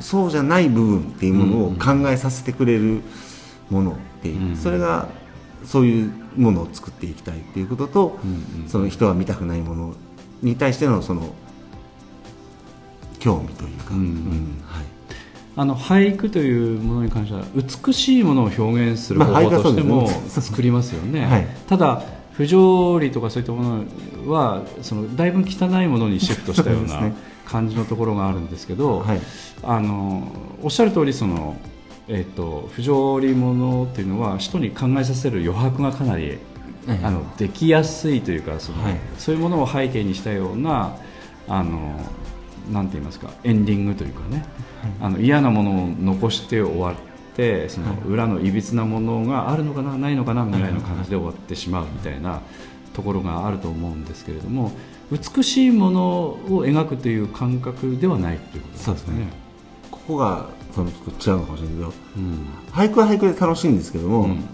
[0.00, 3.02] そうじゃない部分っていうものを考えさせてくれる
[3.70, 5.08] ものっていう、うんそれが
[5.64, 8.68] そういうものを作っていきたいっていうことと、うんうん。
[8.68, 9.94] その人は見たくないもの
[10.40, 11.34] に対してのその
[13.18, 14.00] 興味というか、うん。
[14.00, 14.62] うん。
[14.66, 14.84] はい、
[15.56, 21.46] あの俳句というものに関しては美しいものを表現する方法としても作りますよね、はい。
[21.68, 27.12] ただ不条理とかそういったものはそのだいぶ汚いものにシフトしたような
[27.44, 29.20] 感じのところがあるんですけど、はい。
[29.64, 30.30] あの
[30.62, 31.56] おっしゃる通りその、
[32.06, 36.38] えっと不条理ものっていうのは人に考えさせる余白がかなり、え
[36.86, 37.00] え。
[37.02, 38.96] あのできやすいというかその、はい。
[39.18, 40.96] そういうものを背景にしたような
[41.48, 41.98] あの
[42.70, 44.44] なんて言いますかエンディングというかね、
[45.00, 46.94] あの嫌なものを残して終わっ
[47.36, 52.40] てその裏のいびつなものがあるのかなないのかなぐらいの感じで終わってしまうみたいな
[52.92, 54.72] ところがあると思うんですけれども
[55.10, 58.84] 美しいものを描くという感覚ではないということですね。
[58.84, 59.26] そうですね。
[59.90, 60.96] ここがその違う
[61.40, 62.46] のかもしれないけどうん。
[62.72, 64.44] 俳句は俳句で楽しいんですけども、うん。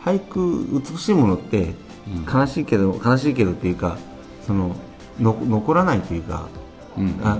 [0.00, 1.74] 俳句美しいものって
[2.06, 3.98] うん悲しいけど、悲しいけどっていうか
[4.46, 4.76] その
[5.18, 6.48] の残らないというか
[7.00, 7.38] うんあ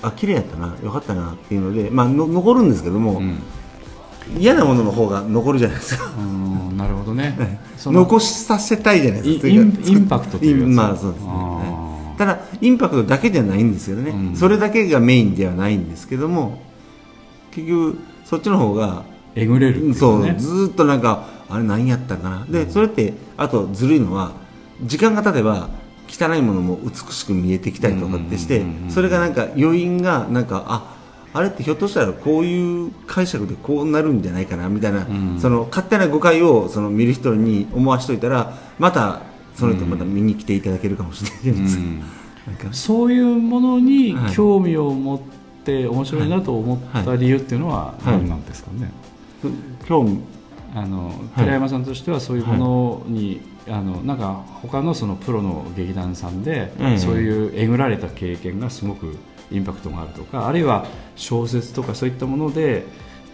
[0.00, 0.76] あ綺麗やったな。
[0.82, 3.24] よかったなっていうので、まあ、の残るんですけども、うん。
[3.24, 3.42] うん
[4.36, 6.10] 嫌なものの方が残るじゃないですか。
[6.18, 6.20] う
[6.74, 7.60] んなるほどね。
[7.78, 9.48] 残しさせたいじゃないですか。
[9.48, 11.30] イインパクトというやまあそうですね。
[12.18, 14.36] ただインパクトだけじゃないんですけどね、うん。
[14.36, 16.60] それだけがメインではないんですけども
[17.52, 19.04] 結局そっちの方が
[19.34, 20.34] えぐれるっていうそう。
[20.36, 22.46] ずーっとなんかあれ何やったかな。
[22.50, 24.32] でそれってあとずるいのは
[24.82, 25.70] 時間が経てば
[26.08, 30.96] 汚いものも美しく見えてきたりとかってしてそれがなんか余韻がなんかあ
[31.34, 35.38] あれってひょっとしたらこういう解釈でこうなるんじゃないかなみたいな、ん。
[35.38, 39.20] その勝手な誤解をその見る人に思わしといたらまた
[39.54, 41.76] その人また見に来ていただけるかもしれないです。
[41.76, 41.82] か。
[41.82, 41.98] うん。
[41.98, 42.72] なんか。
[42.72, 44.34] そういうものにはい。
[44.34, 45.20] 興味を持っ
[45.64, 48.90] て面白いなと思った理由っていうのははい何なんですかね？
[49.86, 50.20] 興味
[50.74, 51.14] あのはい。
[51.36, 59.16] 寺山さんとしてはそういうものに、あのなんか他のそのプロの劇団さんで、ええそういうえぐられた経験がすごく
[59.50, 60.86] インパクトがあるとかあるいは
[61.16, 62.84] 小説とかそういったもので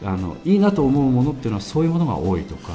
[0.04, 2.72] あのいいなと思うものっていうのはそういうものが多いとか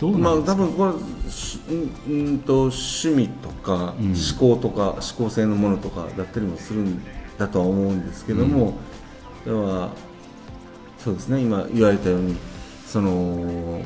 [0.00, 1.72] どうまあ多分これしう
[2.12, 4.14] んうんと趣味とかうん。
[4.14, 7.02] 思考とか思考性のものとかだったりもするん
[7.36, 8.74] だとは思うんですけども、
[9.44, 9.90] では
[10.98, 12.36] そうですね今言われたように
[12.88, 13.82] その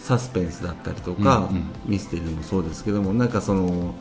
[0.00, 1.64] サスペンスだったりとか、うんうん。
[1.86, 3.94] ミステリーもそうですけどもなんかその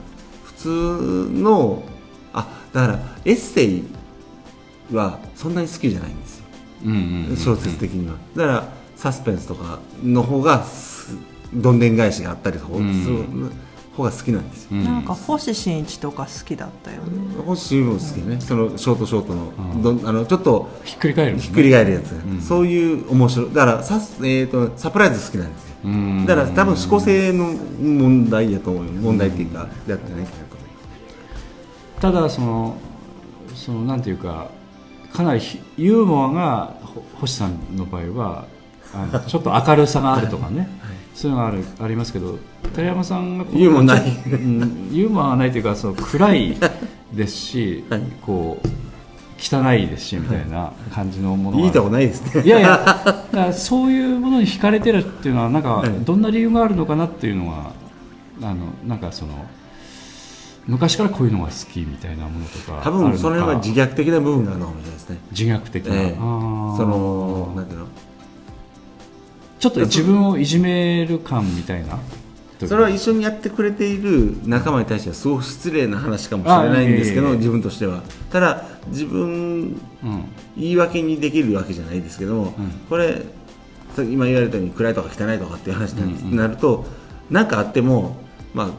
[0.44, 1.84] 普通の
[2.34, 3.84] あだからエッセイ
[4.92, 6.46] はそんなに好きじゃないんですよ。
[6.86, 8.68] うんうんうん小説的には、だから
[8.98, 11.16] サスペンスとかの方がす
[11.54, 12.86] どんでん返しがあったりとかする、う
[13.22, 13.52] ん
[13.96, 14.84] 方が好きなんですよ、うん。
[14.84, 17.04] なんか星新一とか好きだったよね、
[17.46, 22.42] 星新一も好きね、そのショートショートの,ど、あのちょっとひっくり返るんですひっねくり返るやつ、ん。
[22.42, 23.54] そういう面白い。
[23.54, 25.76] だからサス,、えー、とサプライズ好きなんですよ。
[25.86, 26.26] うん。
[26.26, 28.92] だから多分思考性の問題やと思うよ。
[28.92, 30.64] 問題っていうかやってないかなと思
[32.00, 32.76] うただその
[33.56, 34.50] そのなんていうか
[35.14, 38.48] かなりひユーモアがほ星さんの場合は
[39.28, 40.68] ちょっと明るさがあるとかね、
[41.16, 42.40] そういうのがあるありますけど
[42.72, 44.02] 寺山さんがユーモアない。
[44.26, 46.58] うんユーモアがないというかその暗い
[47.14, 48.02] ですし、 はい。
[48.22, 48.68] こう
[49.46, 52.44] 汚いですしみたいな感じのものがいいとこないですね。
[52.44, 55.90] いやいや そういうものに惹かれてるっていうのはなんかはい。
[56.06, 57.72] どんな理由があるのかなっていうのは
[58.42, 58.56] あの
[58.88, 59.34] なんかその
[60.66, 65.18] 昔からこういうのが好きみたいなものとか多分その辺は自虐虐的な部分があるのかもしれないですね。
[65.32, 66.16] 自虐的な、ええ。
[66.16, 67.88] そのなんていうの？
[69.60, 72.00] ちょっと自分をいじめる感みたいな
[72.68, 78.04] それは一緒にやってくれている仲間に対してはすごく失礼な話かもしれないんですけど自分としては。
[78.32, 80.26] ただ自分うん。
[80.56, 82.70] 言い訳にできるわけじゃないですけども、うん。
[82.90, 83.22] これ
[83.98, 86.86] 今言われたように暗いとか汚いとかっていう話になると
[87.30, 88.18] 何、かあっても、
[88.54, 88.70] まあ、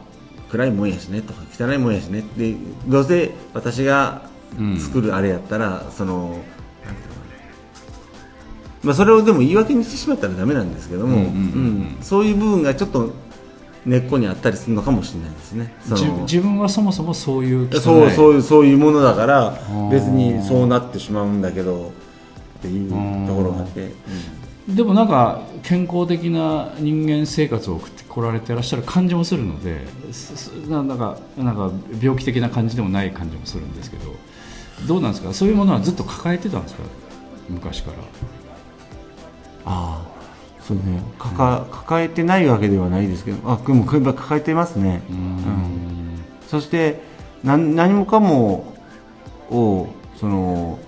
[0.50, 2.54] 暗いもんやしねとか汚いもんやしねって
[2.86, 4.22] どうせ私が
[4.78, 6.42] 作るあれやったら、その
[8.84, 11.26] まあ、それをでも言い訳にしてしまったらダメなんですけども、
[12.02, 13.12] そういう部分がちょっと
[13.86, 15.74] 根っこにあったりするのかもしれないですね。
[15.90, 19.90] 自自分はそもそもそういうそうそういうそういうものだからー。
[19.90, 21.92] 別にそうなってしまうんだけど
[22.58, 22.90] っていう
[23.26, 23.92] ところがあって、
[24.68, 29.82] でもなんか健康的な人間生活を送ってこられてらっしゃる感じもするので
[30.68, 31.70] なんかなんか
[32.00, 34.14] 病気的な感じでもない感じもするんですけど
[34.86, 35.34] どうなんですか？
[35.34, 36.82] そういうものはずっと抱えてたんですか？
[37.50, 37.98] 昔から。
[39.66, 40.13] ああ
[40.66, 41.02] そうね。
[41.18, 46.24] 抱抱えてないわけではないですけどあでも抱えてますね、うん。
[46.48, 47.02] そして
[47.42, 48.74] 何何もかも
[49.50, 50.78] をその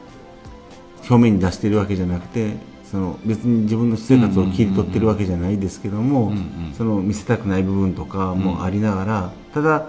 [1.01, 2.55] 表面に出しているわけじゃなくて
[2.91, 6.33] その別に自分の私生活を切り取ってるわけじゃないですけども、
[6.79, 9.89] その見せたくない部分とかもありながら、ただ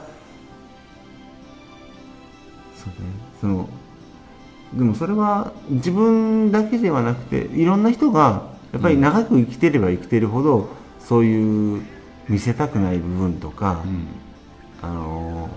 [2.75, 2.95] そうね。
[3.39, 3.69] その
[4.73, 10.69] でもそれは自分だけではなくていろんな人がやっぱり長く生きてれば生きてるほど、
[10.99, 11.81] そういう
[12.27, 14.07] 見せたくない部分とか、うん。
[14.81, 15.49] あの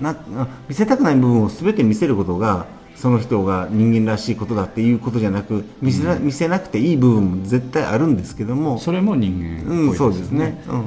[0.00, 2.66] なな見せたくない部分を全て見せることが
[2.96, 10.84] その人が人間らしいことだっていうことじゃなく見せな,、見せなくていい部分も絶対あるんですけどもそれも人間っぽいうん、そうですね、うん、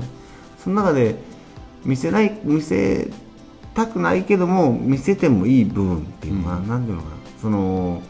[0.63, 1.15] その中で
[1.85, 3.09] 見せない見せ
[3.73, 6.67] たくないけども見せてもいい部分っていうのは、うん。
[6.67, 7.15] なんていうのかな。
[7.41, 8.03] その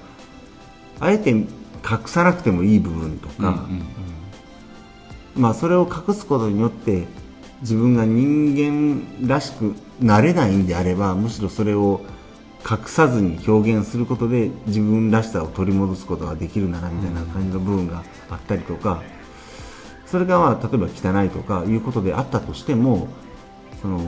[0.99, 1.34] あえて
[1.90, 3.86] 隠さなくてもいい部分とか、ん
[5.36, 7.06] まあ、それを隠すことによって
[7.62, 12.02] 自分が人間らしくなれないんであればむしろそれを
[12.70, 19.02] 隠さずに表現することで自分らしさを取り戻すことができるならみたいな感じの部分があったりとか
[20.06, 23.08] それがまあ例えば汚いとかいうことであったとしても
[23.82, 24.00] その、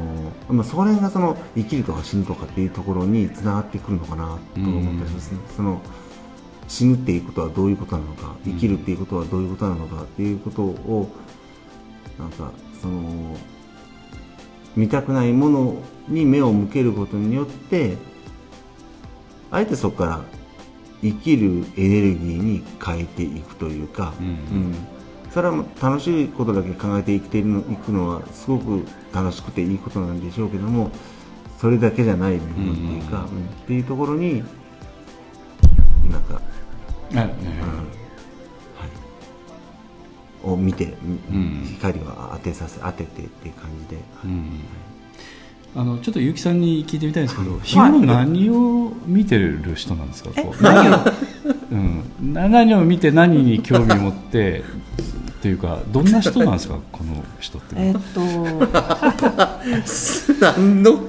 [0.49, 5.39] まあ、そこら辺がその生きるとか死ぬとかっていうところにつながってくるのかなと思ったりしますね。
[5.55, 5.81] その
[6.67, 11.09] 死ぬっていうことはどういうことなのか生きるっていうことはどういうことなのかっていうことを
[12.17, 12.51] なんか
[12.81, 13.35] その
[14.75, 15.77] 見たくないもの
[16.07, 17.97] に目を向けることによって
[19.51, 20.21] あえてそこから
[21.01, 24.25] 生きるエネルギーに変えていくというか、うん。
[24.27, 24.75] うん。
[25.31, 30.91] それは楽しいことだけ考えて生きているのいくのはすごく楽しくていいことなんでしょうけども
[31.59, 33.45] それだけじゃない部分っていうか、うん。
[33.45, 34.43] っていうところに
[36.09, 36.41] なんか
[37.11, 37.33] あね
[40.43, 40.85] を見て、
[41.31, 42.03] ん光を
[42.33, 44.61] 当てさせ当ててっていう感じで、うん。
[45.75, 50.99] あのちょっと結城さんに聞いてみたいんですけど、日頃何を見てる人なんですか、こう何を、
[51.71, 56.79] うん、な何を見て何に興味を持ってっていうかどんな人なんですか？
[56.93, 57.75] この人って。
[57.75, 57.99] いうの
[58.61, 59.81] はえっ
[60.39, 60.45] と。
[60.57, 60.99] 何の？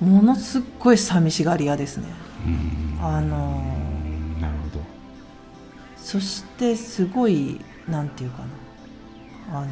[0.00, 2.06] ものすっごい寂しがり屋ですね。
[2.46, 3.06] うん。
[3.06, 3.71] あの
[6.12, 7.58] そしてすごい
[7.88, 8.42] なんていうか
[9.50, 9.60] な。
[9.60, 9.68] あの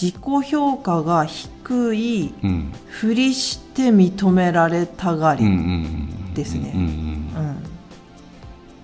[0.00, 2.72] 自己評価が低いうん。
[2.88, 5.44] ふりして認められたがり、
[6.34, 6.74] ですね。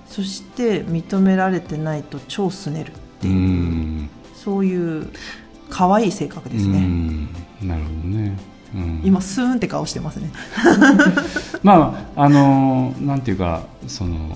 [0.07, 4.11] そして認められてないと超すねるってういう、ん。
[4.37, 5.09] そういう
[5.71, 7.29] 可愛い性格ですね、うん。
[7.63, 8.39] なるほどね、
[8.75, 10.31] うん、今スーンって顔してますね。
[11.65, 14.31] まああのなんていうかその、うん、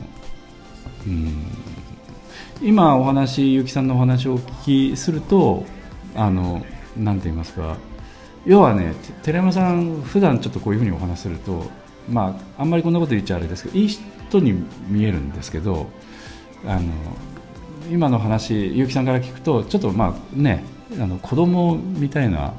[2.63, 5.65] 今お話結城さんのお話をお聞きすると
[6.15, 6.65] あの
[6.97, 7.77] なんて言いますか
[8.47, 11.65] 要はね寺山さん普段ちょっとこういうふうにお話すると
[12.09, 14.53] まああんまりこんなこと言っちゃあれですけどいい人に
[14.89, 15.89] 見えるんですけど
[16.67, 16.93] あの
[17.91, 20.65] 今の話結城さんから聞くとちょっとまあね
[21.01, 22.55] あの子供みたいな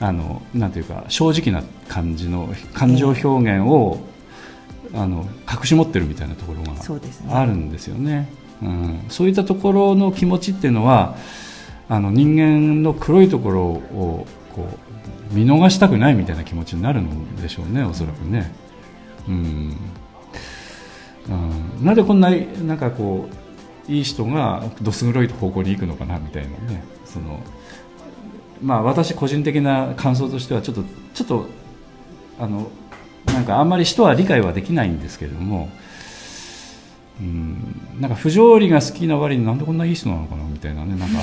[0.00, 3.98] あのなんていうか正直な感じの感情表現を、
[4.94, 8.30] あの隠し持ってるみたいなところがあるんですよね。
[8.62, 11.16] うん、そういったところの気持ちっていうのは
[11.88, 14.68] あの人間の黒いところをこ
[15.32, 18.52] う見逃したくないみたいな気持ちになるんでしょうねおそらくね。
[19.28, 19.76] うん。
[21.28, 23.28] うん、なんでこんななんかこ
[23.88, 26.84] ういい人がどす黒い方向に行くのかなみたいなね。
[27.04, 27.40] その
[28.62, 30.84] まあ私個人的な感想としてはちょっと
[31.14, 31.46] ちょっと
[32.38, 32.70] あの
[33.26, 35.68] なんかあんまり人は理解はできないんですけれども、
[37.20, 41.18] うん、なんか不条理が好きな割になんでこんないい人なのかなみたいなねなんか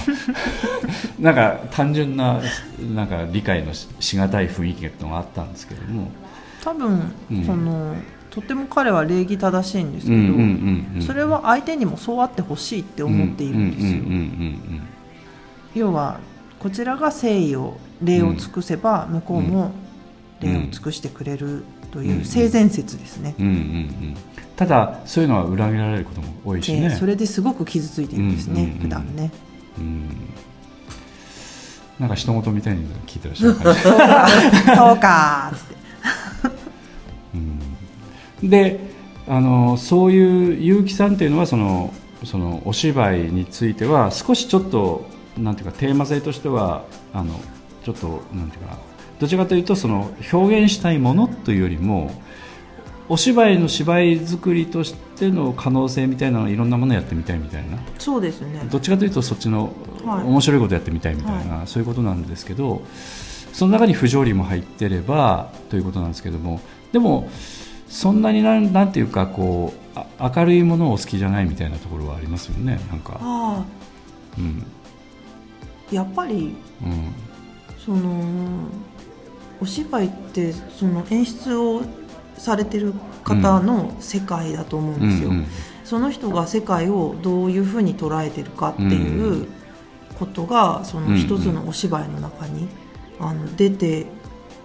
[1.20, 2.42] なんか単純な
[2.96, 6.12] なんか理解のししがたい雰囲気があったんですけれども、
[6.64, 7.46] 多分、うん。
[7.46, 7.96] その
[8.30, 16.22] とても彼は礼儀正しいんですけど、それは相手にもそうあってほしいって思っているんですよ、要は
[16.58, 19.74] こちらが誠意を礼を尽くせば向こうも
[20.40, 23.56] 礼を尽くしてくれるという性善説ですね、うんうんうん。
[23.56, 24.18] うん
[24.62, 26.90] ただそういうのは裏切られることも多いしね。
[26.90, 29.32] でそれですごく傷ついているんですね、うんうんうん普段ね。
[29.80, 30.10] うん。
[31.98, 33.80] なんか人事みたいに聞いてらっしゃる感じ。
[34.78, 35.76] そうかーっつって。
[38.42, 38.50] うん。
[38.50, 38.92] で
[39.28, 41.92] あのそういう結城さんっていうのはその
[42.24, 45.06] そのお芝居については少しちょっと
[45.38, 47.34] なんていうかテーマ性としてはあの
[47.84, 48.78] ちょっとなんていうか
[49.22, 52.12] どちらかというとその表現したいものというよりも
[53.08, 57.78] お芝居の芝居作りとしての可能性みたいなのいろんなものやってみたいみたいな。
[58.00, 58.66] そうですね。
[58.72, 59.74] どっちかというとそっちの
[60.04, 60.24] はい。
[60.24, 62.82] 面白いことやってみたいみたいな、そういうことなんですけど
[63.54, 66.60] その中に不条理も入ってればということなんですけども
[66.92, 67.30] でも
[67.88, 73.66] そんなになんなんていうかこうあ明るいものを好きじゃないみたいなところはありますよねなんか、あ
[74.40, 74.66] うん。
[75.92, 77.14] あやっぱりうん。
[77.86, 78.24] その
[79.62, 81.84] お芝居ってその演出を
[82.38, 82.94] されてる
[83.24, 85.46] 方の世界だと思うんですよ、うんうん
[85.84, 89.46] その人が世界をどういうふうに捉えてるかっていう
[90.18, 92.70] ことがその一つのお芝居の中に
[93.20, 94.06] あの出て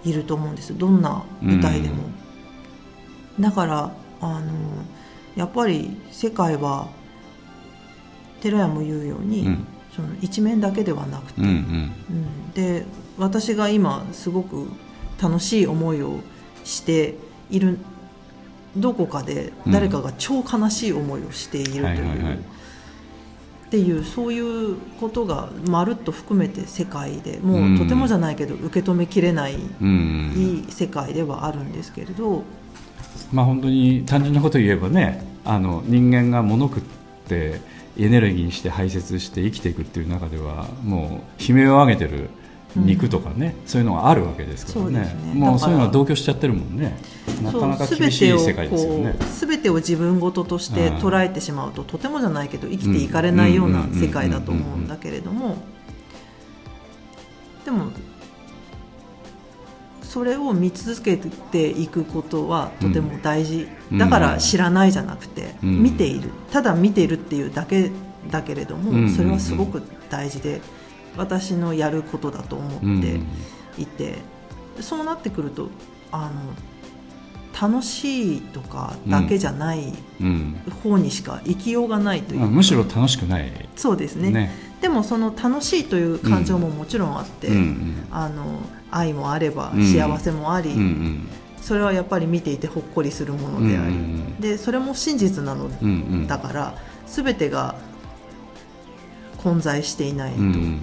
[0.04, 2.04] いると思うんですどんな舞台でも、
[3.40, 4.52] だからあの
[5.34, 6.88] やっぱり世界は
[8.40, 9.66] 寺屋も言うように、うん。
[9.96, 11.52] その一面だけではなくて、うんうん。
[11.54, 12.50] うん。
[12.52, 12.84] で
[13.18, 14.68] 私が今すごく
[15.20, 16.20] 楽しい思いを
[16.64, 17.14] して
[17.50, 17.78] いる
[18.76, 22.34] どこかで誰かが超悲しい思いをしているという、はいはいはい。
[22.36, 32.44] っていうそういうことがまるっと含めて世界でもう、うんとてもじゃないけど受け止めきれない、いい世界ではあるんですけれど
[33.32, 36.82] まあ本当に単純なことを言えばねあの人間が物食っ
[37.28, 37.60] て
[37.98, 42.30] エネルギーにして排泄して生きていくっていう中ではもう悲鳴を上げてる
[42.76, 45.16] 肉とかね、そういうのがあるわけですからね。
[45.24, 45.34] ね。
[45.34, 46.96] もうそういうのは同居しちゃってるもんね。
[47.42, 49.16] なかなか厳しい世界ですよね。
[49.20, 55.56] すべてを自分事として捉えてしまうととてもじゃないけど生きていかれないような世界だと思うんだけれども。
[57.64, 57.90] でも
[60.02, 63.98] それを見続けていくことはとても大事、うん。
[63.98, 65.82] だから知らないじゃなくて、うん。
[65.82, 66.30] 見ている。
[66.50, 67.90] ただ見ているっていうだけ
[68.30, 69.10] だけれども、うん。
[69.10, 70.62] それはすごく大事で
[71.16, 73.20] 私のやることだと思って
[73.80, 74.16] いて、
[74.80, 75.68] そうなってくると
[76.12, 76.32] あの
[77.58, 80.60] 楽しいとかだけじゃないうん。
[80.82, 83.50] 方にしか生きようがないというか、まあむしろ楽しくない。
[83.76, 84.30] そうですね。
[84.30, 84.50] ね。
[84.82, 88.06] でもその楽しいという感情ももちろんあって、うんうん。
[88.10, 88.60] あの
[88.90, 89.86] 愛もあればうん。
[89.92, 91.28] 幸せもあり、うんうん。
[91.62, 94.40] それはやっぱり見ていてほっこりするものであり、うんうんうん。
[94.40, 96.26] でそれも真実なのうんうん。
[96.26, 96.74] だから、
[97.06, 97.74] 全てが
[99.38, 100.80] 混在していないと、うんうん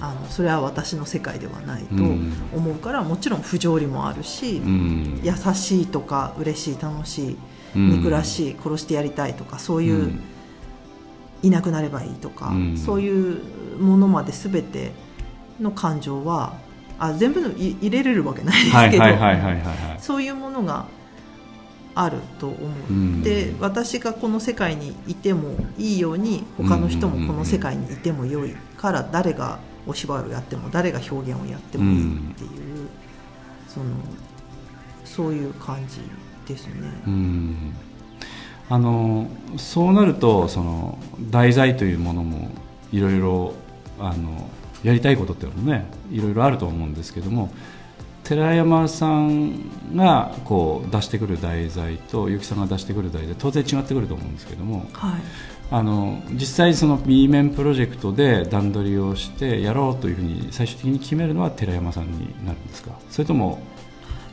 [0.00, 2.32] あのそれは私の世界ではないとうん。
[2.54, 5.20] 思うから、もちろん不条理もあるし、うん。
[5.22, 7.36] 優しいとか嬉しい楽しい
[7.76, 7.90] うん。
[7.90, 10.20] 憎らしい殺してやりたいとかそういう、うん。
[11.42, 12.76] いなくなればいいとか、うん。
[12.76, 13.40] そういう
[13.78, 14.92] ものまで全て
[15.60, 16.54] の感情は
[16.98, 19.04] あ全部のい入れれるわけないですはいけど、
[20.00, 20.86] そういうものが
[21.94, 22.60] あると思う、
[22.90, 23.22] うん。
[23.22, 32.88] で私がこの世界にいてもいいように他の人もこの世界にいてもよいから誰がお芝居をやっても誰が表現をやってもいいっていう、
[33.68, 33.86] その
[35.04, 36.00] そういう感じ
[36.46, 36.72] ですね。
[37.06, 37.74] うん
[38.70, 39.28] あの
[39.58, 40.98] そうなるとその
[41.30, 42.50] 題材というものも
[42.92, 43.54] いろいろ
[43.98, 44.48] あの
[44.82, 47.52] やりたいことっていうのもねいろいろあると思うんですけども
[48.22, 55.20] 寺山さんがこう出してくる題材と結城さんが出してくる題材当然違ってくると思うんですけどもはい
[55.70, 62.92] あの実際その B 面プロジェクトで段取りをしてやろうというふうに最終的に決めるのは寺山さんになるんですか？
[63.10, 63.60] それとも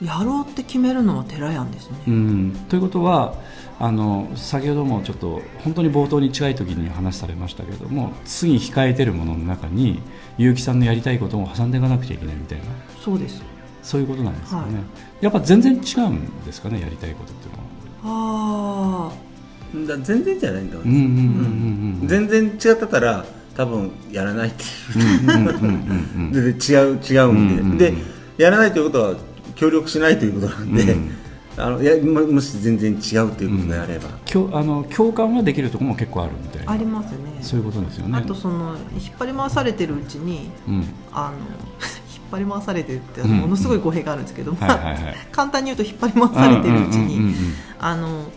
[0.04, 2.66] やろうって決めるのは寺やんですね、うん。
[2.70, 3.36] ということは
[3.80, 10.02] あの先ほどもちょっと本当に冒頭に近い時に話されましたけれども次控えてるものの中に
[10.38, 12.66] 結城さんのやりたいことも挟んでいかなくちゃいけないみたいな。
[13.04, 13.42] そうです。
[13.84, 14.84] そういうことなんですよね、はい。
[15.22, 19.12] やっぱ全然違うんですかねやりたいことっていうのは。
[19.12, 19.31] あ
[19.88, 20.78] だ全然じゃないんだ
[22.08, 23.26] 全然違ってたら
[23.56, 24.94] 多分やらないっていう。
[26.32, 27.94] 全然違う違うんで、うんうんうんで
[28.38, 29.16] やらないということは
[29.56, 31.12] 協力しないということなんで、うん
[31.58, 37.18] あのいやももし全然違うということであれば、きょあの共感はできるところも結構あるみたいなあありますね。
[37.42, 38.18] そういうことですよね。
[38.18, 40.86] あとその引っ張り回されてるうちにうん。
[41.12, 41.38] あの
[42.10, 43.32] 引っ張り回されてるってうん。
[43.40, 44.56] ものすごい語弊があるんですけど、
[45.32, 47.36] 簡単に言うと引っ張り回されてるうちに
[47.80, 48.32] あの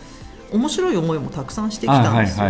[0.55, 2.47] 面白い思いもたくさんしてきたんですよ。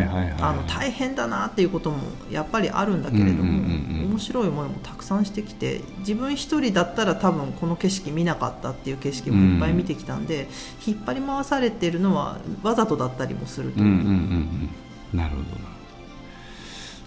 [0.68, 1.98] 大変だなっていうことも
[2.30, 4.10] やっぱりあるんだけれども、うんうんうんうん。
[4.10, 10.48] 面白い思いもたくさんしてきて自分一人だったら多分この景色見なかったっていう景色もいっぱい見てきたんで、
[10.86, 13.84] 引っ張り回されてるのはわざとだったりもするとう。
[13.84, 14.70] んうんいうう、んうん
[15.12, 15.18] うん。
[15.18, 15.42] なるほ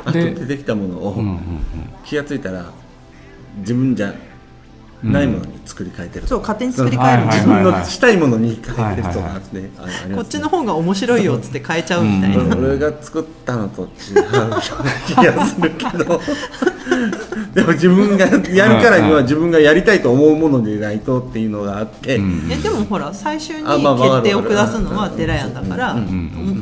[0.09, 1.41] あとで出てきたものを、ど、うんうんうん、
[2.05, 2.71] 気がついたら
[3.57, 4.13] 自分じゃ
[5.03, 7.25] ないものに作り変えてる、そう勝手に作り変える。
[7.27, 9.39] 自分のしたいものに変えてるとか
[10.15, 13.89] こっちの方が面白いよっつって変えちゃうみたいな、うん俺が作ったのと違う
[15.07, 16.21] 気がするけど。
[17.53, 22.47] でも自分がやるからには自分がやりたいと思うものでないとっていうのがあって、うん。
[22.51, 25.97] えでもほら最終に決定を下すのは寺屋だから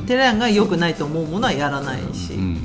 [0.08, 2.58] 寺屋が良くないと思うものはやらないし、うん。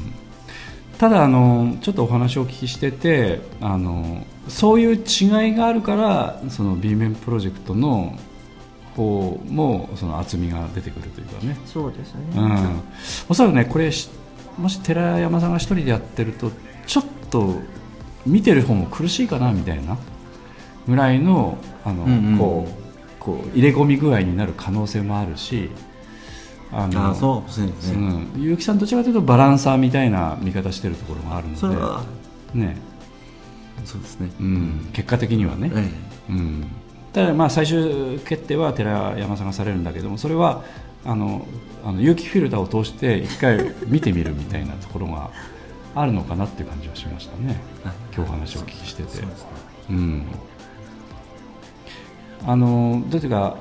[0.99, 8.19] ただあのちょっとお話をお聞きしててあのそういう違いがあるからその B 面プロジェクトの
[8.97, 12.83] 方もその厚みが出てくるというかね、そうですね、うん、
[13.29, 14.11] おそらくねこれし
[14.59, 16.51] もし寺山さんが一人でやってると
[16.87, 17.55] ちょっと
[18.27, 19.97] 見てる方も苦しいかなみたいな
[20.87, 22.39] ぐらいのあの、うんうん。
[22.39, 22.81] こう
[23.21, 25.71] こう入れ込み具合になる可能性もあるし
[26.73, 27.73] あのうですね、
[28.35, 32.05] うん、結城さんどちらかというとバランサーみたいな見方してるところがあるの
[32.55, 32.77] でね
[33.85, 35.89] そうですね、うん、結果的にはね、え
[36.31, 36.67] うん、
[37.13, 40.65] ただまあ最終決定は寺山さんがされるんだけどもそれは
[41.05, 41.47] あの
[41.85, 45.31] あの有機フィルターを通して一回見てみるみたいなところが
[45.95, 47.59] あるのかなっていう感じはしましたね。
[48.15, 49.25] 今日お話をお聞きしてて。
[49.89, 50.25] うん。
[52.47, 53.57] あのどういうか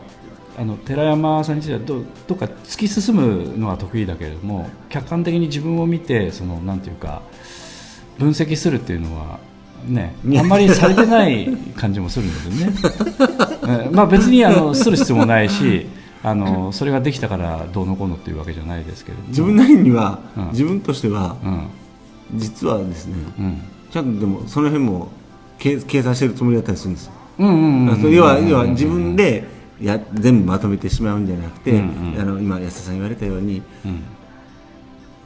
[0.57, 7.21] あの寺山さんについてはどどっか突き進むのは得意だけれども客観的に自分を見てそのなんていうか
[8.17, 9.39] 分析するっていうのは
[9.85, 12.73] ねあんまりされてない感じもするのでね、
[13.87, 15.87] えまあ別にあのする必要もないし
[16.23, 19.29] あのそれができたからどうのこうのっていうわけじゃないですけれども。
[19.29, 20.47] 自分なりには、うん。
[20.49, 21.67] 自分としてはうん。
[22.35, 23.61] 実はですねうん。
[23.89, 25.09] ちゃんとでもその辺も
[25.57, 29.45] 計計算してるつもりだったりするんです要は要は自分で
[29.81, 32.21] や全部まとめてしまうんじゃなくて、うんうん。
[32.21, 34.03] あの今安田さん言われたようにうん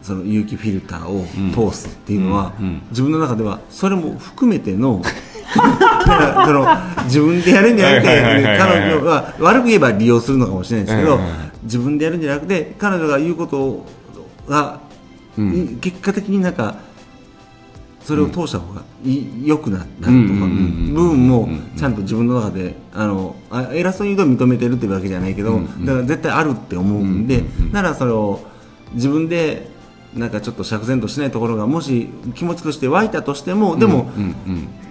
[0.03, 5.01] その有機フィルターを通すっていうのは、うんうん自分の中ではそれも含めての
[6.45, 6.67] その
[7.05, 11.39] 自分でやるんじゃなくて彼女は悪く言えば利用するのかもしれないですけど、はいはいはい。
[11.63, 13.85] 自分でやるんじゃなくて彼女が言うこと
[14.47, 14.79] が、
[15.37, 15.77] うん。
[15.81, 16.75] 結果的になんか
[18.03, 18.81] それを通した方が
[19.43, 20.35] 良くなるとかうんうんうんう
[20.91, 28.41] ん部分もちゃんと自分の中であのあ偉そうに言うと認めてるっていうわけじゃないけど、うんうんだから絶対あるって思うんで、うんうんうんならそれを
[28.93, 29.72] 自分で
[30.15, 34.11] なんかちょっと釈然としないところがもし気持ちとして湧いたとしてもでも、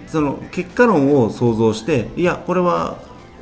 [0.07, 2.97] その結果論を想像していやこれは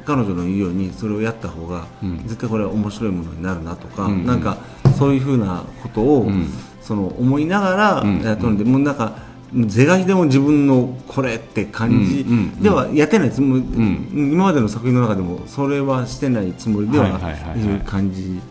[0.06, 2.18] 彼女の言うようにそれをやった方が、うん。
[2.24, 4.58] 絶対これは面白いものになるなとか、うなんか
[4.98, 6.48] そういうふうなことを、うん。
[6.82, 9.16] その思いながらうんやっとるんで、もうなんか
[9.54, 12.26] 是が非でも自分のこれって感じ
[12.62, 14.32] ではやってないつもり、ん。
[14.34, 17.08] 今までの作品の中でもそれはしてないつもりでは
[17.56, 18.42] いる感じ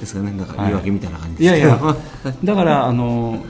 [0.00, 0.32] ですかね。
[0.32, 1.96] なんか言い訳みたいな感じいやいですけど、や。
[2.42, 3.44] だからあの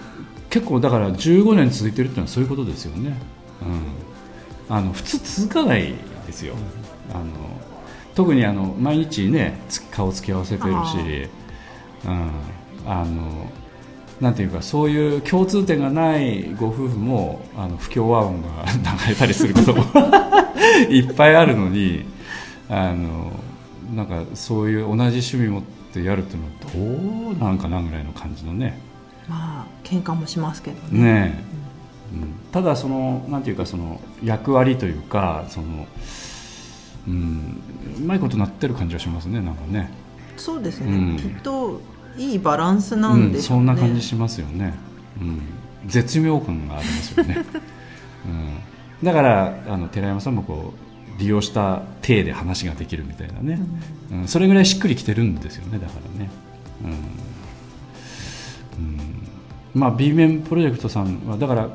[0.51, 3.17] 結構だから15年続いてるっていうのはそういうことですよね、
[4.69, 5.95] うん、あの普通続かない
[6.27, 6.55] ですよ。
[7.15, 7.25] あの
[8.15, 11.29] 特にあの毎日ねつ顔つき合わせてるし、
[12.05, 12.31] うん、
[12.87, 13.51] あの
[14.21, 18.49] なんていうかそういう共通点がないご夫婦もあの不協和音が
[19.07, 19.85] 流れたりすることも
[20.91, 22.05] いっぱいあるのに
[22.69, 23.33] あの
[23.95, 28.79] なんかそういう同じ趣味持ってやるっていうのはどうなんかなぐらいの感じのね。
[29.29, 31.03] まあ喧嘩もしますけどね。
[31.03, 31.45] ね
[32.13, 35.87] え、うん、ただそのなんていうかその役割というかその
[37.09, 37.63] うん、
[37.99, 39.91] うまいことなってる感じはしますねなんかね。
[40.37, 41.17] そうですね、うん。
[41.17, 41.81] きっと
[42.17, 44.75] いいバランスなんでしょうね、うん、そんな感じしますよね、
[45.21, 45.43] うん、
[45.87, 47.45] 絶妙感がありますよね、
[48.27, 48.29] う
[49.05, 50.90] ん、だからあの寺山さんもこう
[51.21, 53.61] 利用した体で話ができるみたいなね、
[54.11, 54.29] うん。
[54.29, 56.31] それぐらいしっくりきてるんですよねだからね、
[56.83, 56.91] うん。
[56.91, 56.99] うん。
[59.75, 61.69] まあ、B 面プロジェクトさんはだから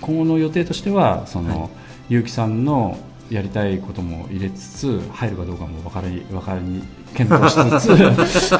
[0.00, 1.70] 今後の予定としてはその、
[2.08, 2.98] 結城さんの
[3.30, 6.82] やりたいことも入れつつ入るかどうかも分かり分かり
[7.14, 8.56] 検討しつつ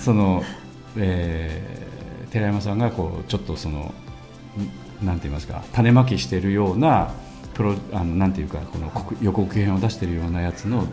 [0.04, 0.42] その、
[0.96, 1.82] えー
[2.32, 3.92] 寺山さんがこうちょっとその
[5.02, 7.12] んなんて言いますか種まきしているような
[7.54, 10.86] プロあのなんていうかこの告予告編を出しているようなやつの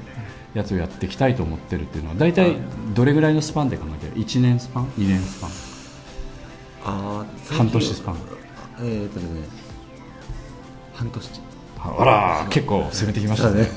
[0.54, 2.56] やつをやっていきたいと思ってるっていうのは大体
[2.94, 5.50] どれぐらいのスパンで考えて1年スパン？2年スパン？
[6.86, 8.18] あー半年スパン？
[8.80, 9.26] えーっとね
[10.96, 11.30] 半年。
[11.82, 13.68] あら結構攻めてきましたね。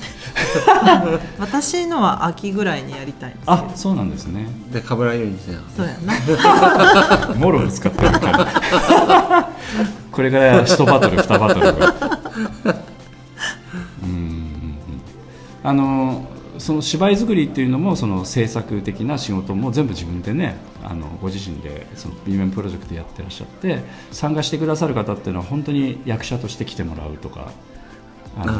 [1.38, 3.52] 私のは秋ぐらいにやりたいんですけど。
[3.52, 4.48] あそうなんですね。
[4.72, 5.96] でかぶらんようにしてそうや
[7.28, 7.34] な。
[7.36, 9.50] もろぶつかってるから。
[10.10, 11.78] これから1バトル2バトル。
[11.78, 12.21] が
[14.02, 14.76] うん
[15.62, 16.26] あの
[16.58, 27.52] その芝居作りっていうのもその制作的な仕事も全部自分でねあのご自身でその B 面プロジェクトやってらっしゃって参加してくださる方っていうのは本当に役者として来てもらうとか
[28.36, 28.52] あの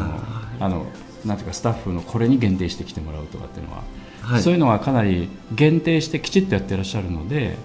[0.60, 0.86] あの
[1.24, 3.82] なんていうかスタッフのこれに限定して来てもらうとかっていうのは、
[4.22, 4.42] はい。
[4.42, 7.56] そういうのはかなり限定してきちっとやってらっしゃるので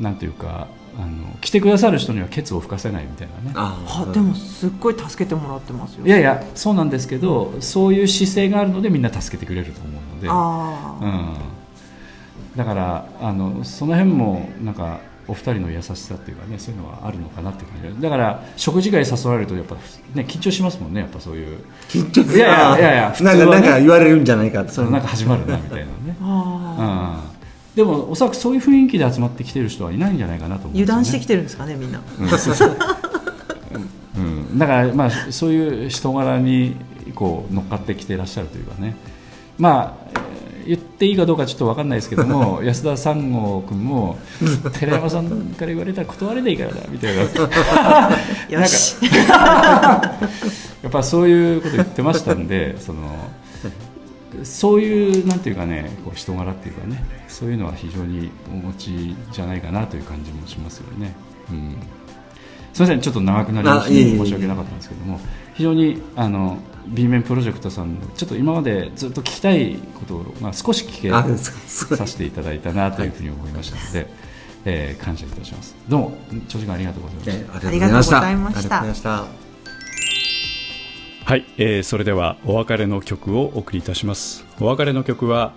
[0.00, 3.52] なんていうかあの来てくださる人にはケツを吹かせないみたいなね。
[3.54, 6.06] ああでもすっごい助けてもらってますよ。
[6.06, 18.00] いやいやそうなんですけどそういう姿勢があるのでみんな助けてくれると思うので、ああ、うん、だからあのその辺もなんかお二人の優しさっていうかねそういうのはあるのかなっていう感じ。
[18.00, 19.80] でだから食事会誘われるとやっぱね
[20.28, 21.58] 緊張しますもんねやっぱそういう。
[21.88, 22.36] 緊張する。
[22.36, 27.33] いやいやいやいや普通はねなんかなんか言われるんじゃないかってそのなんか始まるなみたいなね、あうん、
[27.74, 32.00] でもおそらくそういう雰囲気で集まってきてる人はいないんじゃないかなとね、油断してきてるんですかねみんな。
[32.20, 32.28] うん。
[32.38, 32.52] そ
[34.16, 36.76] うん、だから、まあ、そういう人柄に
[37.16, 38.94] こう乗っかってきていらっしゃるというかね、
[39.58, 40.34] まあ、えー
[40.66, 44.18] 言っていいかどうかちょっと分かんないですけども 安田三郷君も
[44.72, 47.22] 寺山さんから言われたら断れないからなみたいな。
[48.60, 48.96] よし。
[50.82, 53.00] やっぱそういうこと言ってましたんでその
[54.42, 61.14] そういうなんていうかねこう人柄っていうかねそういうのは非常にお持ちじゃないかなという感じもしますよね。
[61.50, 61.76] うん。
[62.72, 65.20] すみません、ちょっと長くなりまして申し訳なかったんですけども、
[65.54, 66.58] 非常にあの
[66.88, 74.10] B 面プロジェクトさんのちょっと今までずっと聞きたいことを、まあ、少し聞あけさせていただいたなというふうに思いましたので、
[74.64, 75.76] えー感謝いたします。
[75.88, 77.32] どうも長時間ありがとうございました。
[77.32, 79.43] ねありがとうございました
[81.26, 84.44] はい、えーそれではお別れの曲をお送りいたします。
[84.60, 85.54] お別れの曲は、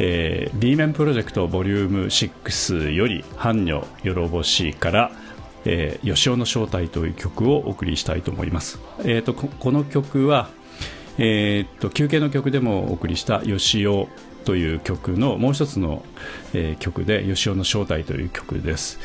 [0.00, 5.12] えー、B 面プロジェクトボリューム6より「般女よろぼし」から
[5.64, 10.48] 「えー、吉尾の正体」という曲をお送りしたいと思います、えー、とここの曲は、
[11.18, 14.08] えー、と休憩の曲でもお送りした「吉尾」
[14.44, 16.04] という曲のもう一つの、
[16.52, 18.98] えー曲で「吉尾の正体」という曲です。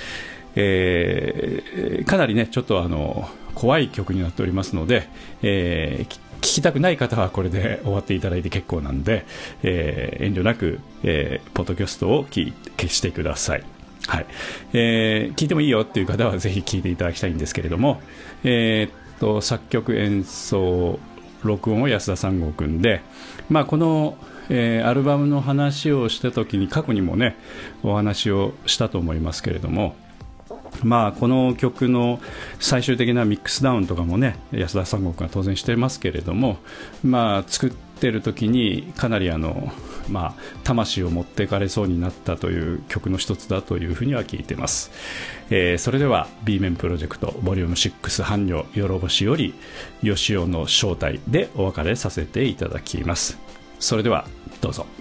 [0.55, 5.07] えーかなりねちょっとあの怖い曲になっておりますので、
[5.41, 9.27] えー聞きたくない方はこれで終わっていただいて結構なんで、
[9.61, 12.51] えー遠慮なく、えーポッドキャストを消
[12.89, 13.63] してください。
[14.07, 14.25] はい
[14.73, 18.01] えー聞いてもいいよっていう方はぜひ聞いていただきたいんですけれども、
[18.43, 20.99] えーっと作曲演奏
[21.43, 23.01] 録音を安田三郷君で、
[23.49, 24.17] まあ、この、
[24.49, 27.37] えーアルバムの話をした時に過去にもね
[27.83, 29.95] お話をしたと思いますけれども、
[30.83, 32.19] まあ、この曲の
[32.59, 36.57] 最終的なミックスダウンとかもね安田三郷君は当然してますけれども、
[37.03, 39.71] まあ、作ってる時にかなりあの、
[40.09, 40.33] まあ、
[40.63, 44.91] 魂を持っていかれそうになったという曲の一つだというふうには聞いてます、
[45.49, 49.53] えーそれでは B 面プロジェクトボリューム6伴侶よろぼしより
[50.01, 53.37] 吉尾の正体でお別れさせていただきます。
[53.79, 54.25] それでは
[54.61, 54.85] どうぞ「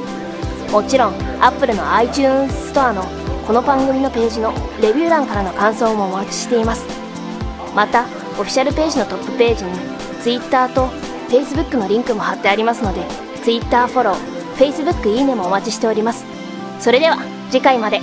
[0.71, 3.03] もちろん Apple の iTunes ストアの
[3.45, 6.83] この番組のページのレビュー欄からの感想もお待ちしています。
[7.75, 8.05] また
[8.39, 9.71] オフィシャルページのトップページに
[10.21, 10.87] Twitter と
[11.29, 13.01] Facebook のリンクも貼ってありますので
[13.43, 16.25] Twitter フォロー Facebook いいねもお待ちしております。
[16.79, 17.17] それでは
[17.49, 18.01] 次回まで。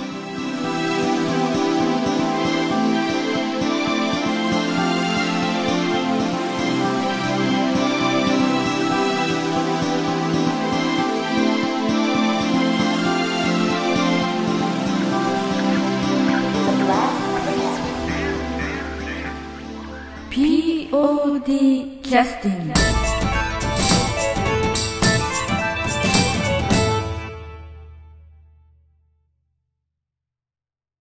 [22.09, 22.56] Justin.